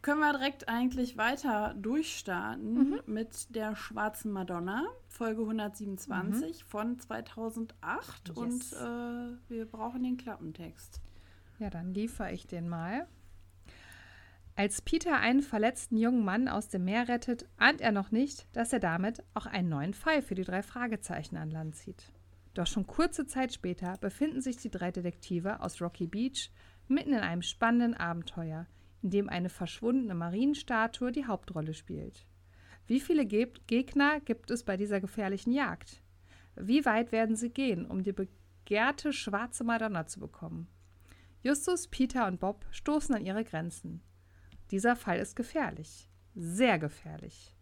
[0.01, 8.29] können wir direkt eigentlich weiter durchstarten mit der Schwarzen Madonna, Folge 127 von 2008.
[8.29, 8.37] Yes.
[8.37, 11.01] Und äh, wir brauchen den Klappentext.
[11.59, 13.07] Ja, dann liefere ich den mal.
[14.55, 18.73] Als Peter einen verletzten jungen Mann aus dem Meer rettet, ahnt er noch nicht, dass
[18.73, 22.11] er damit auch einen neuen Fall für die drei Fragezeichen an Land zieht.
[22.53, 26.51] Doch schon kurze Zeit später befinden sich die drei Detektive aus Rocky Beach
[26.87, 28.67] mitten in einem spannenden Abenteuer,
[29.01, 32.25] in dem eine verschwundene Marienstatue die Hauptrolle spielt.
[32.87, 36.01] Wie viele Ge Gegner gibt es bei dieser gefährlichen Jagd?
[36.55, 40.67] Wie weit werden sie gehen, um die begehrte schwarze Madonna zu bekommen?
[41.41, 44.01] Justus, Peter und Bob stoßen an ihre Grenzen.
[44.69, 47.55] Dieser Fall ist gefährlich, sehr gefährlich.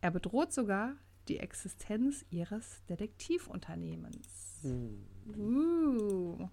[0.00, 0.96] Er bedroht sogar
[1.28, 4.64] die Existenz ihres Detektivunternehmens.
[4.64, 6.48] Uh,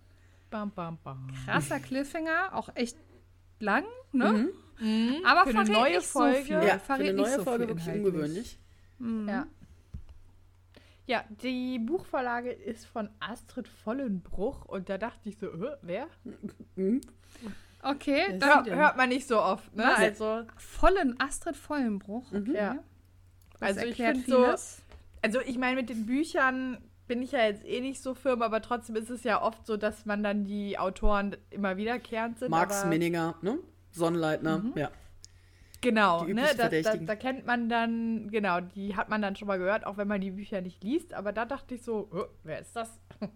[0.54, 1.28] Bam, bam, bam.
[1.46, 2.96] krasser Cliffhanger, auch echt
[3.60, 4.50] lang, ne?
[5.26, 6.44] Aber Für eine neue nicht so Folge.
[6.44, 6.64] viel.
[6.64, 8.06] Ja, für eine neue so Folge wirklich inhaltlich.
[8.06, 8.60] ungewöhnlich.
[9.28, 9.48] Ja.
[11.08, 16.08] Ja, die Buchvorlage ist von Astrid Vollenbruch und da dachte ich so, äh, wer?
[17.82, 19.84] Okay, ist dann sie Hör, hört man nicht so oft, ne?
[19.86, 20.00] Was?
[20.00, 22.32] Also, vollen Astrid Vollenbruch.
[22.32, 22.54] Okay.
[22.54, 22.78] ja.
[23.60, 24.84] Das Also ich erklärt finde so,
[25.24, 26.78] also ich meine, mit den Büchern
[27.08, 29.78] bin ich ja jetzt eh nicht so firm, aber trotzdem ist es ja oft so,
[29.78, 32.50] dass man dann die Autoren immer wiederkehrend sind.
[32.50, 33.60] Max aber, Minninger, ne?
[33.92, 34.90] Sonnenleitner, ja.
[35.82, 36.42] Genau, die ne?
[36.42, 37.06] Da, da, Verdächtigen.
[37.06, 40.22] da kennt man dann, genau, die hat man dann schon mal gehört, auch wenn man
[40.22, 41.14] die Bücher nicht liest.
[41.14, 42.90] Aber da dachte ich so, äh, wer ist das?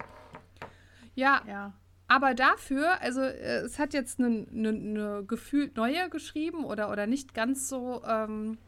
[1.16, 1.74] Ja, Ja.
[2.08, 7.06] Aber dafür, also äh, es hat jetzt eine ne, ne gefühlt neue geschrieben oder, oder
[7.06, 8.67] nicht ganz so ähm, äh,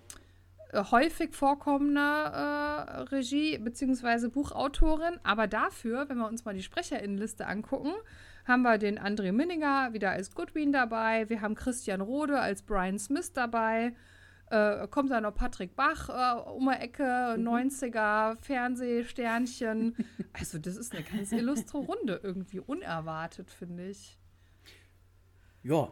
[0.73, 4.27] häufig vorkommende äh, Regie- bzw.
[4.29, 5.19] Buchautorin.
[5.23, 7.93] Aber dafür, wenn wir uns mal die Sprecherinnenliste angucken,
[8.45, 11.29] haben wir den André Minninger wieder als Goodwin dabei.
[11.29, 13.93] Wir haben Christian Rode als Brian Smith dabei.
[14.51, 19.95] Äh, kommt dann noch Patrick Bach äh, um die Ecke, 90er, Fernsehsternchen.
[20.33, 24.17] Also, das ist eine ganz illustre Runde, irgendwie unerwartet, finde ich.
[25.63, 25.91] Ja,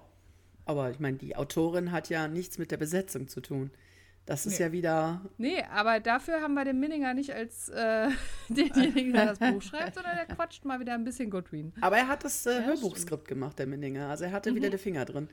[0.66, 3.72] aber ich meine, die Autorin hat ja nichts mit der Besetzung zu tun.
[4.28, 4.66] Das ist Nee.
[4.66, 5.22] ja wieder.
[5.38, 8.10] Nee, aber dafür haben wir den Minninger nicht als äh,
[8.50, 11.74] denjenigen, der das Buch schreibt, sondern der quatscht mal wieder ein bisschen Goodwin.
[11.82, 14.08] Aber er hat das äh, Hörbuchskript gemacht, der Minninger.
[14.10, 15.30] Also er hatte wieder die Finger drin.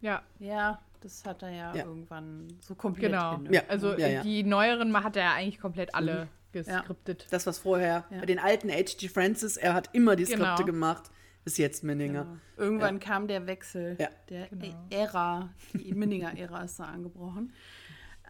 [0.00, 1.84] Ja, Ja, das hat er ja, Ja.
[1.86, 3.40] irgendwann so komplett genau.
[3.50, 3.62] Ja.
[3.68, 4.22] Also Ja, ja.
[4.22, 7.26] die neueren hat er ja eigentlich komplett alle geskriptet.
[7.30, 8.20] Das, was vorher Ja.
[8.20, 9.08] bei den alten H.G.
[9.08, 10.44] Francis, er hat immer die Genau.
[10.44, 11.10] Skripte gemacht,
[11.42, 12.24] bis jetzt Minninger.
[12.24, 12.36] Genau.
[12.58, 14.08] Irgendwann kam der Wechsel, Ja.
[14.28, 14.74] der Genau.
[14.90, 17.52] Ära, die Minninger-Ära ist da angebrochen.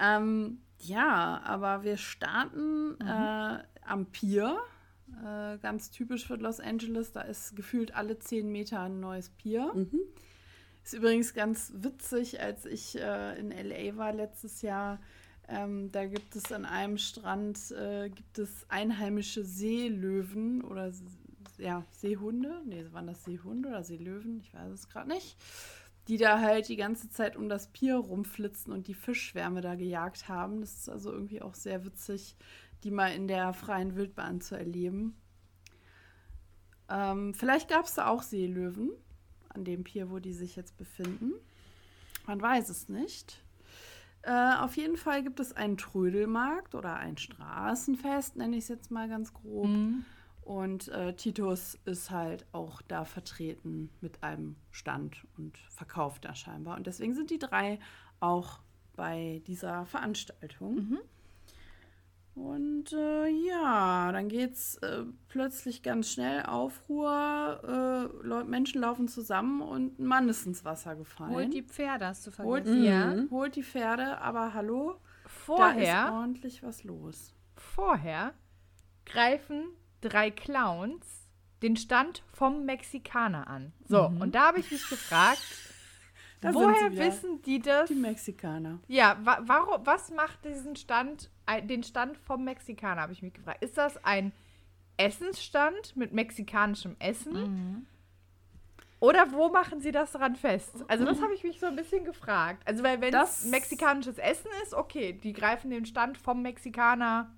[0.00, 4.58] Ähm, ja, aber wir starten äh, am Pier,
[5.24, 7.12] äh, ganz typisch für Los Angeles.
[7.12, 9.70] Da ist gefühlt alle zehn Meter ein neues Pier.
[10.84, 15.00] Ist übrigens ganz witzig, als ich äh, in LA war letztes Jahr.
[15.48, 20.90] Ähm, da gibt es an einem Strand äh, gibt es einheimische Seelöwen oder
[21.58, 22.62] ja, Seehunde.
[22.66, 24.40] Nee, waren das Seehunde oder Seelöwen?
[24.40, 25.36] Ich weiß es gerade nicht.
[26.08, 30.28] Die da halt die ganze Zeit um das Pier rumflitzen und die Fischschwärme da gejagt
[30.28, 30.60] haben.
[30.60, 32.36] Das ist also irgendwie auch sehr witzig,
[32.82, 35.16] die mal in der freien Wildbahn zu erleben.
[36.88, 38.90] Ähm, vielleicht gab es da auch Seelöwen
[39.48, 41.32] an dem Pier, wo die sich jetzt befinden.
[42.26, 43.42] Man weiß es nicht.
[44.22, 48.90] Äh, auf jeden Fall gibt es einen Trödelmarkt oder ein Straßenfest, nenne ich es jetzt
[48.90, 49.68] mal ganz grob.
[49.68, 50.04] Mhm.
[50.44, 56.76] Und äh, Titus ist halt auch da vertreten mit einem Stand und verkauft da scheinbar.
[56.76, 57.78] Und deswegen sind die drei
[58.20, 58.60] auch
[58.94, 60.76] bei dieser Veranstaltung.
[62.34, 68.10] Und äh, ja, dann geht's äh, plötzlich ganz schnell Aufruhr.
[68.22, 71.32] Äh, Menschen laufen zusammen und ein Mann ist ins Wasser gefallen.
[71.32, 72.82] Holt die Pferde, hast du Holt vergessen.
[72.82, 73.14] die, Ja.
[73.30, 77.34] holt die Pferde, aber hallo, da ist Vorher, ordentlich was los.
[77.56, 78.34] vorher
[79.06, 79.68] greifen
[80.08, 81.06] drei Clowns
[81.62, 83.72] den Stand vom Mexikaner an.
[83.88, 85.42] So, und da habe ich mich gefragt,
[86.40, 87.88] Da woher sie wissen die das?
[87.88, 88.78] Die Mexikaner.
[88.86, 93.32] Ja, wa warum, was macht diesen Stand, ein- den Stand vom Mexikaner, habe ich mich
[93.32, 93.62] gefragt.
[93.64, 94.30] Ist das ein
[94.98, 97.86] Essensstand mit mexikanischem Essen?
[99.00, 100.84] Oder wo machen sie das dran fest?
[100.88, 102.62] Also das habe ich mich so ein bisschen gefragt.
[102.66, 107.30] Also weil wenn Das- es mexikanisches Essen ist, okay, die greifen den Stand vom Mexikaner.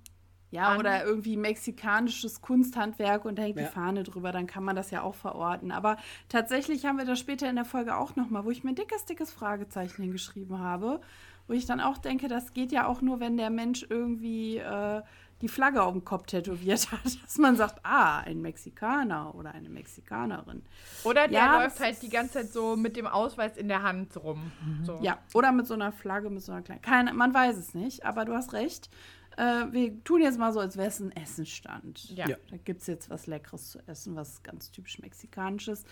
[0.49, 0.79] Ja, an.
[0.79, 3.63] oder irgendwie mexikanisches Kunsthandwerk und da hängt Ja.
[3.67, 5.71] die Fahne drüber, dann kann man das ja auch verorten.
[5.71, 5.97] Aber
[6.29, 9.05] tatsächlich haben wir das später in der Folge auch nochmal, wo ich mir ein dickes,
[9.05, 11.01] dickes Fragezeichen hingeschrieben habe,
[11.47, 15.01] wo ich dann auch denke, das geht ja auch nur, wenn der Mensch irgendwie äh,
[15.41, 19.69] die Flagge auf dem Kopf tätowiert hat, dass man sagt, ah, ein Mexikaner oder eine
[19.69, 20.63] Mexikanerin.
[21.03, 24.17] Oder der Ja, läuft halt die ganze Zeit so mit dem Ausweis in der Hand
[24.17, 24.51] rum.
[24.83, 24.97] So.
[25.01, 26.81] Ja, oder mit so einer Flagge, mit so einer kleinen.
[26.81, 28.89] Keine, man weiß es nicht, aber du hast recht.
[29.37, 32.09] Äh, wir tun jetzt mal so, als wäre es ein Essenstand.
[32.09, 32.27] Ja.
[32.27, 32.35] Ja.
[32.49, 35.85] Da gibt es jetzt was Leckeres zu essen, was ganz typisch Mexikanisches.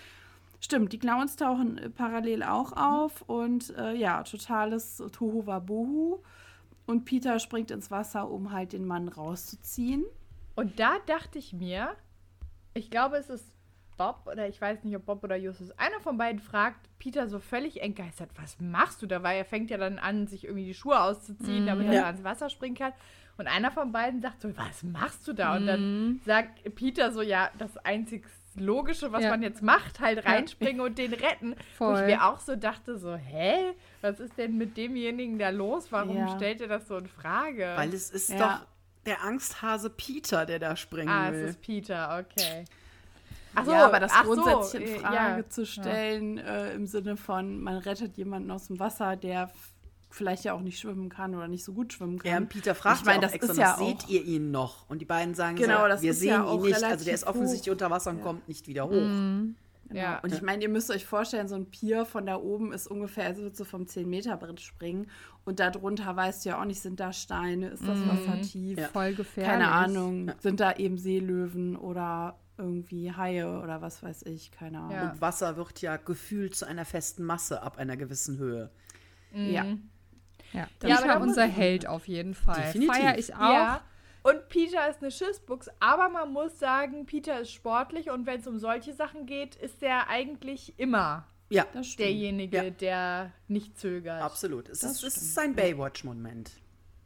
[0.60, 6.20] Stimmt, die Clowns tauchen äh, parallel auch auf und äh, ja, totales Tohuwabohu.
[6.88, 10.04] Und Peter springt ins Wasser, um halt den Mann rauszuziehen.
[10.56, 11.90] Und da dachte ich mir,
[12.74, 13.46] ich glaube, es ist
[13.98, 15.72] Bob oder ich weiß nicht, ob Bob oder Justus.
[15.78, 19.24] Einer von beiden fragt Peter so völlig entgeistert, was machst du da?
[19.24, 22.02] Weil er fängt ja dann an, sich irgendwie die Schuhe auszuziehen, damit er Ja.
[22.02, 22.94] da ans Wasser springen kann.
[23.38, 25.56] Und einer von beiden sagt so, was machst du da?
[25.58, 28.26] Und dann sagt Peter so, ja, das einzig
[28.58, 29.32] Logische, was Ja.
[29.32, 31.56] man jetzt macht, halt reinspringen und den retten.
[31.78, 32.06] Wo ich Voll.
[32.06, 33.74] mir auch so dachte, so, hä?
[34.00, 35.92] Was ist denn mit demjenigen da los?
[35.92, 36.30] Warum Ja.
[36.30, 37.74] stellt er das so in Frage?
[37.76, 38.38] Weil es ist Ja.
[38.38, 38.68] doch
[39.06, 41.44] der Angsthase Peter, der da springen Ah, es will.
[41.50, 42.64] ist Peter, okay.
[43.56, 45.50] Ach ja, aber das ach so, grundsätzlich in äh, Frage ja.
[45.50, 49.50] zu stellen, äh, im Sinne von, man rettet jemanden aus dem Wasser, der
[50.16, 52.32] vielleicht ja auch nicht schwimmen kann oder nicht so gut schwimmen kann.
[52.32, 54.10] Ja, und Peter fragt ich meine, ja auch das extra, ist ja noch, seht auch-
[54.10, 54.90] ihr ihn noch?
[54.90, 56.84] Und die beiden sagen Genau, so, das wir ist sehen ja ihn auch nicht.
[56.84, 57.74] Also der ist offensichtlich hoch.
[57.74, 58.92] unter Wasser und kommt nicht wieder hoch.
[58.92, 59.54] Genau.
[59.92, 60.18] Ja.
[60.20, 63.26] Und ich meine, ihr müsst euch vorstellen, so ein Pier von da oben ist ungefähr,
[63.26, 65.08] also wird so vom 10-Meter-Brett springen.
[65.44, 68.80] Und darunter weißt du ja auch nicht, sind da Steine, ist das Wasser tief?
[68.80, 68.88] Ja.
[68.88, 69.52] Voll gefährlich.
[69.52, 70.32] Keine Ahnung.
[70.40, 74.50] Sind da eben Seelöwen oder irgendwie Haie oder was weiß ich?
[74.50, 74.92] Keine Ahnung.
[74.92, 75.12] Ja.
[75.12, 78.72] Und Wasser wird ja gefühlt zu einer festen Masse ab einer gewissen Höhe.
[79.36, 79.66] Ja.
[80.54, 82.62] Ja, Das Ja, Peter unser Held auf jeden Fall.
[82.74, 82.96] Definitiv.
[82.96, 83.40] Feier ich auch.
[83.54, 83.82] Ja.
[84.24, 88.48] Und Peter ist eine Schissbuchs, aber man muss sagen, Peter ist sportlich und wenn es
[88.48, 91.66] um solche Sachen geht, ist er eigentlich immer Ja,
[92.00, 92.70] derjenige, Ja.
[92.72, 94.22] der nicht zögert.
[94.24, 94.68] absolut.
[94.70, 96.52] Es Das ist, es ist ein Baywatch-Moment.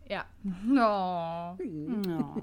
[0.08, 0.26] Ja.
[0.70, 1.58] Oh.
[2.08, 2.36] Ja.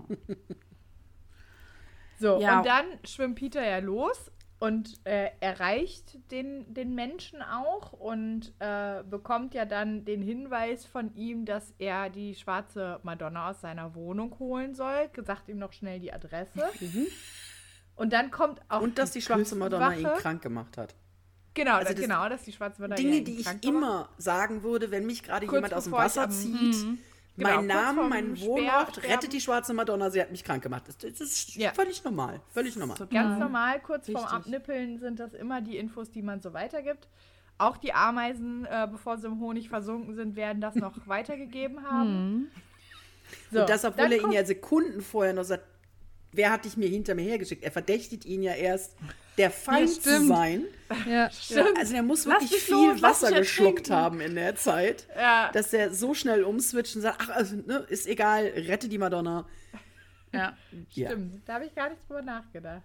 [2.18, 2.59] So, Ja.
[2.59, 9.03] und dann schwimmt Peter ja los und äh, erreicht den, den Menschen auch und äh,
[9.03, 14.39] bekommt ja dann den Hinweis von ihm, dass er die schwarze Madonna aus seiner Wohnung
[14.39, 15.11] holen soll.
[15.27, 16.62] Sagt ihm noch schnell die Adresse.
[17.97, 20.95] Und dann kommt auch Und dass die schwarze Madonna ihn krank gemacht hat.
[21.55, 24.91] Genau, Also da- das- genau, dass die schwarze Madonna Dinge, die ich immer sagen würde,
[24.91, 26.77] wenn mich gerade jemand aus dem Wasser zieht.
[27.37, 30.85] Genau, mein Name, mein Wohnort, rettet die schwarze Madonna, sie hat mich krank gemacht.
[30.89, 31.73] Das, das ist Ja.
[31.73, 32.41] völlig normal.
[32.53, 32.97] Völlig normal.
[33.11, 34.25] Ganz normal, kurz vorm.
[34.25, 37.09] Abnippeln sind das immer die Infos, die man so weitergibt.
[37.59, 42.51] Auch die Ameisen, äh, bevor sie im Honig versunken sind, werden das noch weitergegeben haben.
[43.51, 45.65] So, und das, obwohl er ihn ja Sekunden vorher noch sagt,
[46.33, 47.65] wer hat dich mir hinter mir hergeschickt?
[47.65, 48.97] Er verdächtigt ihn ja erst,
[49.39, 50.29] der Feind zu stimmt.
[50.29, 50.65] sein.
[51.05, 51.25] Ja.
[51.77, 55.51] Also er muss wirklich viel los, Wasser geschluckt haben in der Zeit, Ja.
[55.53, 59.47] dass er so schnell umswitcht und sagt, ach, also, ne, ist egal, rette die Madonna.
[60.33, 60.57] ja.
[60.91, 61.09] Ja.
[61.09, 62.83] Stimmt, da habe ich gar nicht drüber nachgedacht.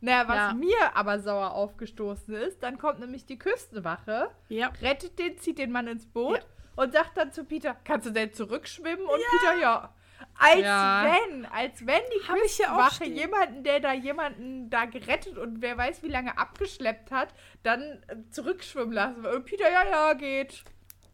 [0.00, 0.54] Naja, was Ja.
[0.54, 4.72] mir aber sauer aufgestoßen ist, dann kommt nämlich die Küstenwache, Ja.
[4.82, 6.44] rettet den, zieht den Mann ins Boot
[6.74, 9.04] und sagt dann zu Peter, kannst du denn zurückschwimmen?
[9.06, 9.94] Und Peter, ja.
[10.38, 11.06] Als Ja.
[11.30, 16.08] wenn, als wenn die Küstenwache jemanden, der da jemanden da gerettet und wer weiß wie
[16.08, 17.28] lange abgeschleppt hat,
[17.62, 19.24] dann äh, zurückschwimmen lassen.
[19.24, 20.62] Und Peter, ja, ja, geht.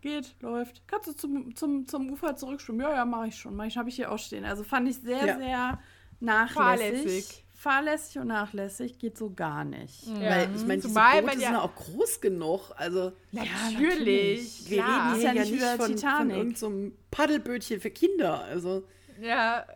[0.01, 0.83] Geht, läuft.
[0.89, 2.81] Kannst du zum, zum, zum Ufer zurückschwimmen?
[2.81, 3.55] Ja, ja, mache ich schon.
[3.55, 4.45] Mach ich, habe ich hier auch stehen.
[4.45, 5.37] Also fand ich sehr, Ja.
[5.39, 5.79] sehr
[6.19, 6.55] nachlässig.
[6.57, 7.45] Fahrlässig.
[7.55, 10.05] fahrlässig und nachlässig geht so gar nicht.
[10.09, 10.31] Ja.
[10.31, 12.73] Weil ich meine, diese Boote sind ja- auch groß genug.
[12.77, 14.69] Also Natürlich.
[14.69, 15.13] wir klar.
[15.15, 16.37] reden hier ja ja nicht wie bei von, von Titanic.
[16.37, 18.43] irgendeinem so Paddelbötchen für Kinder.
[18.45, 18.85] Also
[19.23, 19.67] Ja,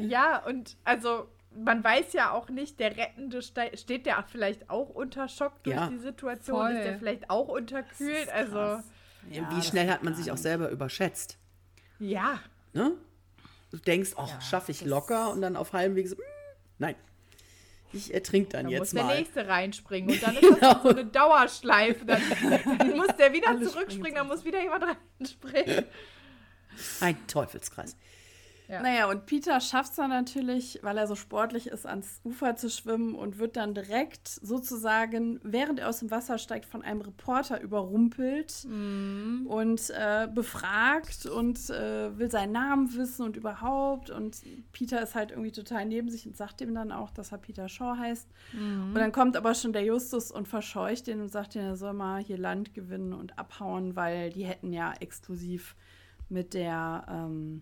[0.00, 4.88] ja, und also man weiß ja auch nicht, der Rettende ste steht ja vielleicht auch
[4.88, 5.88] unter Schock durch Ja.
[5.88, 6.70] die Situation, Voll.
[6.72, 8.80] ist der vielleicht auch unterkühlt, also.
[9.30, 11.38] Ja, wie schnell hat man sich auch selber überschätzt.
[11.98, 12.38] ja.
[12.72, 12.92] Ne?
[13.70, 16.20] Du denkst, ach, schaffe ich locker und dann auf halbem Weg so, mm,
[16.78, 16.94] nein.
[17.94, 19.18] Ich ertrink dann Da muss jetzt der mal.
[19.18, 22.04] nächste reinspringen und dann ist das so eine Dauerschleife.
[22.04, 22.22] Dann,
[22.78, 24.84] dann muss der wieder Alle zurückspringen, dann muss wieder jemand
[25.20, 25.84] reinspringen.
[27.00, 27.96] Ein Teufelskreis.
[28.72, 28.80] Ja.
[28.80, 32.70] Naja, und Peter schafft es dann natürlich, weil er so sportlich ist, ans Ufer zu
[32.70, 37.60] schwimmen und wird dann direkt sozusagen, während er aus dem Wasser steigt, von einem Reporter
[37.60, 38.64] überrumpelt
[39.46, 44.08] und äh, befragt und äh, will seinen Namen wissen und überhaupt.
[44.08, 44.40] Und
[44.72, 47.68] Peter ist halt irgendwie total neben sich und sagt ihm dann auch, dass er Peter
[47.68, 48.26] Shaw heißt.
[48.88, 51.92] Und dann kommt aber schon der Justus und verscheucht ihn und sagt ihm, er soll
[51.92, 55.76] mal hier Land gewinnen und abhauen, weil die hätten ja exklusiv
[56.30, 57.60] mit der ähm,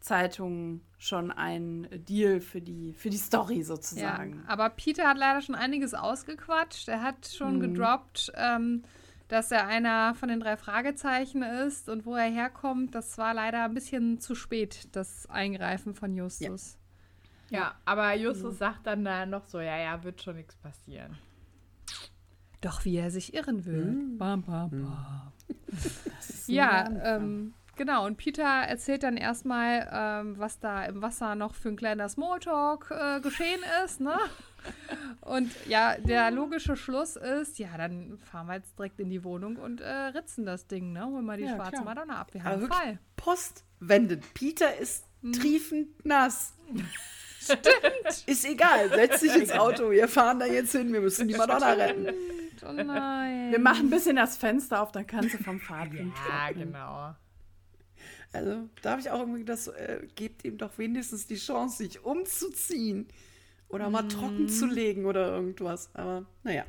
[0.00, 4.42] Zeitung schon einen Deal für die, für die Story Ja, sozusagen.
[4.46, 6.88] aber Peter hat leider schon einiges ausgequatscht.
[6.88, 7.60] Er hat schon Mhm.
[7.60, 8.82] gedroppt, ähm,
[9.28, 12.94] dass er einer von den drei Fragezeichen ist und wo er herkommt.
[12.94, 16.76] Das war leider ein bisschen zu spät, das Eingreifen von Justus.
[17.50, 21.18] Ja, aber Justus sagt dann da noch so, ja, ja, wird schon nichts passieren.
[22.60, 23.84] Doch wie er sich irren will.
[23.92, 24.18] Mhm.
[24.18, 25.32] Bam, bam, bam.
[25.68, 28.04] Das ist nur Ja, ähm, genau.
[28.04, 32.90] Und Peter erzählt dann erstmal, ähm, was da im Wasser noch für ein kleiner Smalltalk
[32.90, 34.16] äh, geschehen ist, ne?
[35.22, 39.56] Und ja, der logische Schluss ist, ja, dann fahren wir jetzt direkt in die Wohnung
[39.56, 41.06] und äh, ritzen das Ding, ne?
[41.06, 41.84] Holen wir die Ja, schwarze klar.
[41.84, 42.34] Madonna ab.
[42.34, 42.98] Wir haben einen Fall.
[43.16, 44.34] postwendend.
[44.34, 45.32] Peter ist Mhm.
[45.32, 46.54] triefend nass.
[47.40, 48.24] Stimmt.
[48.26, 48.88] Ist egal.
[48.90, 49.90] Setz dich ins Auto.
[49.90, 50.92] Wir fahren da jetzt hin.
[50.92, 52.06] Wir müssen die Madonna retten.
[52.66, 53.50] Oh nein.
[53.50, 57.14] Wir machen ein bisschen das Fenster auf, dann kannst du vom Fahrtwind Ja, genau.
[58.32, 62.04] Also, da habe ich auch irgendwie so, äh, gebt ihm doch wenigstens die Chance, sich
[62.04, 63.08] umzuziehen.
[63.68, 65.90] Oder mal trocken zu legen oder irgendwas.
[65.94, 66.64] Aber naja.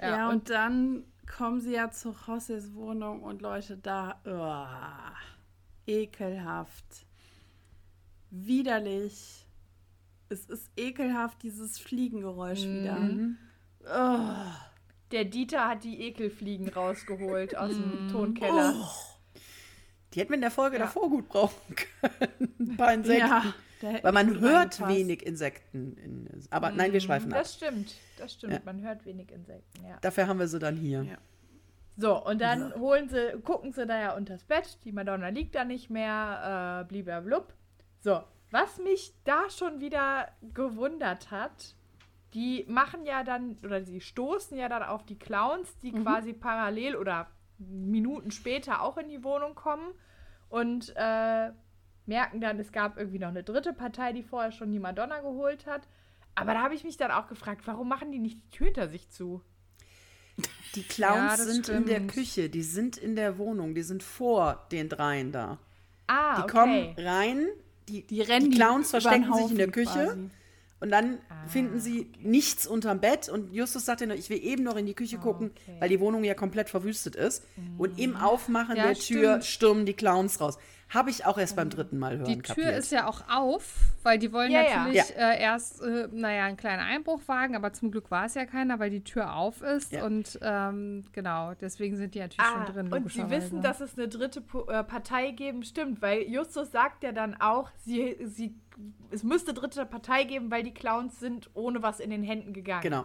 [0.00, 1.04] Ja, Ja, und, dann
[1.36, 5.14] kommen sie ja zu Josses Wohnung und Leute, da, uah,
[5.86, 7.06] ekelhaft,
[8.30, 9.46] widerlich.
[10.28, 12.96] Es ist ekelhaft, dieses Fliegengeräusch wieder.
[13.84, 14.52] Oh,
[15.12, 18.74] Der Dieter hat die Ekelfliegen rausgeholt aus dem Tonkeller.
[20.12, 22.54] Die hätten wir in der Folge davor gut brauchen können.
[22.58, 23.28] Ein paar Insekten.
[23.28, 23.54] ja.
[24.02, 25.96] Weil man hört wenig Insekten.
[25.96, 27.38] In, aber nein, wir schweifen ab.
[27.38, 28.52] Das stimmt, das stimmt.
[28.52, 28.60] Ja.
[28.64, 29.96] Man hört wenig Insekten, ja.
[30.02, 31.02] Dafür haben wir sie dann hier.
[31.04, 31.16] Ja.
[31.96, 34.78] So, und dann holen sie, gucken sie da ja unters Bett.
[34.84, 37.54] Die Madonna liegt da nicht mehr, äh, blub.
[38.00, 41.74] So, was mich da schon wieder gewundert hat,
[42.34, 46.96] die machen ja dann, oder sie stoßen ja dann auf die Clowns, die quasi parallel
[46.96, 47.28] oder
[47.60, 49.92] Minuten später auch in die Wohnung kommen
[50.48, 51.50] und äh,
[52.06, 55.66] merken dann, es gab irgendwie noch eine dritte Partei, die vorher schon die Madonna geholt
[55.66, 55.86] hat.
[56.34, 58.88] Aber da habe ich mich dann auch gefragt, warum machen die nicht die Tür hinter
[58.88, 59.42] sich zu?
[60.74, 62.12] Die Clowns Ja, sind in der stimmt.
[62.12, 65.58] Küche, die sind in der Wohnung, die sind vor den dreien da.
[66.06, 66.52] Ah, Die okay.
[66.52, 67.46] kommen rein,
[67.88, 70.30] die, Die rennen die Clowns verstecken sich in der Küche quasi.
[70.80, 74.76] Und dann finden sie nichts unterm Bett und Justus sagt dann, ich will eben noch
[74.76, 75.76] in die Küche gucken, Okay.
[75.78, 77.44] weil die Wohnung ja komplett verwüstet ist.
[77.78, 79.44] Und im Aufmachen Ja, der Tür stimmt.
[79.44, 80.56] stürmen die Clowns raus.
[80.92, 82.76] Habe ich auch erst beim dritten Mal hören Die Tür kapiert.
[82.78, 84.76] ist ja auch auf, weil die wollen Ja, ja.
[84.84, 88.44] natürlich Äh, erst, äh, naja, einen kleinen Einbruch wagen, aber zum Glück war es ja
[88.44, 89.92] keiner, weil die Tür auf ist.
[89.92, 90.04] Ja.
[90.04, 92.92] Und ähm, genau, deswegen sind die natürlich Ah, schon drin.
[92.92, 97.04] und sie wissen, dass es eine dritte Po- äh, Partei geben, stimmt, weil Justus sagt
[97.04, 98.54] ja dann auch, sie, sie,
[99.12, 102.82] es müsste dritte Partei geben, weil die Clowns sind ohne was in den Händen gegangen.
[102.82, 103.04] Genau.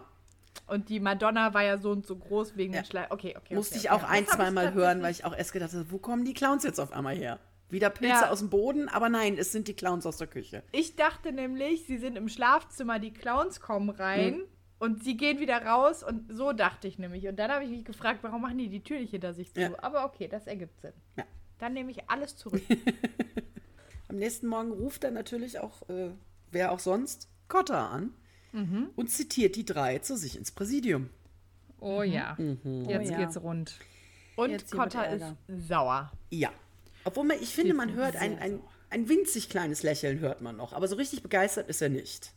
[0.66, 2.80] Und die Madonna war ja so und so groß wegen Ja.
[2.82, 3.06] den Schleim.
[3.10, 3.54] Okay, okay.
[3.54, 4.06] Musste okay, ich auch okay.
[4.10, 6.24] ein, Das hab zwei ich Mal hören, weil ich auch erst gedacht habe, wo kommen
[6.24, 7.38] die Clowns jetzt auf einmal her?
[7.68, 8.30] Wieder Pilze Ja.
[8.30, 10.62] aus dem Boden, aber nein, es sind die Clowns aus der Küche.
[10.72, 14.44] Ich dachte nämlich, sie sind im Schlafzimmer, die Clowns kommen rein Hm.
[14.78, 17.26] und sie gehen wieder raus und so dachte ich nämlich.
[17.26, 19.60] Und dann habe ich mich gefragt, warum machen die die Tür nicht hinter sich zu?
[19.60, 19.70] Ja.
[19.82, 20.92] Aber okay, das ergibt Sinn.
[21.16, 21.24] Ja.
[21.58, 22.62] Dann nehme ich alles zurück.
[24.08, 26.10] Am nächsten Morgen ruft er natürlich auch, äh,
[26.52, 28.14] wer auch sonst, Cotta an
[28.52, 28.90] Mhm.
[28.96, 31.10] und zitiert die drei zu sich ins Präsidium.
[31.80, 33.18] Oh ja, jetzt Oh ja.
[33.18, 33.78] geht's rund.
[34.36, 36.12] Und Jetzt Cotta ist sauer.
[36.30, 36.50] Ja.
[37.06, 38.60] Obwohl man, ich finde, man hört ein, ein,
[38.90, 40.72] ein winzig kleines Lächeln, hört man noch.
[40.72, 42.32] Aber so richtig begeistert ist er nicht.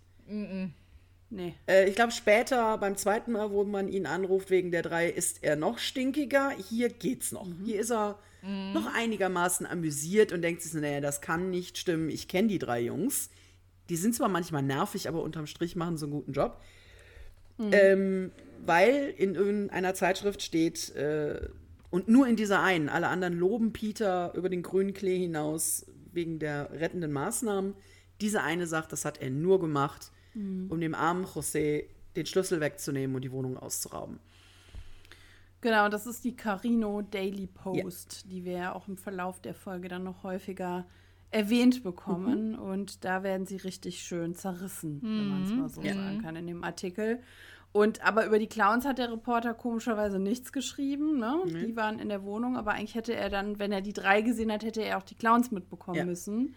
[1.32, 1.56] Nee.
[1.68, 5.44] Äh, ich glaube, später beim zweiten Mal, wo man ihn anruft wegen der drei, ist
[5.44, 6.52] er noch stinkiger.
[6.70, 7.48] Hier geht's noch.
[7.66, 12.10] Hier ist er noch einigermaßen amüsiert und denkt sich so, naja, das kann nicht stimmen.
[12.10, 13.30] Ich kenne die drei Jungs.
[13.90, 16.62] Die sind zwar manchmal nervig, aber unterm Strich machen sie einen guten Job.
[17.60, 18.32] Ähm,
[18.66, 21.50] weil in irgendeiner Zeitschrift steht, äh,
[21.90, 26.40] und nur in dieser einen, alle anderen loben Peter über den grünen Klee hinaus wegen
[26.40, 27.74] der rettenden Maßnahmen.
[28.22, 31.86] Diese eine sagt, das hat er nur gemacht, um dem armen José
[32.16, 34.20] den Schlüssel wegzunehmen und die Wohnung auszurauben.
[35.62, 39.90] Genau, das ist die Carino Daily Post, die wir ja auch im Verlauf der Folge
[39.90, 40.86] dann noch häufiger
[41.32, 42.56] erwähnt bekommen.
[42.56, 46.48] Und da werden sie richtig schön zerrissen, wenn man es mal so sagen kann, in
[46.48, 47.20] dem Artikel.
[47.72, 51.20] Und aber über die Clowns hat der Reporter komischerweise nichts geschrieben.
[51.20, 51.36] Ne?
[51.46, 54.52] Die waren in der Wohnung, aber eigentlich hätte er dann, wenn er die drei gesehen
[54.52, 56.06] hat, hätte er auch die Clowns mitbekommen Ja.
[56.06, 56.56] müssen.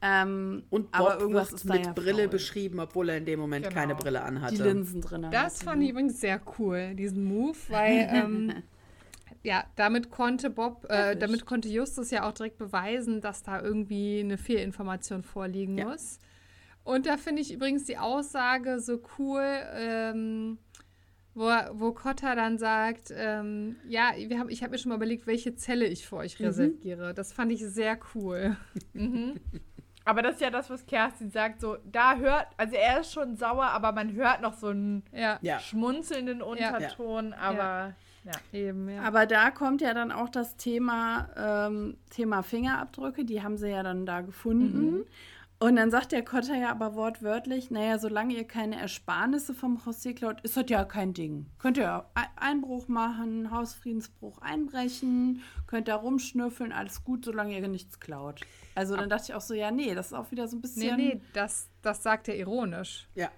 [0.00, 2.28] Ähm, Und aber Bob irgendwas wird ist mit ja Brille faul.
[2.28, 3.74] beschrieben, obwohl er in dem Moment Genau.
[3.74, 4.54] keine Brille anhatte.
[4.54, 5.26] Die Linsen drin.
[5.32, 5.64] Das hatte.
[5.64, 8.52] fand ich übrigens sehr cool, diesen Move, weil ähm,
[9.42, 14.20] ja, damit konnte Bob, äh, damit konnte Justus ja auch direkt beweisen, dass da irgendwie
[14.20, 15.86] eine Fehlinformation vorliegen Ja.
[15.86, 16.20] muss.
[16.88, 19.44] Und da finde ich übrigens die Aussage so cool,
[19.74, 20.56] ähm,
[21.34, 25.26] wo, wo Cotta dann sagt, ähm, ja, wir haben, ich habe mir schon mal überlegt,
[25.26, 27.12] welche Zelle ich für euch reserviere.
[27.12, 28.56] Das fand ich sehr cool.
[30.06, 31.60] Aber das ist ja das, was Kerstin sagt.
[31.60, 35.38] So, da hört, also er ist schon sauer, aber man hört noch so einen Ja,
[35.42, 35.60] Ja.
[35.60, 37.34] schmunzelnden Unterton.
[37.34, 37.94] Aber
[38.24, 38.32] ja.
[38.58, 39.02] eben, ja.
[39.02, 43.82] Aber da kommt ja dann auch das Thema, ähm, Thema Fingerabdrücke, die haben sie ja
[43.82, 45.04] dann da gefunden.
[45.60, 50.14] Und dann sagt der Kotter ja aber wortwörtlich, naja, solange ihr keine Ersparnisse vom José
[50.14, 51.46] klaut, ist das ja kein Ding.
[51.58, 57.98] Könnt ihr Ei- Einbruch machen, Hausfriedensbruch einbrechen, könnt da rumschnüffeln, alles gut, solange ihr nichts
[57.98, 58.42] klaut.
[58.76, 60.62] Also dann dachte ich auch so, ja, nee, das ist auch wieder so ein nee,
[60.62, 60.96] bisschen...
[60.96, 63.08] nee, das, das sagt er ironisch.
[63.16, 63.28] Ja.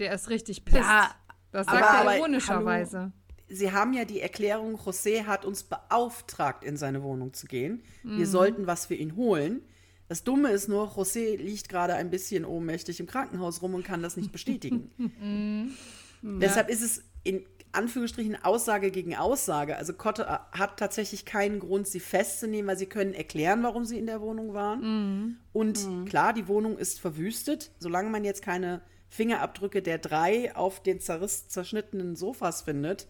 [0.00, 0.76] Der ist richtig pisst.
[0.78, 1.10] Ja,
[1.50, 3.12] das sagt aber- er ironischerweise.
[3.48, 7.82] Sie haben ja die Erklärung, José hat uns beauftragt, in seine Wohnung zu gehen.
[8.02, 8.18] Mhm.
[8.18, 9.62] Wir sollten was für ihn holen.
[10.10, 14.02] Das Dumme ist nur, José liegt gerade ein bisschen ohnmächtig im Krankenhaus rum und kann
[14.02, 14.90] das nicht bestätigen.
[16.22, 19.76] Deshalb ist es in Anführungsstrichen Aussage gegen Aussage.
[19.76, 24.06] Also Kotte hat tatsächlich keinen Grund, sie festzunehmen, weil sie können erklären, warum sie in
[24.06, 25.38] der Wohnung waren.
[25.52, 27.70] Und klar, die Wohnung ist verwüstet.
[27.78, 33.06] Solange man jetzt keine Fingerabdrücke der drei auf den zerriss, zerschnittenen Sofas findet,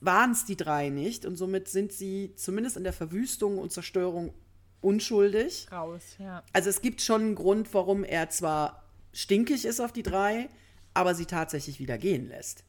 [0.00, 1.26] waren es die drei nicht.
[1.26, 4.32] Und somit sind sie zumindest in der Verwüstung und Zerstörung
[4.80, 5.66] unschuldig.
[5.72, 6.42] raus, ja.
[6.52, 10.48] Also es gibt schon einen Grund, warum er zwar stinkig ist auf die drei,
[10.94, 12.64] aber sie tatsächlich wieder gehen lässt.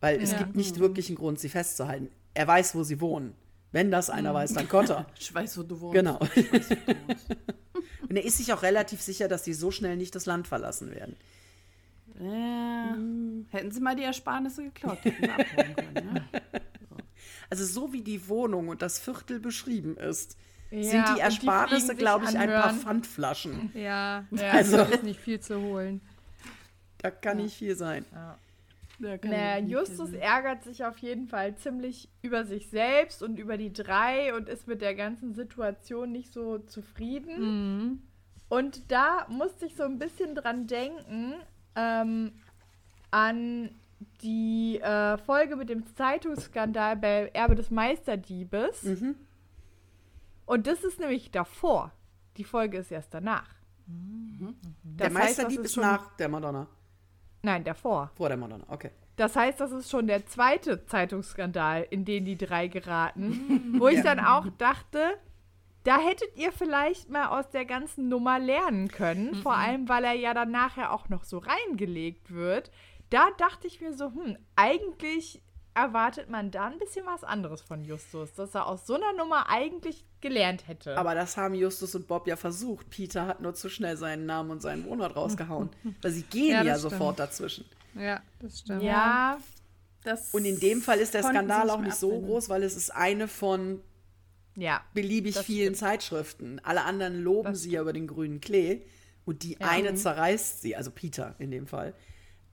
[0.00, 0.38] Weil es Ja.
[0.38, 2.10] gibt nicht wirklich einen Grund, sie festzuhalten.
[2.34, 3.34] Er weiß, wo sie wohnen.
[3.72, 5.06] Wenn das einer weiß, dann Kotter.
[5.18, 5.94] Ich weiß, wo du wohnst.
[5.94, 6.18] Genau.
[6.34, 7.26] Ich weiß, wo du wohnst.
[8.08, 10.90] Und er ist sich auch relativ sicher, dass sie so schnell nicht das Land verlassen
[10.92, 11.16] werden.
[12.18, 12.96] Ja.
[13.50, 16.12] Hätten sie mal die Ersparnisse geklaut, hätten sie abhauen können.
[16.14, 16.24] Ne?
[17.48, 20.36] Also so wie die Wohnung und das Viertel beschrieben ist,
[20.70, 22.76] Ja, sind die Ersparnisse, glaube ich, ein paar anhören.
[22.80, 23.70] Pfandflaschen.
[23.74, 24.50] Ja, Ja.
[24.52, 26.00] Also- da ist nicht viel zu holen.
[26.98, 28.04] Da kann nicht viel sein.
[28.98, 33.56] Da kann Naja, Justus ärgert sich auf jeden Fall ziemlich über sich selbst und über
[33.56, 37.40] die drei und ist mit der ganzen Situation nicht so zufrieden.
[37.40, 38.02] Mhm.
[38.50, 41.34] Und da musste ich so ein bisschen dran denken,
[41.76, 42.32] ähm,
[43.10, 43.70] an
[44.22, 48.82] die äh, Folge mit dem Zeitungsskandal bei Erbe des Meisterdiebes.
[48.82, 49.14] Mhm.
[50.50, 51.92] Und das ist nämlich davor.
[52.36, 53.48] Die Folge ist erst danach.
[53.86, 54.52] Der
[54.82, 56.66] Das heißt, Meisterdieb ist schon- nach der Madonna.
[57.42, 58.10] Nein, davor.
[58.16, 58.90] Vor der Madonna, okay.
[59.14, 63.76] Das heißt, das ist schon der zweite Zeitungsskandal, in den die drei geraten.
[63.78, 65.12] wo ich dann auch dachte,
[65.84, 69.36] da hättet ihr vielleicht mal aus der ganzen Nummer lernen können.
[69.36, 72.72] Vor allem, weil er ja dann nachher auch noch so reingelegt wird.
[73.10, 75.42] Da dachte ich mir so, hm, eigentlich
[75.74, 79.48] erwartet man da ein bisschen was anderes von Justus, dass er aus so einer Nummer
[79.48, 80.96] eigentlich gelernt hätte.
[80.98, 82.90] Aber das haben Justus und Bob ja versucht.
[82.90, 85.70] Peter hat nur zu schnell seinen Namen und seinen Wohnort rausgehauen.
[86.02, 86.92] Weil sie gehen Ja, ja, stimmt.
[86.92, 87.64] sofort dazwischen.
[87.94, 88.82] Ja, das stimmt.
[88.82, 89.38] ja,
[90.02, 92.28] Das Und in dem Fall ist der Skandal auch nicht so abwenden.
[92.28, 93.80] groß, weil es ist eine von
[94.56, 94.82] ja.
[94.94, 96.60] beliebig vielen Zeitschriften.
[96.64, 98.82] Alle anderen loben Das sie ja über den grünen Klee
[99.24, 101.94] und die eine zerreißt sie, also Peter in dem Fall.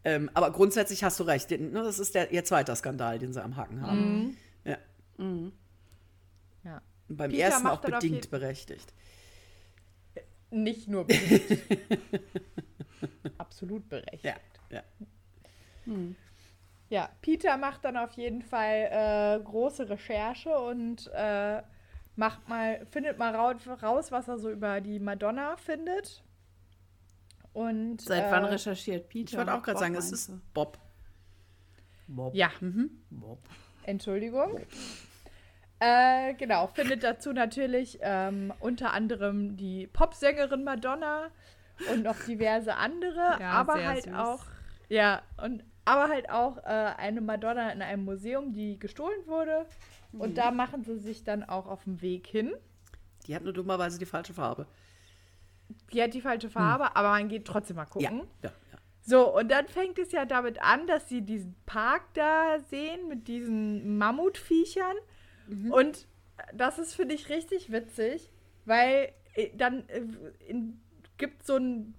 [0.07, 1.49] Ähm, aber grundsätzlich hast du recht.
[1.51, 4.37] den- ne, Das ist der, ihr zweiter Skandal, den sie am Haken haben.
[4.63, 4.77] Ja.
[6.63, 6.81] ja.
[7.09, 8.93] Und beim Peter ersten auch bedingt berechtigt.
[10.49, 11.63] Nicht nur berechtigt.
[13.37, 14.23] Absolut berechtigt.
[14.23, 14.35] Ja,
[14.69, 14.83] ja.
[16.89, 18.87] Ja, Peter macht dann auf jeden Fall
[19.39, 21.61] äh, große Recherche und äh,
[22.15, 23.51] macht mal, findet mal rau
[23.81, 26.23] raus, was er so über die Madonna findet.
[27.57, 29.31] Und Seit äh, wann recherchiert Peter?
[29.31, 30.39] Ich wollte auch gerade Bob, sagen, es ist du?
[30.53, 30.77] Bob.
[32.33, 32.51] Ja,
[33.09, 33.39] Bob.
[33.81, 34.59] Entschuldigung.
[35.79, 41.31] Äh, genau, findet dazu natürlich ähm, unter anderem die Popsängerin Madonna
[41.91, 44.13] und noch diverse andere, Ja, aber halt süß.
[44.13, 44.45] auch,
[44.87, 46.61] ja, und aber halt auch äh,
[46.97, 49.65] eine Madonna in einem Museum, die gestohlen wurde.
[50.11, 52.53] Und da machen sie sich dann auch auf den Weg hin.
[53.25, 54.67] Die hat nur dummerweise die falsche Farbe.
[55.93, 58.19] Die hat die falsche Farbe, aber man geht trotzdem mal gucken.
[58.41, 58.77] Ja, ja, ja.
[59.01, 63.27] So, und dann fängt es ja damit an, dass sie diesen Park da sehen mit
[63.27, 64.97] diesen Mammutviechern.
[65.71, 66.07] Und
[66.53, 68.29] das ist, finde ich, richtig witzig,
[68.65, 70.01] weil äh, dann äh,
[70.45, 70.81] in,
[71.17, 71.95] gibt so einen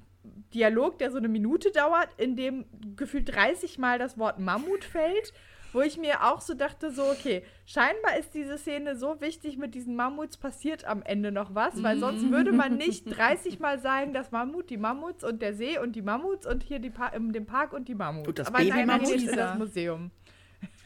[0.55, 2.67] Dialog, der so eine Minute dauert, in dem
[2.97, 5.33] gefühlt 30 Mal das Wort Mammut fällt.
[5.73, 9.75] Wo ich mir auch so dachte, so, okay, scheinbar ist diese Szene so wichtig mit
[9.75, 14.15] diesen Mammuts, passiert am Ende noch was, weil sonst würde man nicht 30 Mal sagen,
[14.15, 17.33] das Mammut, die Mammuts und der See und die Mammuts und hier die pa in
[17.33, 18.29] dem Park und die Mammuts.
[18.29, 19.21] Und das Aber nein, man Baby-Mammut?
[19.21, 20.11] geht in das Museum.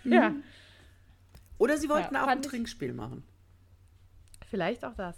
[0.05, 0.35] Ja,
[1.59, 3.23] Oder sie wollten Ja, auch ein Trinkspiel machen.
[4.51, 5.17] vielleicht auch das.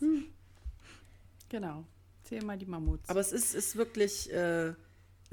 [1.49, 1.85] Genau.
[2.25, 3.09] Zähl mal die Mammuts.
[3.09, 4.75] Aber es ist, ist wirklich äh,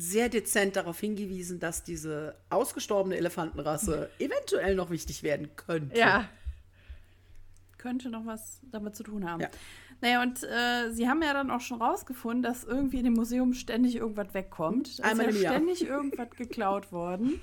[0.01, 5.97] sehr dezent darauf hingewiesen, dass diese ausgestorbene Elefantenrasse eventuell noch wichtig werden könnte.
[5.97, 6.27] Ja,
[7.77, 9.41] könnte noch was damit zu tun haben.
[9.41, 9.49] Ja.
[10.01, 13.53] Naja, und äh, sie haben ja dann auch schon rausgefunden, dass irgendwie in dem Museum
[13.53, 14.97] ständig irgendwas wegkommt.
[14.99, 17.39] Da Einmal ist ja ständig irgendwas geklaut worden.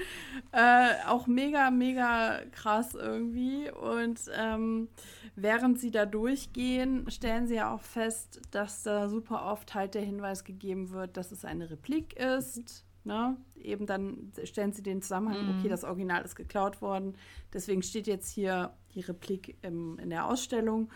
[0.50, 3.70] Äh, auch mega, mega krass irgendwie.
[3.70, 4.88] Und ähm,
[5.36, 10.02] während sie da durchgehen, stellen sie ja auch fest, dass da super oft halt der
[10.02, 12.84] Hinweis gegeben wird, dass es eine Replik ist.
[13.04, 13.36] Ne?
[13.54, 17.16] Eben dann stellen sie den Zusammenhang, okay, das Original ist geklaut worden.
[17.52, 20.90] Deswegen steht jetzt hier die Replik im, in der Ausstellung.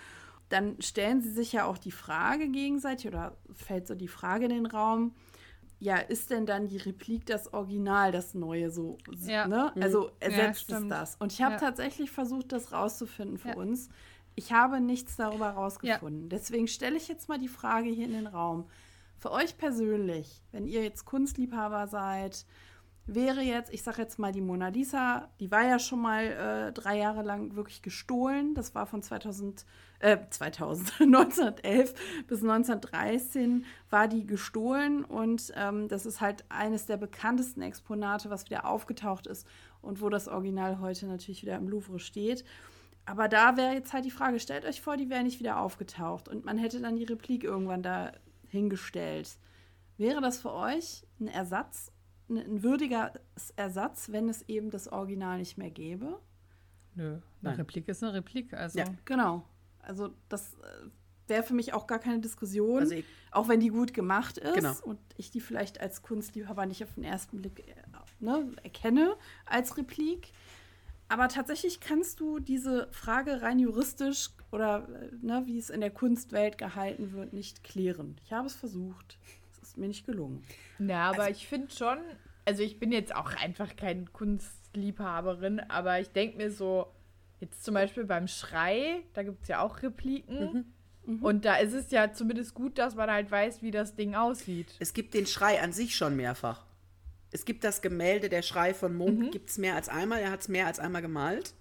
[0.53, 4.51] Dann stellen sie sich ja auch die Frage gegenseitig oder fällt so die Frage in
[4.51, 5.15] den Raum,
[5.81, 8.99] ja, ist denn dann die Replik das Original, das Neue so?
[9.27, 9.49] Ja.
[9.49, 9.73] Ne?
[9.81, 10.91] Also ersetzt es stimmt.
[10.93, 11.17] das.
[11.17, 11.59] Und ich habe Ja.
[11.61, 13.57] tatsächlich versucht, das rauszufinden für Ja.
[13.57, 13.89] uns.
[14.35, 16.29] Ich habe nichts darüber rausgefunden.
[16.29, 18.69] Deswegen stelle ich jetzt mal die Frage hier in den Raum.
[19.19, 22.47] Für euch persönlich, wenn ihr jetzt Kunstliebhaber seid,
[23.07, 26.73] wäre jetzt, ich sage jetzt mal die Mona Lisa, die war ja schon mal äh,
[26.73, 28.55] drei Jahre lang wirklich gestohlen.
[28.55, 29.67] Das war von 2000,
[30.03, 31.95] äh, 2000, 1911
[32.27, 38.45] bis 1913 war die gestohlen und ähm, das ist halt eines der bekanntesten Exponate, was
[38.47, 39.47] wieder aufgetaucht ist
[39.81, 42.45] und wo das Original heute natürlich wieder im Louvre steht.
[43.05, 46.29] Aber da wäre jetzt halt die Frage, stellt euch vor, die wäre nicht wieder aufgetaucht
[46.29, 48.13] und man hätte dann die Replik irgendwann da
[48.49, 49.39] hingestellt.
[49.99, 51.93] Wäre das für euch ein Ersatz,
[52.29, 53.13] ein, ein würdiger
[53.57, 56.19] Ersatz, wenn es eben das Original nicht mehr gäbe?
[56.95, 57.55] Nö, eine Nein.
[57.55, 58.53] Replik ist eine Replik.
[58.53, 58.85] Also Ja.
[59.05, 59.45] Genau.
[59.83, 60.89] Also das äh,
[61.29, 64.55] wäre für mich auch gar keine Diskussion, Also ich- auch wenn die gut gemacht ist
[64.55, 64.75] Genau.
[64.85, 67.75] und ich die vielleicht als Kunstliebhaber nicht auf den ersten Blick äh,
[68.21, 70.33] ne, erkenne als Replik.
[71.09, 75.91] Aber tatsächlich kannst du diese Frage rein juristisch oder äh, ne, wie es in der
[75.91, 78.17] Kunstwelt gehalten wird, nicht klären.
[78.25, 79.19] Ich habe es versucht.
[79.53, 80.43] Es ist mir nicht gelungen.
[80.79, 81.99] Ja, aber ich finde schon,
[82.45, 86.87] also ich bin jetzt auch einfach keine Kunstliebhaberin, aber ich denke mir so,
[87.43, 90.73] jetzt zum Beispiel beim Schrei, da gibt es ja auch Repliken.
[91.21, 94.75] Und da ist es ja zumindest gut, dass man halt weiß, wie das Ding aussieht.
[94.79, 96.65] Es gibt den Schrei an sich schon mehrfach.
[97.33, 99.31] Es gibt das Gemälde, der Schrei von Munk, Mhm.
[99.33, 100.21] gibt es mehr als einmal.
[100.21, 101.55] Er hat es mehr als einmal gemalt.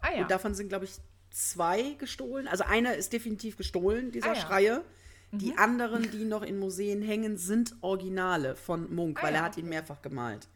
[0.00, 0.22] Ah ja.
[0.22, 0.92] Und davon sind, glaube ich,
[1.30, 2.46] zwei gestohlen.
[2.46, 4.40] Also einer ist definitiv gestohlen, dieser Ah, ja.
[4.40, 4.84] Schreie.
[5.32, 9.44] Die anderen, die noch in Museen hängen, sind Originale von Munk, Ah, weil ja, er
[9.44, 10.46] hat ihn mehrfach gemalt.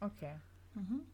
[0.00, 0.34] okay.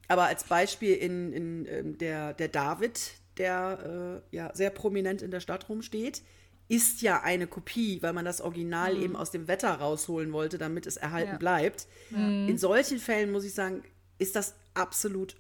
[0.08, 5.30] Aber als Beispiel in, in ähm, der, der David, der äh, ja sehr prominent in
[5.30, 6.22] der Stadt rumsteht,
[6.68, 10.86] ist ja eine Kopie, weil man das Original eben aus dem Wetter rausholen wollte, damit
[10.86, 11.38] es erhalten Ja.
[11.38, 11.86] bleibt.
[12.10, 13.82] In solchen Fällen muss ich sagen,
[14.18, 15.36] ist das absolut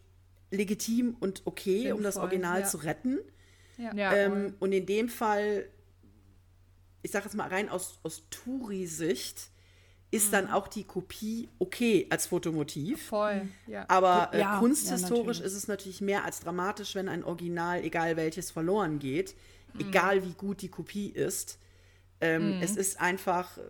[0.52, 2.66] legitim und okay, um das Sinnvoll, Original ja.
[2.66, 3.18] zu retten.
[3.76, 3.92] ja.
[3.94, 5.66] Ja, Ähm, und in dem Fall,
[7.02, 9.50] ich sage jetzt mal rein aus, aus Touri-Sicht,
[10.10, 13.06] ist dann auch die Kopie okay als Fotomotiv.
[13.08, 13.48] voll.
[13.66, 13.84] Ja.
[13.88, 15.40] Aber äh, Ja, ja, kunsthistorisch natürlich.
[15.40, 19.34] ist es natürlich mehr als dramatisch, wenn ein Original, egal welches, verloren geht.
[19.78, 21.58] Egal wie gut die Kopie ist.
[22.20, 23.62] Ähm, Es ist einfach, äh,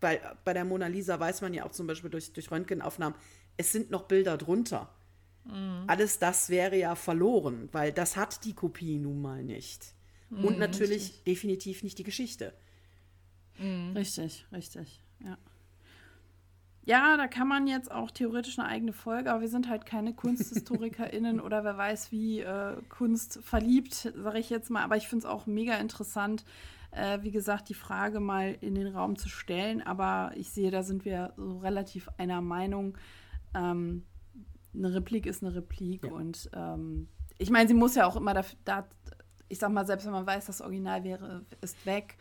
[0.00, 3.18] weil bei der Mona Lisa weiß man ja auch zum Beispiel durch, durch Röntgenaufnahmen,
[3.56, 4.94] es sind noch Bilder drunter.
[5.86, 9.94] Alles das wäre ja verloren, weil das hat die Kopie nun mal nicht.
[10.30, 12.52] Und natürlich definitiv nicht die Geschichte.
[13.94, 15.36] Richtig, richtig, ja.
[16.84, 20.14] Ja, da kann man jetzt auch theoretisch eine eigene Folge, aber wir sind halt keine
[20.14, 24.82] KunsthistorikerInnen oder wer weiß wie äh, Kunst verliebt, sage ich jetzt mal.
[24.84, 26.46] Aber ich finde es auch mega interessant,
[26.92, 29.82] äh, wie gesagt, die Frage mal in den Raum zu stellen.
[29.82, 32.96] Aber ich sehe, da sind wir so relativ einer Meinung.
[33.54, 34.06] Ähm,
[34.74, 36.12] eine Replik ist eine Replik Ja.
[36.12, 38.86] und ähm, ich meine, sie muss ja auch immer da, da,
[39.48, 42.16] ich sag mal, selbst wenn man weiß, das Original wäre, ist weg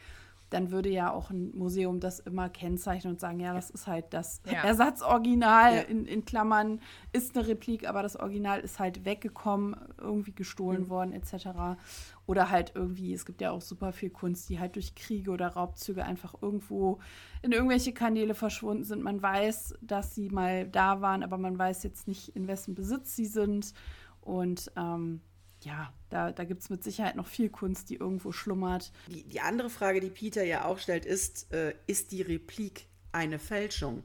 [0.49, 4.05] dann würde ja auch ein Museum das immer kennzeichnen und sagen, ja, das ist halt
[4.13, 4.63] das Ja.
[4.63, 5.81] Ersatzoriginal, Ja.
[5.81, 6.79] in, in Klammern
[7.11, 10.89] ist eine Replik, aber das Original ist halt weggekommen, irgendwie gestohlen Mhm.
[10.89, 11.77] worden, etc.
[12.25, 15.47] Oder halt irgendwie, es gibt ja auch super viel Kunst, die halt durch Kriege oder
[15.49, 16.99] Raubzüge einfach irgendwo
[17.41, 19.03] in irgendwelche Kanäle verschwunden sind.
[19.03, 23.15] Man weiß, dass sie mal da waren, aber man weiß jetzt nicht, in wessen Besitz
[23.15, 23.73] sie sind.
[24.21, 25.21] Und ähm,
[25.67, 28.91] ja, da, da gibt es mit Sicherheit noch viel Kunst, die irgendwo schlummert.
[29.07, 33.37] Die, die andere Frage, die Peter ja auch stellt, ist, äh, ist die Replik eine
[33.39, 34.03] Fälschung?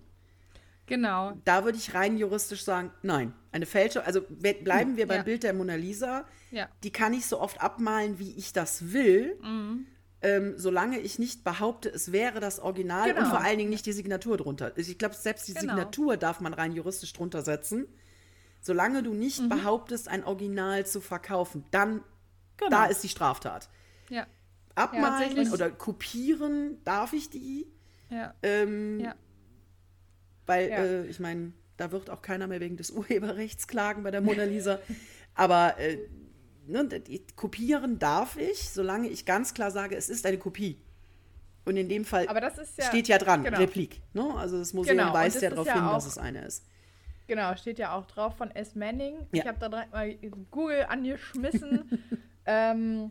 [0.86, 1.32] Genau.
[1.44, 3.32] Da würde ich rein juristisch sagen, nein.
[3.52, 5.22] Eine Fälschung, also bleiben wir beim Ja.
[5.22, 6.26] Bild der Mona Lisa.
[6.50, 6.68] Ja.
[6.82, 9.38] Die kann ich so oft abmalen, wie ich das will,
[10.24, 13.28] ähm, solange ich nicht behaupte, es wäre das Original und Genau.
[13.30, 14.76] vor allen Dingen nicht die Signatur drunter.
[14.76, 15.74] Ich glaube, selbst die Genau.
[15.74, 17.86] Signatur darf man rein juristisch drunter setzen.
[18.64, 22.02] Solange du nicht behauptest, ein Original zu verkaufen, dann
[22.56, 22.70] Genau.
[22.70, 23.68] da ist die Straftat.
[24.08, 24.26] Ja.
[24.76, 25.52] Abmalen tatsächlich.
[25.52, 27.66] oder kopieren darf ich die,
[28.08, 28.34] Ja.
[28.42, 29.14] ähm, Ja.
[30.46, 30.76] weil Ja.
[30.76, 34.44] äh, ich meine, da wird auch keiner mehr wegen des Urheberrechts klagen bei der Mona
[34.44, 34.78] Lisa.
[35.34, 35.98] Aber äh,
[36.66, 36.88] ne,
[37.36, 40.80] kopieren darf ich, solange ich ganz klar sage, es ist eine Kopie.
[41.64, 42.84] Und in dem Fall Aber das ist ja.
[42.86, 43.58] steht ja dran, genau.
[43.58, 44.02] Replik.
[44.14, 44.34] Ne?
[44.36, 46.64] Also das Museum Genau, weist ja darauf ja hin, auch- dass es eine ist.
[47.26, 48.74] Genau, steht ja auch drauf von S.
[48.74, 49.16] Manning.
[49.32, 49.42] Ja.
[49.42, 50.14] Ich habe da direkt mal
[50.50, 52.02] Google angeschmissen.
[52.46, 53.10] ähm,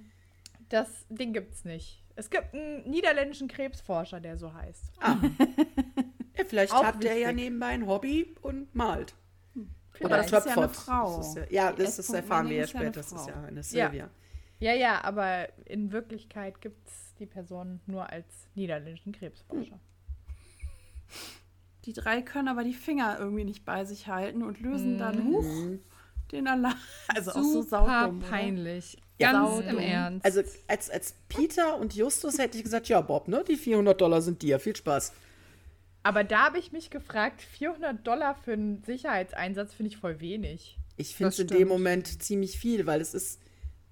[0.70, 2.04] das Ding gibt's nicht.
[2.16, 4.94] Es gibt einen niederländischen Krebsforscher, der so heißt.
[6.38, 7.44] Ja, vielleicht Auch hat der ja wichtig.
[7.44, 9.16] nebenbei ein Hobby und malt.
[10.00, 10.34] Oder Vielleicht.
[10.34, 10.70] ist ja eine.
[10.70, 11.18] Frau.
[11.18, 12.92] Das ist ja, ja, das ist, erfahren wir ja später.
[12.92, 13.44] Das ist ja Frau.
[13.48, 13.64] eine Ja.
[13.64, 14.10] Sylvia.
[14.60, 19.80] Ja, ja, aber in Wirklichkeit gibt's die Person nur als niederländischen Krebsforscher.
[21.86, 24.98] Die drei können aber die Finger irgendwie nicht bei sich halten und lösen Mhm.
[25.00, 25.46] dann huch
[26.32, 26.76] den Alarm.
[27.08, 28.20] Also auch so Super saudumm.
[28.20, 28.98] peinlich.
[29.20, 29.70] Ja, Ganz saudumm.
[29.70, 30.26] im Ernst.
[30.26, 34.22] Also als, als Peter und Justus hätte ich gesagt, ja Bob, ne, die 400 Dollar
[34.22, 34.60] sind dir.
[34.60, 35.12] Viel Spaß.
[36.04, 40.78] Aber da habe ich mich gefragt, 400 Dollar für einen Sicherheitseinsatz finde ich voll wenig.
[40.98, 41.68] Ich finde es in dem.
[41.68, 43.40] Moment ziemlich viel, weil es ist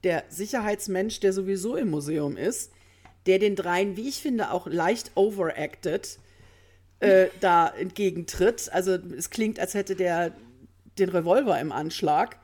[0.03, 2.71] der Sicherheitsmensch, der sowieso im Museum ist,
[3.25, 6.17] der den dreien, wie ich finde, auch leicht overacted
[6.99, 8.69] äh, da entgegentritt.
[8.73, 10.33] Also es klingt, als hätte der
[10.97, 12.37] den Revolver im Anschlag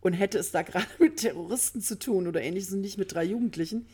[0.00, 3.24] und hätte es da gerade mit Terroristen zu tun oder ähnliches und nicht mit drei
[3.24, 3.86] Jugendlichen.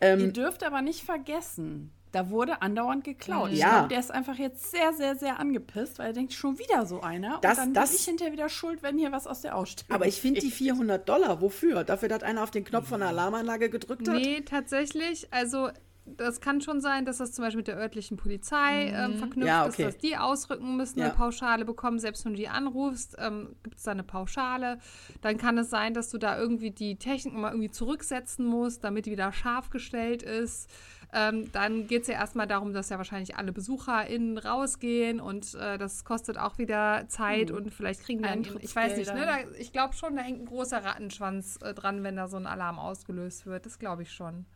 [0.00, 3.50] Ähm, Ihr dürft aber nicht vergessen, da wurde andauernd geklaut.
[3.52, 3.70] Ich Ja.
[3.70, 7.00] glaube, der ist einfach jetzt sehr, sehr, sehr angepisst, weil er denkt, schon wieder so
[7.00, 7.38] einer.
[7.40, 9.94] Das- und dann das- bin ich hinterher wieder schuld, wenn hier was aus der Ausstellung
[9.94, 10.70] aber ich finde die fehlt.
[10.76, 11.82] 400 Dollar, wofür?
[11.84, 14.16] Dafür, dass einer auf den Knopf von der Alarmanlage gedrückt hat?
[14.16, 15.28] Nee, tatsächlich.
[15.30, 15.70] Also,
[16.06, 19.66] das kann schon sein, dass das zum Beispiel mit der örtlichen Polizei ähm, verknüpft Ja,
[19.66, 19.82] okay.
[19.82, 21.06] ist, dass die ausrücken müssen, Ja.
[21.06, 21.98] eine Pauschale bekommen.
[21.98, 24.78] Selbst wenn du die anrufst, ähm, gibt es da eine Pauschale.
[25.20, 29.06] Dann kann es sein, dass du da irgendwie die Technik mal irgendwie zurücksetzen musst, damit
[29.06, 30.70] die wieder scharf gestellt ist.
[31.12, 35.78] Ähm, dann geht es ja erstmal darum, dass ja wahrscheinlich alle BesucherInnen rausgehen und äh,
[35.78, 39.24] das kostet auch wieder Zeit und vielleicht kriegen die dann, ich weiß nicht, ne?
[39.24, 42.46] Da, ich glaube schon, da hängt ein großer Rattenschwanz äh, dran, wenn da so ein
[42.46, 43.66] Alarm ausgelöst wird.
[43.66, 44.46] Das glaube ich schon.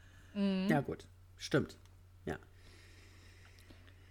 [0.69, 1.07] Ja, gut.
[1.41, 1.77] Stimmt.
[2.27, 2.37] Ja.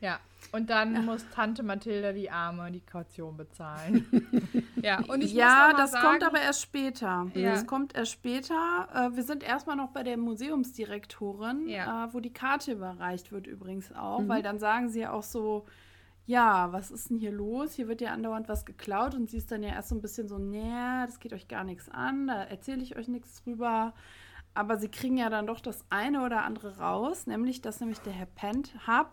[0.01, 0.19] Ja.
[0.51, 4.06] Und dann muss Tante Mathilda die Arme die Kaution bezahlen.
[4.81, 7.30] Ja, und ich ja, das sagen, kommt aber erst später.
[7.34, 7.51] Ja.
[7.51, 8.88] Das kommt erst später.
[8.93, 12.06] Äh, wir sind erstmal noch bei der Museumsdirektorin, Ja.
[12.06, 14.30] äh, wo die Karte überreicht wird übrigens auch, Mhm.
[14.30, 15.65] weil dann sagen sie ja auch so,
[16.27, 17.73] ja, was ist denn hier los?
[17.73, 20.30] Hier wird ja andauernd was geklaut und sie ist dann ja erst so ein bisschen
[20.30, 20.72] so, nee,
[21.06, 23.93] das geht euch gar nichts an, da erzähle ich euch nichts drüber.
[24.60, 28.11] Aber sie kriegen ja dann doch das eine oder andere raus, nämlich dass nämlich der
[28.11, 29.10] Herr Pent, H.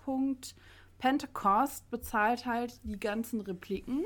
[0.98, 4.04] Pentecost bezahlt halt die ganzen Repliken.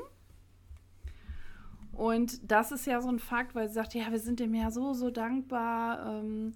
[1.93, 4.69] Und das ist ja so ein Fakt, weil sie sagt, ja, wir sind dem ja
[4.69, 6.05] so, so dankbar.
[6.05, 6.53] Ähm,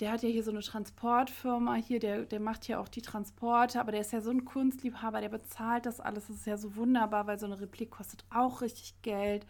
[0.00, 3.80] der hat ja hier so eine Transportfirma hier, der, der macht hier auch die Transporte,
[3.80, 6.26] aber der ist ja so ein Kunstliebhaber, der bezahlt das alles.
[6.26, 9.46] Das ist ja so wunderbar, weil so eine Replik kostet auch richtig Geld.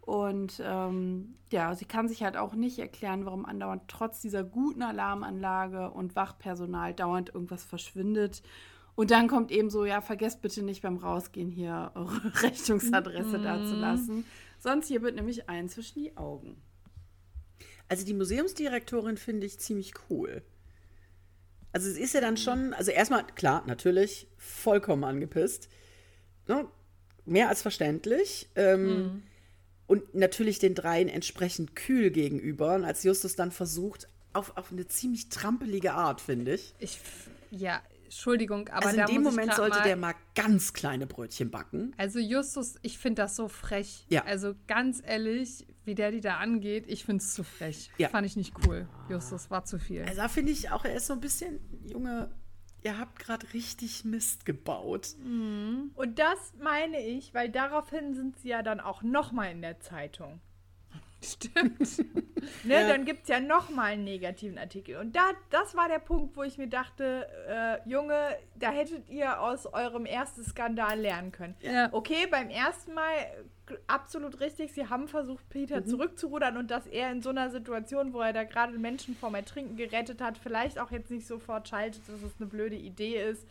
[0.00, 4.82] Und ähm, ja, sie kann sich halt auch nicht erklären, warum andauernd trotz dieser guten
[4.82, 8.42] Alarmanlage und Wachpersonal dauernd irgendwas verschwindet.
[8.94, 14.24] Und dann kommt eben so, ja, vergesst bitte nicht beim Rausgehen hier eure Rechnungsadresse dazulassen.
[14.58, 16.60] Sonst hier wird nämlich ein zwischen die Augen.
[17.88, 20.42] Also die Museumsdirektorin finde ich ziemlich cool.
[21.72, 25.68] Also es ist ja dann schon, also erstmal, klar, natürlich, vollkommen angepisst.
[26.46, 26.66] Ne?
[27.24, 28.50] Mehr als verständlich.
[28.56, 29.22] Ähm,
[29.90, 32.76] Und natürlich den dreien entsprechend kühl gegenüber.
[32.76, 36.76] Und als Justus dann versucht, auf, auf eine ziemlich trampelige Art, finde ich.
[36.78, 37.00] Ich,
[37.50, 41.92] ja, Entschuldigung, aber also in dem Moment sollte mal, der mal ganz kleine Brötchen backen.
[41.96, 44.06] Also Justus, ich finde das so frech.
[44.08, 44.24] Ja.
[44.26, 47.90] Also ganz ehrlich, wie der die da angeht, ich finde es zu frech.
[47.98, 48.10] Ja.
[48.10, 48.88] Fand ich nicht cool.
[49.08, 50.02] Justus, war zu viel.
[50.02, 51.58] Also da finde ich auch, er ist so ein bisschen,
[51.90, 52.30] Junge,
[52.82, 55.14] ihr habt gerade richtig Mist gebaut.
[55.24, 60.40] Und das meine ich, weil daraufhin sind sie ja dann auch nochmal in der Zeitung.
[61.22, 61.78] Stimmt.
[62.64, 62.88] Ne, Ja.
[62.88, 64.96] Dann gibt es ja nochmal einen negativen Artikel.
[64.96, 68.14] Und da, das war der Punkt, wo ich mir dachte, äh, Junge,
[68.54, 71.54] da hättet ihr aus eurem ersten Skandal lernen können.
[71.60, 71.90] Ja.
[71.92, 73.12] Okay, beim ersten Mal
[73.86, 78.20] absolut richtig, sie haben versucht, Peter zurückzurudern und dass er in so einer Situation, wo
[78.20, 82.22] er da gerade Menschen vom Ertrinken gerettet hat, vielleicht auch jetzt nicht sofort schaltet, dass
[82.22, 83.46] es eine blöde Idee ist.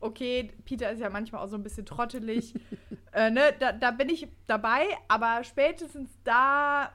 [0.00, 2.54] Okay, Peter ist ja manchmal auch so ein bisschen trottelig.
[3.12, 6.92] äh, ne, da, da bin ich dabei, aber spätestens da.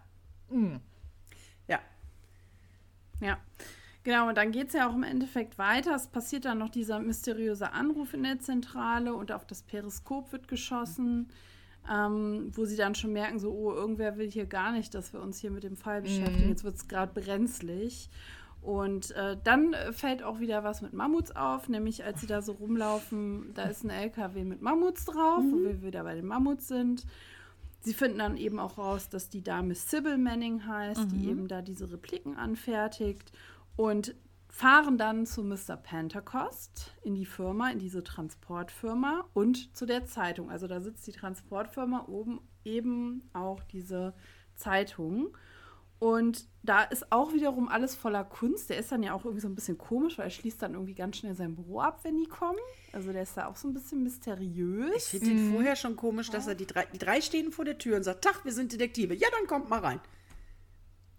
[0.49, 0.81] Mh.
[1.69, 1.79] Ja.
[3.21, 3.37] Ja,
[4.03, 4.27] genau.
[4.27, 5.95] Und dann geht es ja auch im Endeffekt weiter.
[5.95, 10.49] Es passiert dann noch dieser mysteriöse Anruf in der Zentrale und auf das Periskop wird
[10.49, 11.29] geschossen,
[11.91, 15.21] ähm, wo sie dann schon merken, so, oh, irgendwer will hier gar nicht, dass wir
[15.21, 16.49] uns hier mit dem Fall beschäftigen.
[16.49, 18.09] Jetzt wird es gerade brenzlig.
[18.61, 22.41] Und äh, dann äh, fällt auch wieder was mit Mammuts auf, nämlich als sie da
[22.41, 26.67] so rumlaufen, da ist ein LKW mit Mammuts drauf, wo wir wieder bei den Mammuts
[26.67, 27.05] sind.
[27.79, 31.61] Sie finden dann eben auch raus, dass die Dame Sybil Manning heißt, die eben da
[31.61, 33.31] diese Repliken anfertigt
[33.77, 34.15] und
[34.49, 35.77] fahren dann zu Mr.
[35.77, 40.49] Pentecost in die Firma, in diese Transportfirma und zu der Zeitung.
[40.49, 44.13] Also da sitzt die Transportfirma oben eben auch diese
[44.55, 45.35] Zeitung.
[45.99, 48.69] Und da ist auch wiederum alles voller Kunst.
[48.69, 50.93] Der ist dann ja auch irgendwie so ein bisschen komisch, weil er schließt dann irgendwie
[50.93, 52.59] ganz schnell sein Büro ab, wenn die kommen.
[52.93, 54.95] Also der ist da auch so ein bisschen mysteriös.
[54.95, 57.79] Ich finde ihn vorher schon komisch, dass er die drei, die drei stehen vor der
[57.79, 59.15] Tür und sagt, Tag, wir sind Detektive.
[59.15, 59.99] Ja, dann kommt mal rein.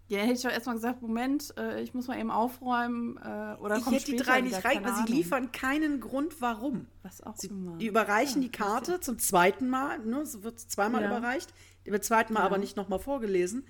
[0.09, 3.17] Ja, hätte ich doch erstmal gesagt, Moment, äh, ich muss mal eben aufräumen.
[3.17, 5.13] Äh, oder ich kommt hätte die drei nicht rein, keine weil sie Ahnung.
[5.15, 6.87] liefern keinen Grund, warum.
[7.03, 7.77] Was auch Sie, immer.
[7.77, 11.09] die überreichen Ja, die Karte zum zweiten Mal, ne, es wird zweimal Ja.
[11.15, 11.53] überreicht,
[11.85, 12.45] die wird zweiten Mal Ja.
[12.47, 13.65] aber nicht nochmal vorgelesen.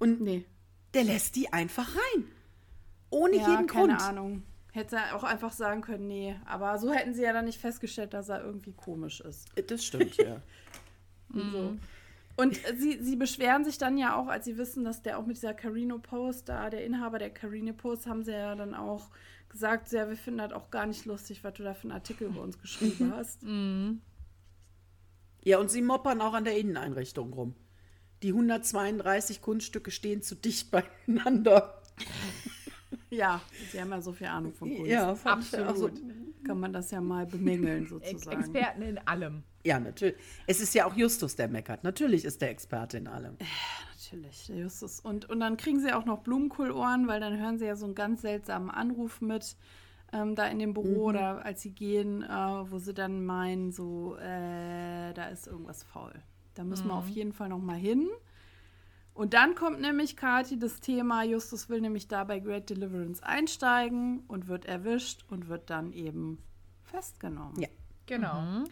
[0.00, 0.44] Und Nee.
[0.94, 2.24] der lässt die einfach rein.
[3.10, 4.02] Ohne Ja, jeden keine Grund.
[4.02, 4.42] Ahnung.
[4.72, 6.34] Hätte er auch einfach sagen können, nee.
[6.46, 9.46] Aber so hätten sie ja dann nicht festgestellt, dass er irgendwie komisch ist.
[9.70, 10.42] Das stimmt, ja.
[11.32, 11.76] So.
[12.36, 15.36] Und sie, sie beschweren sich dann ja auch, als sie wissen, dass der auch mit
[15.36, 19.08] dieser Carino Post da, der Inhaber der Carino Post, haben sie ja dann auch
[19.48, 22.26] gesagt, ja, wir finden das auch gar nicht lustig, was du da für einen Artikel
[22.28, 23.42] über uns geschrieben hast.
[25.44, 27.54] Ja, und sie moppern auch an der Inneneinrichtung rum.
[28.22, 30.70] Die 132 Kunststücke stehen zu dicht
[31.06, 31.82] beieinander.
[33.10, 33.40] ja,
[33.70, 34.90] sie haben ja so viel Ahnung von Kunst.
[34.90, 35.68] Ja, Absolut.
[35.68, 35.90] auch so.
[36.44, 38.40] Kann man das ja mal bemängeln, sozusagen.
[38.40, 39.42] Experten in allem.
[39.64, 40.16] Ja, natürlich.
[40.46, 41.82] Es ist ja auch Justus, der meckert.
[41.82, 43.36] Natürlich ist der Experte in allem.
[43.96, 45.00] Natürlich, der Justus.
[45.00, 47.96] Und, und dann kriegen sie auch noch Blumenkohlohren, weil dann hören sie ja so einen
[47.96, 49.56] ganz seltsamen Anruf mit
[50.12, 54.16] ähm, da in dem Büro oder als sie gehen, äh, wo sie dann meinen, so,
[54.16, 56.12] äh, da ist irgendwas faul.
[56.54, 58.08] Da müssen wir auf jeden Fall noch mal hin.
[59.16, 64.20] Und dann kommt nämlich Kathi das Thema, Justus will nämlich da bei Great Deliverance einsteigen
[64.28, 66.38] und wird erwischt und wird dann eben
[66.84, 67.58] festgenommen.
[67.58, 67.68] Ja.
[68.04, 68.64] Genau.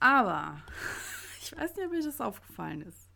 [0.00, 0.56] Aber
[1.42, 3.10] ich weiß nicht, ob euch das aufgefallen ist.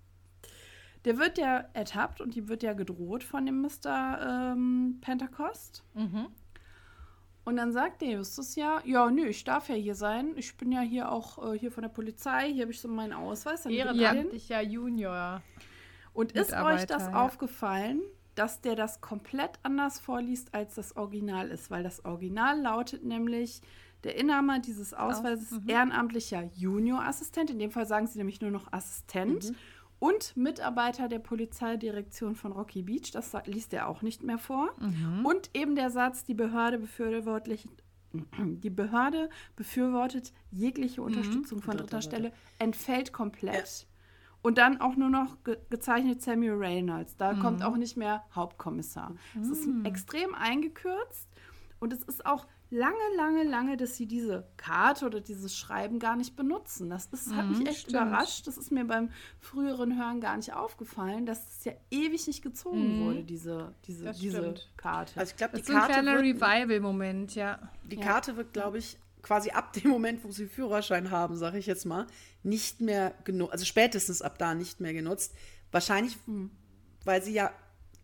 [1.06, 4.52] Der wird ja ertappt und ihm wird ja gedroht von dem Mr.
[4.52, 5.82] Ähm, Pentecost.
[5.94, 6.27] Mhm.
[7.44, 10.35] Und dann sagt der Justus ja, ja, nö, ich darf ja hier sein.
[10.36, 12.52] Ich bin ja hier auch äh, hier von der Polizei.
[12.52, 13.62] Hier habe ich so meinen Ausweis.
[13.62, 13.73] Dann.
[13.73, 15.40] Ehrenamtlicher Junior.
[16.16, 17.24] Und ist euch das ja.
[17.24, 18.01] aufgefallen,
[18.34, 21.70] dass der das komplett anders vorliest, als das Original ist?
[21.70, 23.60] Weil das Original lautet nämlich,
[24.02, 27.51] der Inhaber dieses Ausweises ist ehrenamtlicher Juniorassistent.
[27.51, 29.52] In dem Fall sagen sie nämlich nur noch Assistent.
[29.98, 33.10] Und Mitarbeiter der Polizeidirektion von Rocky Beach.
[33.12, 34.74] Das liest er auch nicht mehr vor.
[35.24, 37.68] Und eben der Satz, die Behörde befürwortlich.
[38.38, 43.86] Die Behörde befürwortet jegliche Unterstützung von dritter Stelle, entfällt komplett.
[44.47, 47.16] Und dann auch nur noch ge gezeichnet Samuel Reynolds.
[47.16, 49.12] Da kommt auch nicht mehr Hauptkommissar.
[49.40, 51.27] Es ist extrem eingekürzt
[51.81, 56.14] und es ist auch lange, lange, lange, dass sie diese Karte oder dieses Schreiben gar
[56.14, 56.90] nicht benutzen.
[56.90, 57.94] Das ist, hat mich echt stimmt.
[57.94, 58.47] überrascht.
[58.47, 59.10] Das ist mir beim
[59.40, 64.18] früheren Hören gar nicht aufgefallen, dass es ja ewig nicht gezogen wurde, diese, diese, Das
[64.18, 64.73] diese stimmt.
[64.77, 65.18] Karte.
[65.18, 67.59] Also ich glaube, Das die ist ein Karte kleiner wird, Revival-Moment, ja.
[67.85, 68.02] die Ja.
[68.02, 71.84] Karte wird, glaube ich, quasi ab dem Moment, wo sie Führerschein haben, sage ich jetzt
[71.84, 72.06] mal,
[72.44, 75.34] nicht mehr genutzt, also spätestens ab da nicht mehr genutzt.
[75.72, 76.16] Wahrscheinlich,
[77.04, 77.50] weil sie ja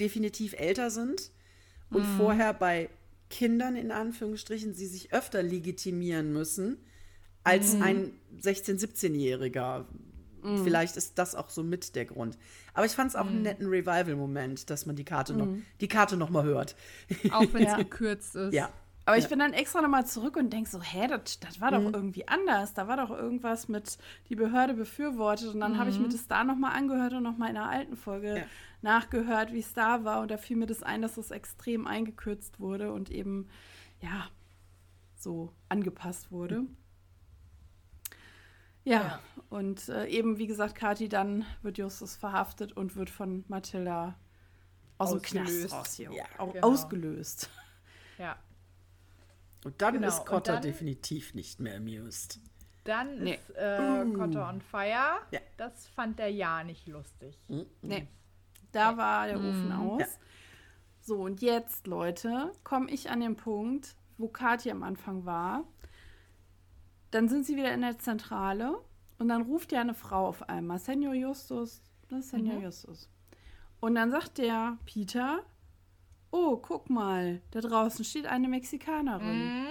[0.00, 1.30] definitiv älter sind
[1.90, 2.90] und vorher bei
[3.30, 6.78] Kindern in Anführungsstrichen sie sich öfter legitimieren müssen
[7.44, 9.86] als ein 16-, 17-Jähriger.
[10.64, 12.36] Vielleicht ist das auch so mit der Grund.
[12.74, 15.46] Aber ich fand es auch einen netten Revival-Moment, dass man die Karte noch,
[15.80, 16.74] die Karte noch mal hört.
[17.30, 17.76] Auch wenn es Ja.
[17.76, 18.52] gekürzt ist.
[18.52, 18.70] Ja.
[19.04, 21.82] Aber ich bin dann extra nochmal zurück und denke so, hä, das, das war doch
[21.82, 22.72] irgendwie anders.
[22.72, 23.98] Da war doch irgendwas mit
[24.28, 25.52] die Behörde befürwortet.
[25.54, 28.38] Und dann habe ich mir das da nochmal angehört und nochmal in der alten Folge
[28.38, 28.44] Ja.
[28.80, 30.20] nachgehört, wie es da war.
[30.20, 33.48] Und da fiel mir das ein, dass es extrem eingekürzt wurde und eben,
[34.00, 34.28] ja,
[35.16, 36.62] so angepasst wurde.
[38.84, 44.16] Ja, und äh, eben, wie gesagt, Kathi, dann wird Justus verhaftet und wird von Mathilda
[44.98, 45.74] aus dem Knast Ausgelöst.
[45.74, 46.66] raus hier, Ja, au- genau.
[46.68, 47.48] ausgelöst.
[48.18, 48.36] Ja.
[49.64, 52.40] Und dann Genau, ist Cotter dann- definitiv nicht mehr amused.
[52.84, 53.34] Dann Nee.
[53.34, 55.20] ist äh, Cotter on Fire.
[55.30, 55.40] Ja.
[55.56, 57.38] Das fand der ja nicht lustig.
[57.80, 58.08] Nee,
[58.72, 60.00] da war der Ofen aus.
[60.00, 60.06] Ja.
[61.00, 65.64] So, und jetzt, Leute, komme ich an den Punkt, wo Kathi am Anfang war.
[67.12, 68.78] Dann sind sie wieder in der Zentrale
[69.18, 73.08] und dann ruft ja eine Frau auf einmal, Senor Justus, das ist Senor Justus.
[73.80, 75.44] Und dann sagt der Peter,
[76.32, 79.66] oh, guck mal, da draußen steht eine Mexikanerin.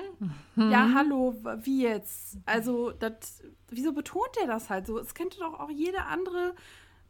[0.55, 2.37] Ja, hallo, w- wie jetzt?
[2.45, 4.97] Also, das, wieso betont er das halt so?
[4.99, 6.55] Es könnte doch auch jede andere,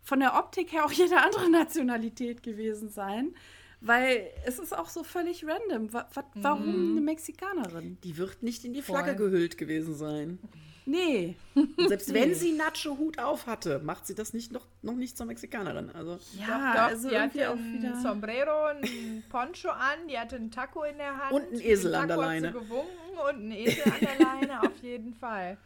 [0.02, 3.36] von der Optik her auch jede andere Nationalität gewesen sein.
[3.84, 5.92] Weil es ist auch so völlig random.
[5.92, 7.98] Wa warum eine Mexikanerin?
[8.04, 9.30] Die wird nicht in die Flagge Voll.
[9.30, 10.38] gehüllt gewesen sein.
[10.86, 11.36] Nee.
[11.56, 15.28] Und selbst wenn sie Nacho-Hut auf hatte, macht sie das nicht noch, noch nicht zur
[15.28, 15.90] Mexikanerin.
[15.92, 18.02] Also, Ja, Doch, also die hatte irgendwie auch ein wieder.
[18.02, 21.32] Sombrero, ein Poncho an, die hatte einen Taco in der Hand.
[21.34, 22.48] Und einen Esel Den an der Leine.
[22.48, 25.58] Sie gewunken und einen Esel an der Leine, auf jeden Fall.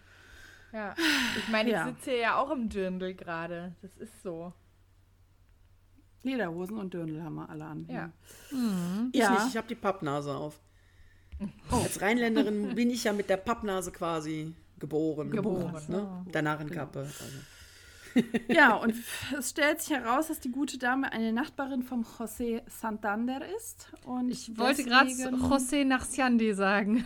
[0.74, 0.94] Ja,
[1.38, 1.86] ich meine, ich Ja.
[1.88, 3.74] sitze hier ja auch im Dirndl gerade.
[3.82, 4.52] Das ist so.
[6.24, 7.86] Lederhosen und Dirndl haben wir alle an.
[7.90, 8.12] Ja.
[9.12, 9.32] ich Ja.
[9.32, 10.60] nicht, ich habe die Pappnase auf.
[11.72, 15.30] Als Rheinländerin bin ich ja mit der Pappnase quasi geboren.
[15.32, 16.26] Geboren, Ne?
[16.34, 17.00] Der Narrenkappe.
[17.00, 17.26] Also.
[18.48, 18.94] Ja, und
[19.38, 23.92] es stellt sich heraus, dass die gute Dame eine Nachbarin vom José Santander ist.
[24.06, 27.06] Und Ich wollte gerade José Nachsiandi sagen.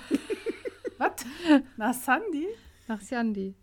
[0.99, 1.25] Was?
[1.77, 2.47] Na, Sandy?
[2.87, 3.55] Nachsiandi.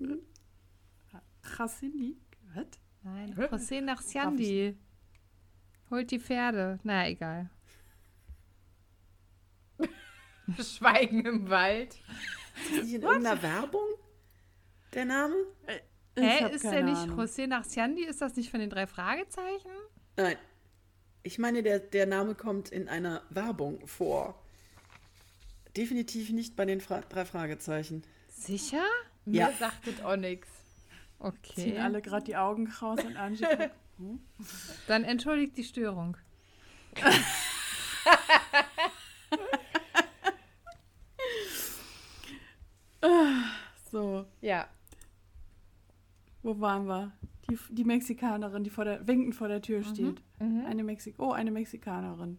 [1.42, 2.16] Chassindi?
[2.54, 2.66] Was?
[3.02, 4.76] Nein, José Nachsiandi.
[5.90, 6.80] Holt die Pferde.
[6.82, 7.50] Na, egal.
[10.60, 11.96] Schweigen im Wald.
[12.56, 13.86] Ist nicht in irgendeiner Werbung
[14.94, 15.34] der Name?
[16.14, 17.20] Ich Hä, hab ist der nicht Ahnung.
[17.20, 18.04] José Nachsiandi?
[18.04, 19.70] Ist das nicht von den drei Fragezeichen?
[20.16, 20.36] Nein.
[21.22, 24.40] Ich meine, der, der Name kommt in einer Werbung vor.
[25.76, 28.02] Definitiv nicht bei den Fra drei Fragezeichen.
[28.28, 28.84] Sicher?
[29.24, 29.52] Mir Ja.
[29.52, 30.48] sagt es auch nichts.
[31.54, 31.78] Ziehen Okay.
[31.78, 33.70] alle gerade die Augen raus und Angie guckt.
[34.86, 36.16] Dann entschuldigt die Störung.
[43.90, 44.66] So, Ja.
[46.42, 47.12] wo waren wir?
[47.48, 50.20] Die, die Mexikanerin, die vor der, winkend vor der Tür steht.
[50.38, 52.38] Eine Mexik oh, eine Mexikanerin.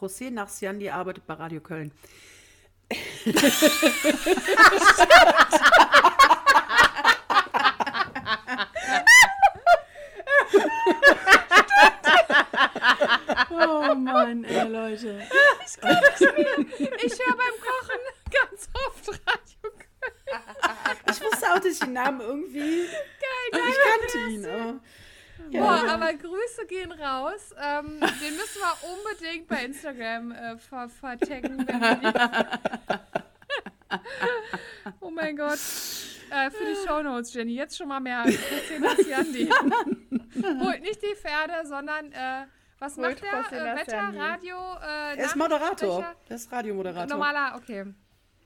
[0.00, 1.92] José Nachsiandi arbeitet bei Radio Köln.
[13.50, 15.22] Oh Mann, ey, Leute.
[17.04, 19.20] Ich höre beim Kochen ganz oft Radio.
[21.10, 22.86] Ich wusste auch, dass ich den Namen irgendwie.
[22.86, 24.44] Geil, ich kannte ihn.
[24.46, 24.80] Aber
[25.50, 27.54] Boah, aber Grüße gehen raus.
[27.60, 31.66] Ähm, den müssen wir unbedingt bei Instagram äh, ver vertaggen.
[31.66, 32.12] wenn wir die-
[35.00, 35.58] oh mein Gott.
[36.30, 37.54] Äh, für die Shownotes, Jenny.
[37.54, 38.24] Jetzt schon mal mehr.
[38.24, 38.38] Holt
[40.82, 42.46] nicht die Pferde, sondern äh,
[42.84, 43.32] was macht der?
[43.50, 44.12] Äh, Wetter.
[44.14, 46.14] Radio, äh, er ist Moderator.
[46.28, 47.16] Er ist Radiomoderator.
[47.16, 47.86] Normaler, okay.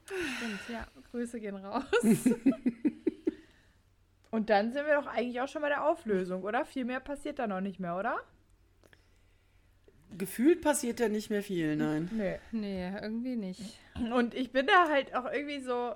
[0.05, 0.87] Stimmt, ja.
[1.11, 1.85] Grüße gehen raus.
[4.31, 6.65] Und dann sind wir doch eigentlich auch schon bei der Auflösung, oder?
[6.65, 8.19] Viel mehr passiert da noch nicht mehr, oder?
[10.17, 12.09] Gefühlt passiert da nicht mehr viel, nein.
[12.13, 12.39] Nee.
[12.53, 13.79] Nee, irgendwie nicht.
[14.15, 15.95] Und ich bin da halt auch irgendwie so,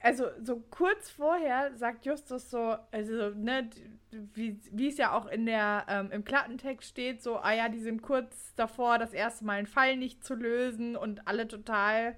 [0.00, 3.70] also so kurz vorher sagt Justus so, also ne,
[4.10, 7.78] wie wie es ja auch in der ähm, im Klappentext steht, so, ah ja, die
[7.78, 12.16] sind kurz davor, das erste Mal einen Fall nicht zu lösen und alle total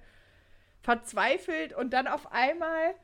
[0.80, 1.74] verzweifelt.
[1.74, 2.94] Und dann auf einmal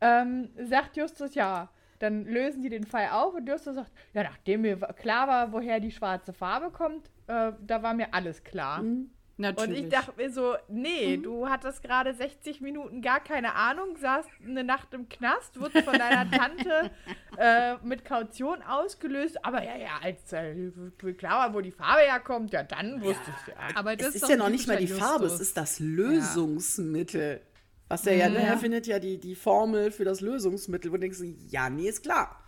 [0.00, 3.34] ähm, sagt Justus, ja, dann lösen die den Fall auf.
[3.34, 7.82] Und Justus sagt, ja, nachdem mir klar war, woher die schwarze Farbe kommt, äh, da
[7.82, 8.80] war mir alles klar.
[8.80, 9.84] Und Natürlich.
[9.84, 14.64] ich dachte mir so, nee, du hattest gerade 60 Minuten gar keine Ahnung, saßt eine
[14.64, 16.90] Nacht im Knast, wurdest von deiner Tante
[17.38, 20.72] äh, mit Kaution ausgelöst, aber ja, ja, als äh,
[21.16, 23.76] klar war, wo die Farbe herkommt, ja, dann wusstest du ja.
[23.76, 25.48] Aber das es ist doch ja noch nicht mal die typischer Farbe, es Justus.
[25.48, 27.40] ist das Lösungsmittel.
[27.86, 31.02] Was der ja, ne, er findet ja die, die Formel für das Lösungsmittel, wo du
[31.02, 32.44] denkst, ja, nee, ist klar.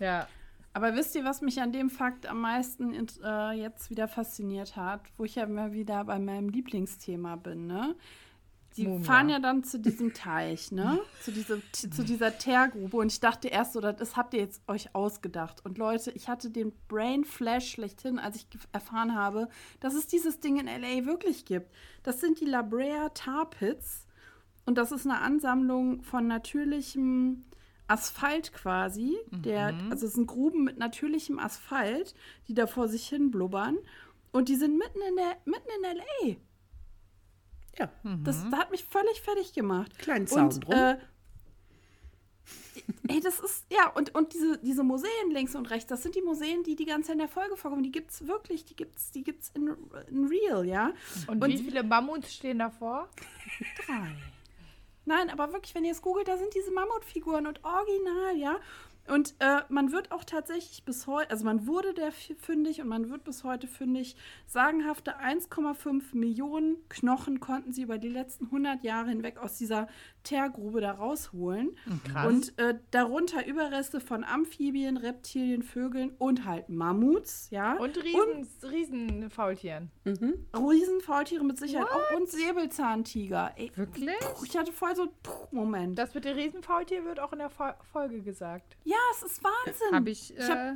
[0.00, 0.26] Ja.
[0.72, 2.94] Aber wisst ihr, was mich an dem Fakt am meisten
[3.24, 7.96] äh, jetzt wieder fasziniert hat, wo ich ja immer wieder bei meinem Lieblingsthema bin, ne?
[8.76, 9.04] die Mumie.
[9.04, 11.00] fahren ja dann zu diesem Teich, ne?
[11.22, 12.96] zu, diese, zu dieser Teergrube.
[12.96, 15.64] Und ich dachte erst so, das habt ihr jetzt euch ausgedacht.
[15.64, 19.48] Und Leute, ich hatte den Brain Flash schlechthin, als ich erfahren habe,
[19.80, 21.04] dass es dieses Ding in L.A.
[21.06, 21.74] wirklich gibt.
[22.02, 24.06] Das sind die La Brea Tar Pits.
[24.66, 27.44] Und das ist eine Ansammlung von natürlichem
[27.90, 29.16] Asphalt quasi.
[29.30, 32.14] Der, also es sind Gruben mit natürlichem Asphalt,
[32.48, 33.76] die da vor sich hin blubbern.
[34.32, 36.36] Und die sind mitten in der, mitten in L.A.
[37.78, 37.90] Ja,
[38.24, 39.98] Das, das hat mich völlig fertig gemacht.
[39.98, 40.74] Kleinen Zaun und, drum.
[40.74, 40.96] Äh,
[43.08, 46.22] ey, das ist, ja, und, und diese, diese Museen links und rechts, das sind die
[46.22, 47.82] Museen, die die ganze Zeit in der Folge vorkommen.
[47.82, 49.74] Die gibt's wirklich, die gibt's, die gibt's in,
[50.08, 50.92] in real, ja.
[51.26, 53.08] Und, Und- wie viele Mammuts stehen davor?
[53.86, 54.14] Drei.
[55.10, 58.60] Nein, aber wirklich, wenn ihr es googelt, da sind diese Mammutfiguren und original, ja.
[59.08, 63.10] Und äh, man wird auch tatsächlich bis heute, also man wurde der fündig und man
[63.10, 64.14] wird bis heute fündig.
[64.46, 69.88] Sagenhafte 1,5 Millionen Knochen konnten sie über die letzten 100 Jahre hinweg aus dieser
[70.22, 71.76] Teergrube da rausholen.
[72.10, 72.26] Krass.
[72.26, 77.74] Und äh, darunter Überreste von Amphibien, Reptilien, Vögeln und halt Mammuts, ja.
[77.78, 79.90] Und Riesen, Riesenfaultieren.
[80.54, 83.52] Riesenfaultiere mit Sicherheit auch und Säbelzahntiger.
[83.56, 84.10] Ey, Wirklich?
[84.20, 85.98] puh, ich hatte voll so einen Puh-Moment.
[85.98, 88.76] Das mit dem Riesenfaultier wird auch in der Fol Folge gesagt.
[88.84, 89.94] Ja, es ist Wahnsinn.
[89.94, 90.36] Habe ich.
[90.36, 90.74] Ich hab- äh,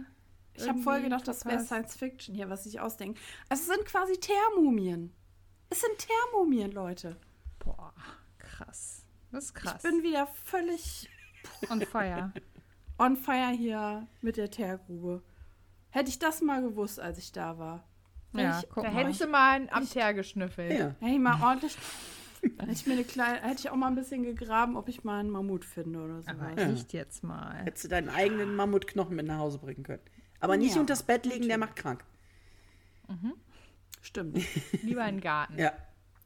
[0.57, 1.61] Ich habe voll gedacht, das wäre.
[1.65, 3.21] Science Fiction hier, was ich ausdenke.
[3.49, 5.13] Also es sind quasi Teermumien.
[5.71, 7.17] Es sind Teermumien, Leute.
[7.59, 7.93] Boah,
[8.39, 9.04] krass.
[9.35, 9.83] Das ist krass.
[9.85, 11.09] Ich bin wieder völlig
[11.71, 12.33] on fire.
[12.99, 15.23] on fire hier mit der Teergrube.
[15.91, 17.85] Hätte ich das mal gewusst, als ich da war.
[18.33, 18.97] Ja, ich- guck Da mal.
[19.05, 20.73] hättest du mal einen am Teer geschnüffelt.
[20.73, 20.95] ja.
[21.01, 21.77] Hätte ich mal ordentlich.
[22.59, 25.21] hätte ich mir eine kleine, hätte ich auch mal ein bisschen gegraben, ob ich mal
[25.21, 26.31] einen Mammut finde oder so.
[26.31, 27.55] Aber echt jetzt mal.
[27.65, 30.03] Hättest du deinen eigenen Mammutknochen mit nach Hause bringen können.
[30.41, 32.05] Aber nicht Ja, unters Bett legen, der macht krank.
[34.03, 34.39] Stimmt.
[34.83, 35.59] Lieber in den Garten.
[35.59, 35.73] Ja.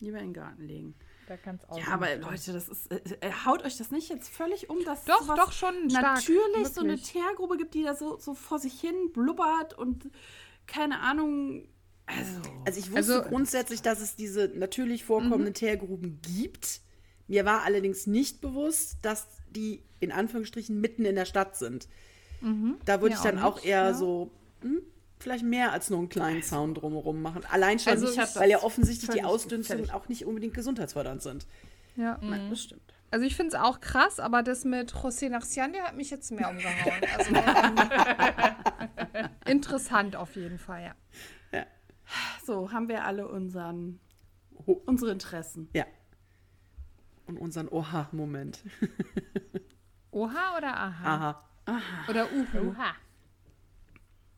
[0.01, 0.95] Lieber in den Garten legen.
[1.29, 1.79] Da kannst auch.
[1.79, 2.91] Ja, aber Leute, das ist.
[2.91, 6.17] Äh, äh, haut euch das nicht jetzt völlig um, dass Doch, sowas doch, schon stark.
[6.17, 6.97] natürlich so eine.
[6.99, 10.11] Teergrube gibt, die da so, so vor sich hin blubbert und
[10.67, 11.69] keine Ahnung.
[12.07, 12.41] Also.
[12.65, 16.81] Also ich wusste Also- grundsätzlich, dass es diese natürlich vorkommenden Teergruben gibt.
[17.27, 21.89] Mir war allerdings nicht bewusst, dass die in Anführungsstrichen mitten in der Stadt sind.
[22.87, 23.95] Da würde ich dann auch auch, nicht, eher ja.
[23.95, 24.31] so
[24.63, 24.81] hm,
[25.19, 27.43] vielleicht mehr als nur einen kleinen Zaun drumherum machen.
[27.51, 31.47] Allein schon, Also nicht, weil ja offensichtlich die Ausdünstungen auch nicht unbedingt gesundheitsfördernd sind.
[31.97, 32.19] Ja.
[32.23, 32.83] Nein, das stimmt.
[33.11, 36.31] Also ich finde es auch krass, aber das mit José Narcian, der hat mich jetzt
[36.31, 37.01] mehr umgehauen.
[37.17, 40.95] Also ähm, interessant auf jeden Fall, ja.
[42.45, 44.01] So, haben wir alle unseren,
[44.67, 45.69] Ho- unsere Interessen.
[45.75, 45.85] Ja.
[47.27, 48.61] Und unseren Oha-Moment.
[50.11, 51.45] Oha oder Aha?
[51.67, 51.81] Aha.
[52.09, 52.71] Oder Uhu?
[52.71, 52.95] Oha.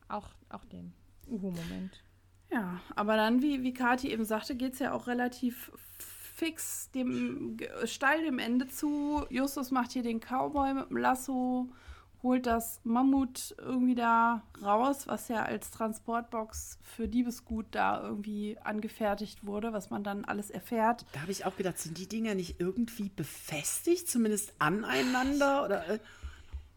[0.09, 0.93] Auch, auch den
[1.29, 2.03] Uhu-Moment.
[2.53, 5.71] Ja, aber dann, wie, wie Kathi eben sagte, geht es ja auch relativ
[6.41, 9.25] fix dem steil dem Ende zu.
[9.29, 11.69] Justus macht hier den Cowboy mit dem Lasso,
[12.23, 19.47] holt das Mammut irgendwie da raus, was ja als Transportbox für Diebesgut da irgendwie angefertigt
[19.47, 21.05] wurde, was man dann alles erfährt.
[21.13, 25.65] Da habe ich auch gedacht, sind die Dinger nicht irgendwie befestigt, zumindest aneinander?
[25.65, 25.99] Oder, äh,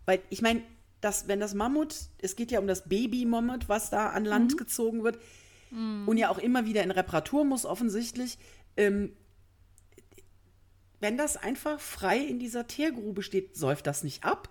[0.06, 0.62] weil ich meine,
[1.04, 5.04] das, wenn das Mammut, es geht ja um das Baby-Mammut, was da an Land gezogen
[5.04, 5.20] wird
[6.06, 8.38] und ja auch immer wieder in Reparatur muss, offensichtlich.
[8.78, 9.12] Ähm,
[11.00, 14.50] wenn das einfach frei in dieser Teergrube steht, säuft das nicht ab?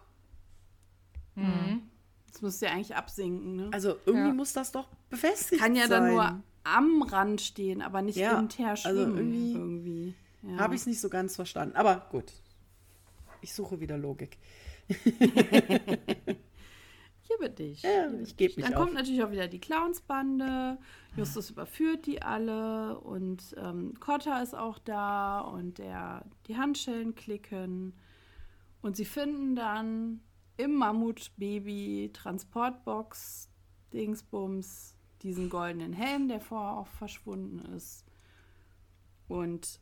[2.30, 3.68] Das müsste ja eigentlich absinken, ne?
[3.72, 4.34] Also irgendwie Ja.
[4.34, 6.02] muss das doch befestigt Kann ja sein.
[6.02, 9.16] dann nur am Rand stehen, aber nicht Ja, im Teer also schwimmen.
[9.16, 10.14] irgendwie- irgendwie.
[10.42, 10.58] Ja.
[10.58, 11.76] Habe ich es nicht so ganz verstanden.
[11.76, 12.32] Aber gut.
[13.40, 14.38] Ich suche wieder Logik.
[17.24, 17.82] Hier bin ich.
[17.82, 18.80] Ja, hier bin ich geb mich Dann auf.
[18.80, 20.78] kommt natürlich auch wieder die Clownsbande.
[21.16, 27.94] Justus überführt die alle und ähm, Cotta ist auch da und der, die Handschellen klicken.
[28.82, 30.20] Und sie finden dann
[30.56, 33.48] im Mammutbaby Transportbox
[33.92, 38.04] Dingsbums diesen goldenen Helm, der vorher auch verschwunden ist.
[39.28, 39.80] Und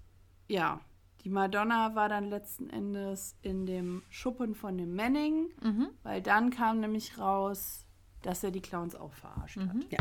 [0.48, 0.80] ja,
[1.24, 5.48] die Madonna war dann letzten Endes in dem Schuppen von dem Manning,
[6.02, 7.84] weil dann kam nämlich raus,
[8.22, 9.76] dass er die Clowns auch verarscht hat.
[9.90, 9.98] Ja.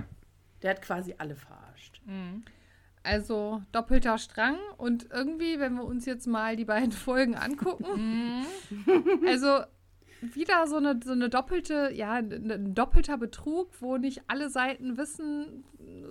[0.61, 2.01] Der hat quasi alle verarscht.
[3.03, 8.45] Also doppelter Strang und irgendwie, wenn wir uns jetzt mal die beiden Folgen angucken,
[9.25, 9.61] also
[10.21, 15.63] wieder so eine, so eine doppelte, ja, ein doppelter Betrug, wo nicht alle Seiten wissen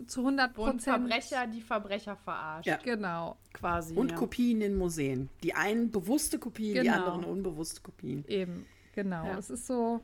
[0.07, 0.97] zu 100 Wo ein Prozent.
[1.09, 2.67] Verbrecher die Verbrecher verarscht.
[2.67, 2.79] Ja.
[2.83, 3.95] Genau, Quasi.
[3.95, 4.17] Und ja.
[4.17, 5.29] Kopien in Museen.
[5.43, 7.05] Die einen bewusste Kopien, die Genau.
[7.07, 8.25] anderen unbewusste Kopien.
[8.29, 9.25] eben, genau.
[9.25, 9.39] Ja.
[9.39, 10.01] Es ist so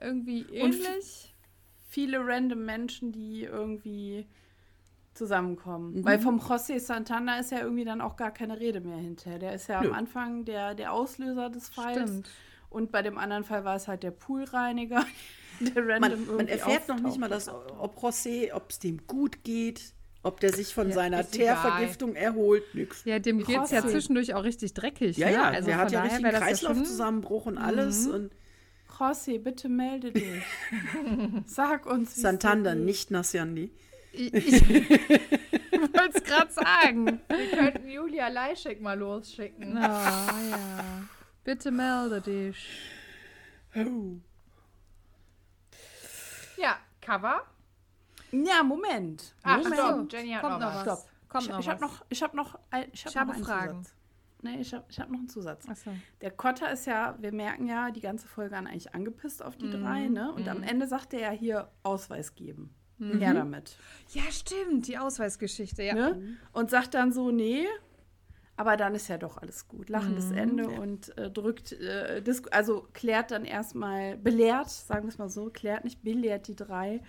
[0.00, 1.34] irgendwie Und ähnlich.
[1.88, 4.26] Viele random Menschen, die irgendwie
[5.14, 6.04] zusammenkommen.
[6.04, 9.38] Weil vom José Santana ist ja irgendwie dann auch gar keine Rede mehr hinterher.
[9.38, 9.88] Der ist ja Nö.
[9.88, 11.98] am Anfang der, der Auslöser des Falls.
[12.10, 12.30] Stimmt.
[12.72, 15.04] Und bei dem anderen Fall war es halt der Poolreiniger,
[15.60, 19.44] der random Man, man erfährt noch nicht mal, dass, ob José, ob es dem gut
[19.44, 21.56] geht, ob der sich von seiner ist egal.
[21.56, 22.62] Teervergiftung erholt.
[22.74, 23.04] Nix.
[23.04, 25.16] Ja, dem geht es ja zwischendurch auch richtig dreckig.
[25.16, 25.32] Ja, ne?
[25.32, 28.06] ja, also der hat ja richtig ja Kreislaufzusammenbruch und alles.
[28.06, 28.14] Mhm.
[28.14, 28.32] Und
[28.98, 30.42] José, bitte melde dich.
[31.46, 33.72] Sag uns, Santander, nicht Nasyandi.
[34.12, 34.70] Ich, ich
[35.80, 37.20] wollte es gerade sagen.
[37.28, 39.76] Wir könnten Julia Leischek mal losschicken.
[39.76, 41.08] Oh, ja.
[41.44, 42.78] Bitte melde dich.
[46.56, 47.42] Ja, Cover.
[48.30, 49.34] Ja, Moment.
[49.42, 49.74] Ach, Moment.
[49.74, 50.12] stopp.
[50.12, 50.82] Jenny hat Kommt noch noch was.
[50.82, 51.08] Stopp.
[51.28, 53.34] Kommt ich noch ich habe noch, ich hab noch, ein, ich hab Ich habe noch
[53.36, 53.82] einen Fragen.
[53.84, 53.96] Zusatz.
[54.44, 55.68] Nee, ich habe ich hab noch einen Zusatz.
[55.68, 55.90] Achso.
[56.20, 59.66] Der Kotter ist ja, wir merken ja, die ganze Folge an eigentlich angepisst auf die
[59.66, 59.82] Mhm.
[59.82, 60.32] drei, ne?
[60.32, 62.74] Und am Ende sagt er ja hier Ausweis geben.
[62.98, 63.18] Mhm.
[63.20, 63.76] Her damit.
[64.12, 65.94] Ja, stimmt, die Ausweisgeschichte, ja.
[65.94, 66.36] Ne?
[66.52, 67.66] Und sagt dann so, nee,
[68.56, 69.88] aber dann ist ja doch alles gut.
[69.88, 70.36] Lachendes Mhm.
[70.38, 75.50] Ende und äh, drückt, äh, also klärt dann erstmal, belehrt, sagen wir es mal so,
[75.50, 77.00] klärt nicht, belehrt die drei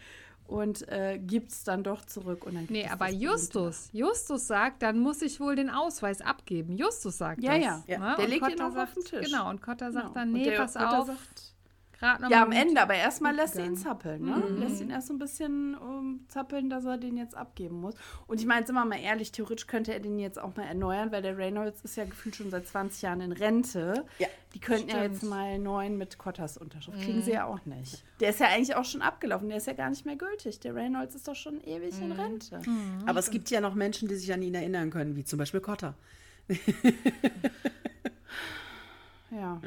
[0.47, 2.45] und äh, gibt es dann doch zurück.
[2.45, 6.21] Und dann Nee, aber das berühmte Justus, Justus sagt, dann muss ich wohl den Ausweis
[6.21, 6.75] abgeben.
[6.77, 7.63] Justus sagt Ja, das.
[7.65, 7.83] ja.
[7.87, 7.99] Ja.
[7.99, 8.15] ne?
[8.17, 9.31] Der Und legt ihn Kotter auch auf sagt, den Tisch.
[9.31, 10.13] Genau, und Kotter sagt Genau.
[10.15, 11.52] dann, nee, pass Kotter auf, sagt-
[11.93, 12.51] gerade noch Ja, am.
[12.51, 14.35] Ende, aber erstmal lässt er ihn zappeln, ne?
[14.35, 14.57] Mhm.
[14.57, 17.95] Lässt ihn erst so ein bisschen um, zappeln, dass er den jetzt abgeben muss.
[18.27, 21.11] Und ich meine, sind wir mal ehrlich, theoretisch könnte er den jetzt auch mal erneuern,
[21.11, 24.05] weil der Reynolds ist ja gefühlt schon seit 20 Jahren in Rente.
[24.19, 24.27] Ja.
[24.53, 25.13] Die könnten ja Stimmt.
[25.13, 27.01] jetzt mal einen neuen mit Kottas Unterschrift.
[27.01, 28.03] Kriegen sie ja auch nicht.
[28.19, 30.59] Der ist ja eigentlich auch schon abgelaufen, der ist ja gar nicht mehr gültig.
[30.59, 32.61] Der Reynolds ist doch schon ewig in Rente.
[33.05, 35.59] Aber es gibt ja noch Menschen, die sich an ihn erinnern können, wie zum Beispiel
[35.59, 35.95] Cotta.
[39.31, 39.59] Ja.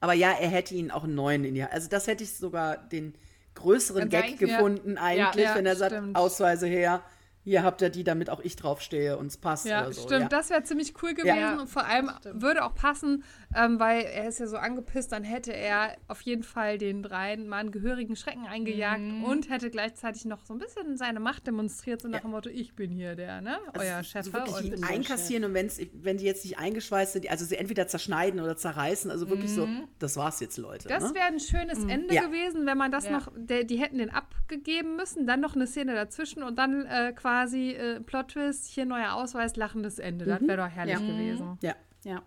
[0.00, 1.72] Aber ja, er hätte ihn auch einen neuen in die Hand.
[1.72, 3.14] Also das hätte ich sogar den
[3.54, 4.46] größeren Gag ja.
[4.46, 6.16] gefunden eigentlich, Ja, wenn er sagt, stimmt.
[6.16, 7.02] Ausweise her,
[7.42, 10.02] hier habt ihr die, damit auch ich draufstehe und es passt Ja, oder so.
[10.02, 10.22] stimmt.
[10.22, 10.28] ja.
[10.28, 11.60] Das wäre ziemlich cool gewesen Ja.
[11.60, 12.42] und vor allem stimmt.
[12.42, 16.42] würde auch passen, ähm, weil er ist ja so angepisst, dann hätte er auf jeden
[16.42, 19.24] Fall den dreien mal einen gehörigen Schrecken eingejagt Mhm.
[19.24, 22.74] und hätte gleichzeitig noch so ein bisschen seine Macht demonstriert, so nach dem Motto, ich
[22.76, 24.32] bin hier der, ne, Also euer so Chef.
[24.32, 28.40] wirklich und einkassieren und wenn's, wenn die jetzt nicht eingeschweißt sind, also sie entweder zerschneiden
[28.40, 29.68] oder zerreißen, also wirklich so,
[29.98, 30.88] das war's jetzt, Leute.
[30.88, 31.14] Das ne?
[31.14, 32.26] wäre ein schönes Ende Ja.
[32.26, 33.12] gewesen, wenn man das Ja.
[33.12, 37.12] noch, der, die hätten den abgegeben müssen, dann noch eine Szene dazwischen und dann äh,
[37.14, 40.24] quasi äh, Plot-Twist, hier neuer Ausweis, lachendes Ende.
[40.26, 41.06] Das wäre doch herrlich Ja.
[41.06, 41.58] gewesen.
[41.62, 41.74] Ja.
[42.04, 42.22] Ja, ja.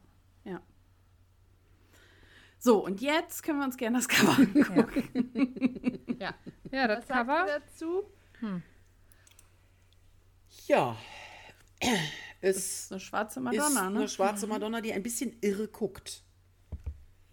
[2.64, 6.00] So, und jetzt können wir uns gerne das Cover angucken.
[6.20, 6.36] Ja.
[6.72, 7.48] Ja, das Was sagt Cover.
[7.48, 8.04] ihr dazu?
[10.68, 10.96] Ja.
[11.80, 11.90] Das
[12.42, 14.08] Es ist eine schwarze ist Madonna, eine ne?
[14.08, 16.22] schwarze Madonna, die ein bisschen irre guckt.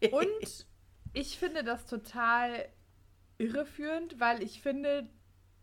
[0.11, 0.67] Und
[1.13, 2.67] ich finde das total
[3.37, 5.11] irreführend, weil ich finde,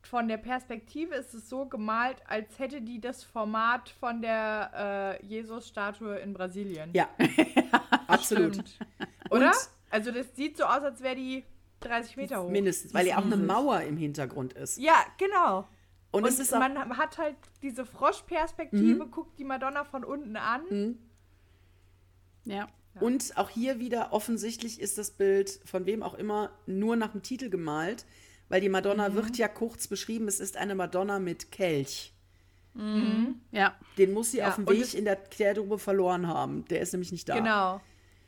[0.04, 5.26] von der Perspektive ist es so gemalt, als hätte die das Format von der äh,
[5.26, 6.92] Jesus-Statue in Brasilien.
[6.94, 7.10] Ja,
[8.07, 8.53] absolut.
[8.53, 8.80] Stimmt.
[9.30, 9.48] Oder?
[9.49, 9.56] Und
[9.91, 11.44] Also das sieht so aus, als wäre die
[11.82, 12.49] 30 Meter hoch.
[12.49, 14.78] mindestens, weil ja auch eine Mauer im Hintergrund ist.
[14.78, 15.68] Ja, genau.
[16.12, 16.74] Und, Und es ist auch, Mhm.
[16.76, 20.98] man hat halt diese Froschperspektive, guckt die Madonna von unten an.
[22.45, 22.68] Ja.
[23.02, 27.22] Und auch hier wieder offensichtlich ist das Bild von wem auch immer nur nach dem
[27.24, 28.06] Titel gemalt,
[28.48, 29.16] weil die Madonna Mhm.
[29.16, 32.14] wird ja kurz beschrieben, es ist eine Madonna mit Kelch.
[33.52, 33.74] Ja.
[33.98, 36.66] Den muss sie Ja, auf dem Weg in der Klärgrube verloren haben.
[36.66, 37.36] Der ist nämlich nicht da.
[37.36, 37.82] Genau.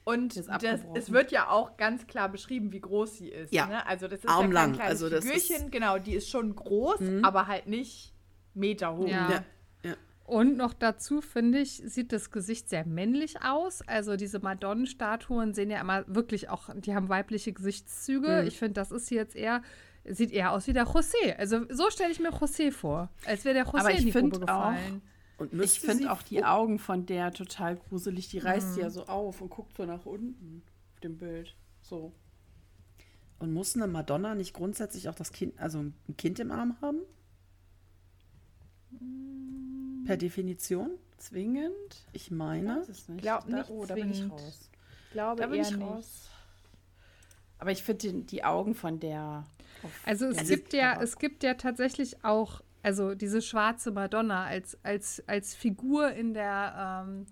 [0.06, 3.52] Und das, es wird ja auch ganz klar beschrieben, wie groß sie ist.
[3.53, 3.65] Ja.
[3.68, 3.86] Ne?
[3.86, 4.53] Also das ist Armlang.
[4.53, 5.56] ja kein kleines Also das Figürchen.
[5.57, 5.72] ist- Mhm.
[5.72, 8.14] Genau, die ist schon groß, aber halt nicht
[8.53, 9.07] Meter hoch.
[9.07, 9.30] Ja.
[9.30, 9.44] Ja.
[9.84, 9.95] Ja.
[10.26, 13.82] Und noch dazu, finde ich, sieht das Gesicht sehr männlich aus.
[13.86, 18.41] Also diese Madonnenstatuen sehen ja immer wirklich auch, die haben weibliche Gesichtszüge.
[18.44, 18.48] Mhm.
[18.48, 19.61] Ich finde, das ist jetzt eher,
[20.09, 21.35] sieht eher aus wie der José.
[21.38, 23.09] Also so stelle ich mir José vor.
[23.25, 25.01] Als wäre der José Aber ich in die Grube auch- gefallen.
[25.38, 28.27] Und Ich finde auch die Augen von der total gruselig.
[28.29, 28.75] Die reißt Mhm.
[28.75, 30.63] die ja so auf und guckt so nach unten
[30.93, 31.55] auf dem Bild.
[31.81, 32.11] So.
[33.39, 37.01] Und muss eine Madonna nicht grundsätzlich auch das Kind, also ein Kind im Arm haben?
[40.05, 40.91] Per Definition?
[41.17, 42.05] Zwingend?
[42.13, 42.77] Ich meine.
[42.79, 43.21] Weiß es nicht.
[43.21, 44.69] Glaub da, nicht oh, da bin ich raus.
[45.07, 45.81] Ich glaube Da bin eher ich nicht.
[45.88, 46.29] raus.
[47.59, 49.43] Aber ich finde die Augen von der.
[50.05, 55.23] Also es gibt ja, es gibt ja tatsächlich auch, also diese schwarze Madonna als, als,
[55.27, 57.25] als Figur in der ähm,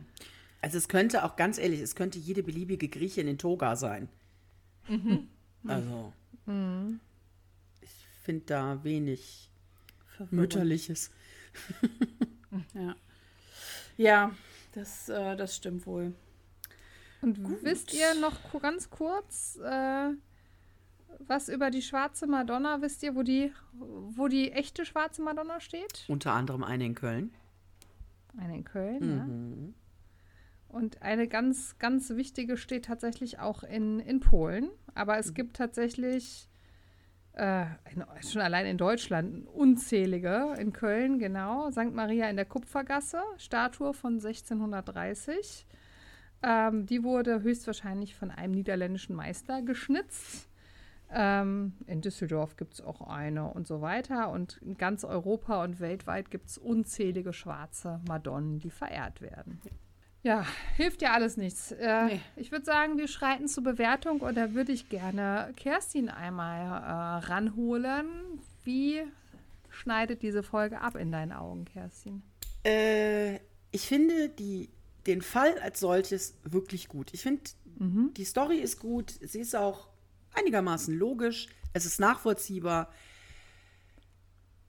[0.62, 4.10] Also es könnte auch ganz ehrlich, es könnte jede beliebige Griechin in Toga sein.
[5.64, 6.12] Also
[7.82, 7.92] ich
[8.24, 9.52] finde da wenig
[10.32, 11.12] Mütterliches.
[12.74, 12.96] Ja,
[13.96, 14.36] ja
[14.74, 16.14] das, äh, das stimmt wohl.
[17.22, 20.10] Und wisst ihr noch ganz kurz, äh,
[21.20, 26.04] was über die schwarze Madonna, wisst ihr, wo die, wo die echte schwarze Madonna steht?
[26.08, 27.34] Unter anderem eine in Köln.
[28.38, 30.76] Eine in Köln, ja.
[30.76, 34.70] Und eine ganz, ganz wichtige steht tatsächlich auch in, in Polen.
[34.94, 36.48] Aber es gibt tatsächlich
[37.34, 40.56] äh, in, schon allein in Deutschland unzählige.
[40.58, 41.70] In Köln, genau.
[41.72, 41.94] St.
[41.94, 45.66] Maria in der Kupfergasse, Statue von 1630.
[46.44, 50.48] Ähm, die wurde höchstwahrscheinlich von einem niederländischen Meister geschnitzt.
[51.14, 54.30] Ähm, in Düsseldorf gibt es auch eine und so weiter.
[54.30, 59.62] Und in ganz Europa und weltweit gibt es unzählige schwarze Madonnen, die verehrt werden.
[60.24, 61.72] Ja, hilft ja alles nichts.
[61.72, 62.20] Äh, Nee.
[62.36, 67.26] Ich würde sagen, wir schreiten zur Bewertung und da würde ich gerne Kerstin einmal äh,
[67.26, 68.08] ranholen.
[68.64, 69.02] Wie
[69.70, 72.22] schneidet diese Folge ab in deinen Augen, Kerstin?
[72.64, 73.40] Äh,
[73.72, 74.70] ich finde die,
[75.08, 77.14] den Fall als solches wirklich gut.
[77.14, 77.42] Ich finde,
[77.80, 79.10] die Story ist gut.
[79.22, 79.88] Sie ist auch
[80.34, 81.48] einigermaßen logisch.
[81.74, 82.92] Es ist nachvollziehbar.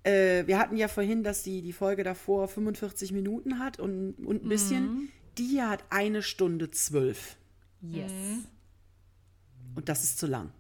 [0.05, 4.45] Äh, wir hatten ja vorhin, dass die, die Folge davor 45 Minuten hat und, und
[4.45, 5.11] ein bisschen.
[5.39, 7.37] Die hier hat eine Stunde zwölf.
[7.81, 8.13] Yes.
[9.75, 10.53] Und das ist zu lang.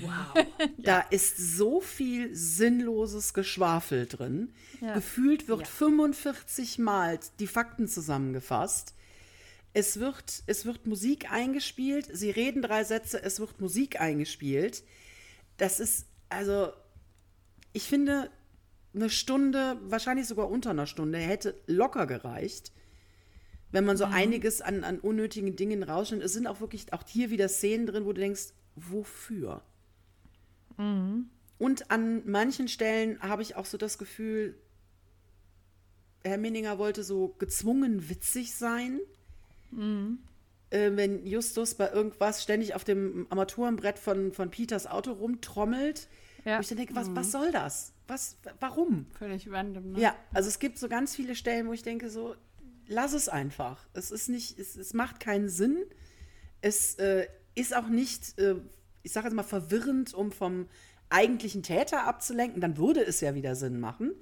[0.00, 0.46] Wow.
[0.78, 4.52] Da ist so viel sinnloses Geschwafel drin.
[4.80, 4.94] Ja.
[4.94, 8.94] Gefühlt wird 45 Mal die Fakten zusammengefasst.
[9.72, 12.08] Es wird, es wird Musik eingespielt.
[12.12, 14.82] Sie reden drei Sätze, es wird Musik eingespielt.
[15.56, 16.72] Das ist, also,
[17.72, 18.30] ich finde,
[18.94, 22.72] eine Stunde, wahrscheinlich sogar unter einer Stunde, hätte locker gereicht.
[23.70, 26.24] Wenn man so einiges an, an unnötigen Dingen rausschnimmt.
[26.24, 29.62] Es sind auch wirklich auch hier wieder Szenen drin, wo du denkst, wofür?
[31.58, 34.58] Und an manchen Stellen habe ich auch so das Gefühl,
[36.24, 39.00] Herr Minninger wollte so gezwungen witzig sein.
[40.70, 46.08] Äh, wenn Justus bei irgendwas ständig auf dem Armaturenbrett von, von Peters Auto rumtrommelt.
[46.44, 46.58] Ja.
[46.58, 47.92] Wo ich dann denke, was, was soll das?
[48.06, 49.06] Was, warum?
[49.18, 50.00] Völlig random, ne?
[50.00, 52.34] Ja, also es gibt so ganz viele Stellen, wo ich denke, so,
[52.86, 53.86] lass es einfach.
[53.94, 55.84] Es ist nicht, es, es macht keinen Sinn.
[56.60, 58.56] Es äh, ist auch nicht, äh,
[59.02, 60.68] ich sage jetzt mal, verwirrend, um vom
[61.08, 62.60] eigentlichen Täter abzulenken.
[62.60, 64.12] Dann würde es ja wieder Sinn machen.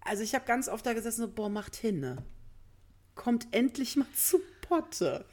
[0.00, 2.00] Also ich habe ganz oft da gesessen, so, boah, macht hin.
[2.00, 2.24] ne?
[3.18, 5.24] Kommt endlich mal zu Potte.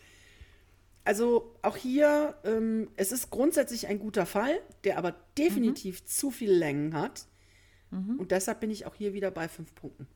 [1.04, 6.56] Also auch hier, ähm, es ist grundsätzlich ein guter Fall, der aber definitiv zu viele
[6.56, 7.28] Längen hat.
[8.18, 10.08] Und deshalb bin ich auch hier wieder bei fünf Punkten.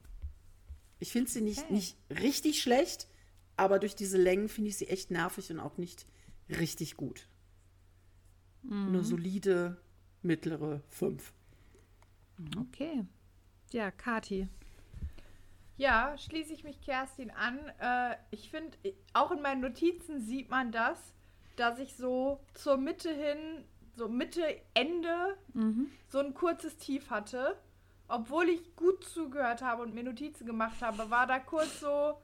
[0.98, 3.08] Ich finde sie nicht, nicht richtig schlecht,
[3.56, 6.08] aber durch diese Längen finde ich sie echt nervig und auch nicht
[6.50, 7.30] richtig gut.
[8.70, 9.78] Eine solide
[10.24, 11.34] mittlere fünf.
[12.58, 13.06] Okay.
[13.72, 14.48] Ja, Kati.
[15.80, 17.58] Ja, schließe ich mich Kerstin an.
[17.80, 18.78] Äh, ich finde,
[19.14, 21.14] auch in meinen Notizen sieht man das,
[21.56, 23.64] dass ich so zur Mitte hin,
[23.96, 24.44] so Mitte,
[24.74, 25.38] Ende,
[26.10, 27.56] so ein kurzes Tief hatte.
[28.10, 32.16] Obwohl ich gut zugehört habe und mir Notizen gemacht habe, war da kurz so,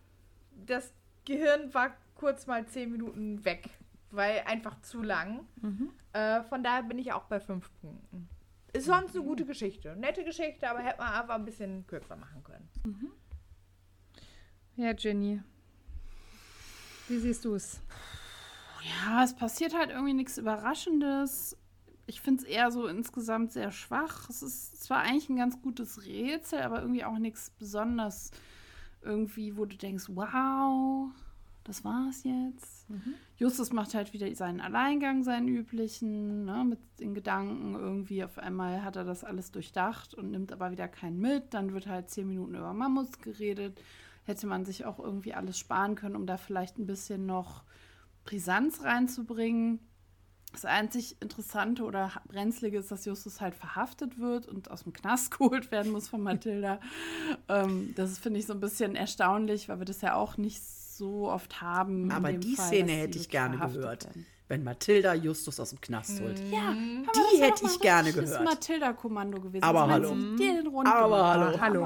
[0.66, 0.92] das
[1.24, 3.70] Gehirn war kurz mal zehn Minuten weg,
[4.12, 5.48] weil einfach zu lang.
[6.12, 8.28] Äh, von daher bin ich auch bei fünf Punkten.
[8.74, 9.96] Ist sonst eine gute Geschichte.
[9.96, 12.68] Nette Geschichte, aber hätte man einfach ein bisschen kürzer machen können.
[14.78, 15.42] Ja, Jenny.
[17.08, 17.82] Wie siehst du es?
[18.84, 21.58] Ja, es passiert halt irgendwie nichts Überraschendes.
[22.08, 24.30] Ich finde es eher so insgesamt sehr schwach.
[24.30, 28.32] Es ist zwar eigentlich ein ganz gutes Rätsel, aber irgendwie auch nichts besonders
[29.02, 31.10] irgendwie, wo du denkst, wow,
[31.64, 32.86] das war's jetzt.
[33.38, 37.74] Justus macht halt wieder seinen Alleingang, seinen üblichen, ne, mit den Gedanken.
[37.74, 41.54] Irgendwie auf einmal hat er das alles durchdacht und nimmt aber wieder keinen mit.
[41.54, 43.82] Dann wird halt zehn Minuten über Mammuts geredet.
[44.26, 47.64] Hätte man sich auch irgendwie alles sparen können, um da vielleicht ein bisschen noch
[48.26, 49.80] Brisanz reinzubringen.
[50.52, 55.32] Das einzig Interessante oder Brenzlige ist, dass Justus halt verhaftet wird und aus dem Knast
[55.38, 56.80] geholt werden muss von Mathilda.
[57.50, 61.30] ähm, das finde ich so ein bisschen erstaunlich, weil wir das ja auch nicht so
[61.30, 62.12] oft haben.
[62.12, 64.06] Aber die Fall, Szene hätte ich gerne gehört.
[64.06, 64.26] werden.
[64.48, 66.40] Wenn Mathilda Justus aus dem Knast holt.
[66.52, 67.04] Ja, Die
[67.40, 68.44] das hätte ich gerne gehört.
[68.44, 69.64] Mathilda-Kommando gewesen.
[69.64, 70.22] Aber Also, hallo.
[70.22, 71.60] sie dir den Rund Aber hallo.
[71.60, 71.84] hallo.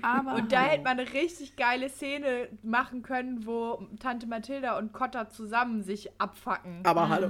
[0.00, 0.70] Aber Und da hallo.
[0.70, 6.08] hätte man eine richtig geile Szene machen können, wo Tante Mathilda und Cotta zusammen sich
[6.18, 6.80] abfacken.
[6.84, 7.28] Aber hallo.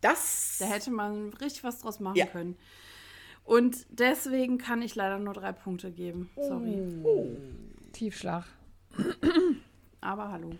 [0.00, 0.56] Das.
[0.58, 2.26] Da hätte man richtig was draus machen Ja.
[2.26, 2.56] können.
[3.44, 6.28] Und deswegen kann ich leider nur drei Punkte geben.
[6.36, 6.82] Sorry.
[7.92, 8.44] Tiefschlag.
[10.00, 10.50] aber hallo.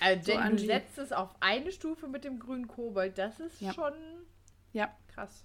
[0.00, 3.18] Also, So, denn du setzt es auf eine Stufe mit dem grünen Kobold.
[3.18, 3.72] Das ist Ja.
[3.72, 3.92] schon
[4.72, 4.88] Ja.
[5.08, 5.44] krass.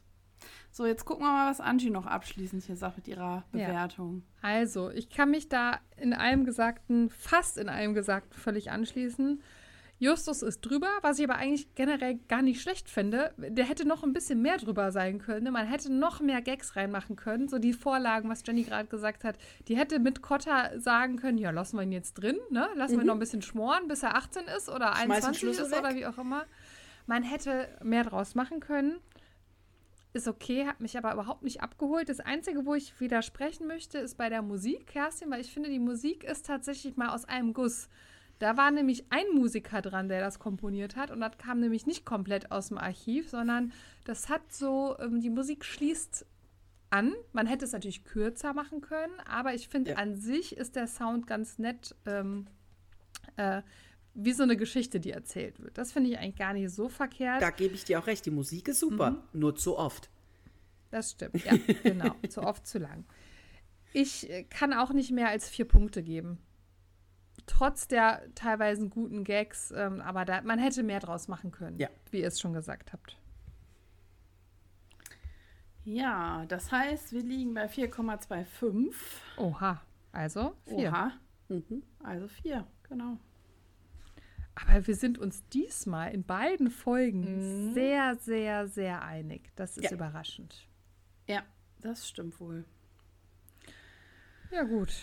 [0.72, 3.68] So, jetzt gucken wir mal, was Angie noch abschließend hier sagt mit ihrer Ja.
[3.68, 4.24] Bewertung.
[4.42, 9.42] Also, ich kann mich da in allem Gesagten, fast in allem Gesagten völlig anschließen.
[9.98, 13.34] Justus ist drüber, was ich aber eigentlich generell gar nicht schlecht finde.
[13.38, 15.54] Der hätte noch ein bisschen mehr drüber sein können.
[15.54, 17.48] Man hätte noch mehr Gags reinmachen können.
[17.48, 21.52] So die Vorlagen, was Jenny gerade gesagt hat, die hätte mit Cotta sagen können, ja,
[21.52, 22.68] lassen wir ihn jetzt drin, ne?
[22.76, 25.66] Lassen wir noch ein bisschen schmoren, bis er 18 ist oder Schmeiß den 21 Schlüssel
[25.66, 25.80] ist weg.
[25.80, 26.46] oder wie auch immer.
[27.08, 29.00] Man hätte mehr draus machen können.
[30.12, 32.10] Ist okay, hat mich aber überhaupt nicht abgeholt.
[32.10, 35.80] Das Einzige, wo ich widersprechen möchte, ist bei der Musik, Kerstin, weil ich finde, die
[35.80, 37.90] Musik ist tatsächlich mal aus einem Guss.
[38.40, 42.06] Da war nämlich ein Musiker dran, der das komponiert hat und das kam nämlich nicht
[42.06, 43.72] komplett aus dem Archiv, sondern
[44.04, 46.26] das hat so, ähm, die Musik schließt
[46.90, 47.14] an.
[47.32, 49.98] Man hätte es natürlich kürzer machen können, aber ich finde, Ja.
[49.98, 52.48] an sich ist der Sound ganz nett, ähm,
[53.38, 53.62] äh,
[54.14, 55.78] wie so eine Geschichte, die erzählt wird.
[55.78, 57.42] Das finde ich eigentlich gar nicht so verkehrt.
[57.42, 59.18] Da gebe ich dir auch recht, die Musik ist super, Mhm.
[59.40, 60.10] nur zu oft.
[60.92, 61.54] Das stimmt, ja,
[61.84, 62.16] genau.
[62.30, 63.06] zu oft, zu lang.
[63.94, 66.38] Ich äh, kann auch nicht mehr als vier Punkte geben.
[67.48, 71.90] Trotz der teilweise guten Gags, ähm, aber da, man hätte mehr draus machen können, Ja.
[72.12, 73.18] wie ihr es schon gesagt habt.
[75.84, 78.96] Ja, das heißt, wir liegen bei 4,25.
[79.38, 79.82] Oha,
[80.12, 80.90] also vier.
[80.90, 81.12] Oha.
[81.50, 81.84] Mhm.
[82.04, 83.18] Also 4, genau.
[84.56, 89.52] Aber wir sind uns diesmal in beiden Folgen sehr, sehr, sehr einig.
[89.56, 89.92] Das ist Ja.
[89.92, 90.68] überraschend.
[91.28, 91.44] Ja,
[91.82, 92.66] das stimmt wohl.
[94.52, 94.94] Ja, gut.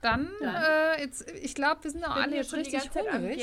[0.00, 0.54] Dann, Dann.
[0.54, 3.42] Äh, jetzt, ich glaube, wir sind auch alle jetzt richtig hungrig.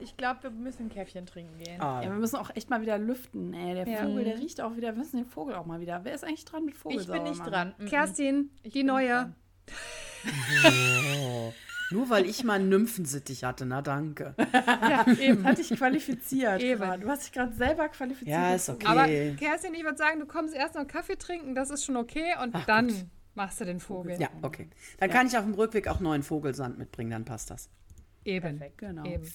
[0.00, 1.80] Ich glaube, wir müssen ein Käffchen trinken gehen.
[1.80, 3.52] Ah, Ja, wir müssen auch echt mal wieder lüften.
[3.54, 4.02] Ey, der Ja.
[4.04, 4.88] Vogel, der riecht auch wieder.
[4.92, 6.00] Wir müssen den Vogel auch mal wieder.
[6.04, 7.00] Wer ist eigentlich dran mit Vogel?
[7.00, 7.74] ich bin nicht dran.
[7.78, 7.86] Mhm.
[7.86, 9.32] Kerstin, Ich die neue.
[11.90, 14.34] Nur weil ich mal einen Nymphensittich hatte, na danke.
[14.54, 15.44] Ja, eben.
[15.44, 16.60] Hat dich qualifiziert.
[16.62, 16.80] Eben.
[16.80, 17.02] gerade.
[17.02, 18.28] Du hast dich gerade selber qualifiziert.
[18.30, 18.86] Ja, ist okay.
[18.86, 19.06] Aber
[19.36, 22.32] Kerstin, ich würde sagen, du kommst erst noch Kaffee trinken, das ist schon okay.
[22.42, 24.20] Und dann machst du den Vogel.
[24.20, 24.68] Ja, okay.
[24.98, 27.68] Dann kann ich auf dem Rückweg auch neuen Vogelsand mitbringen, dann passt das.
[28.24, 28.58] Eben.
[28.58, 28.78] Perfekt.
[28.78, 29.04] Genau.
[29.04, 29.32] Eben.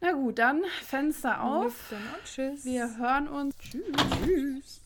[0.00, 1.90] Na gut, dann Fenster auf.
[1.90, 2.64] Und tschüss.
[2.64, 3.56] Wir hören uns.
[3.56, 3.82] Tschüss.
[4.24, 4.82] Tschüss.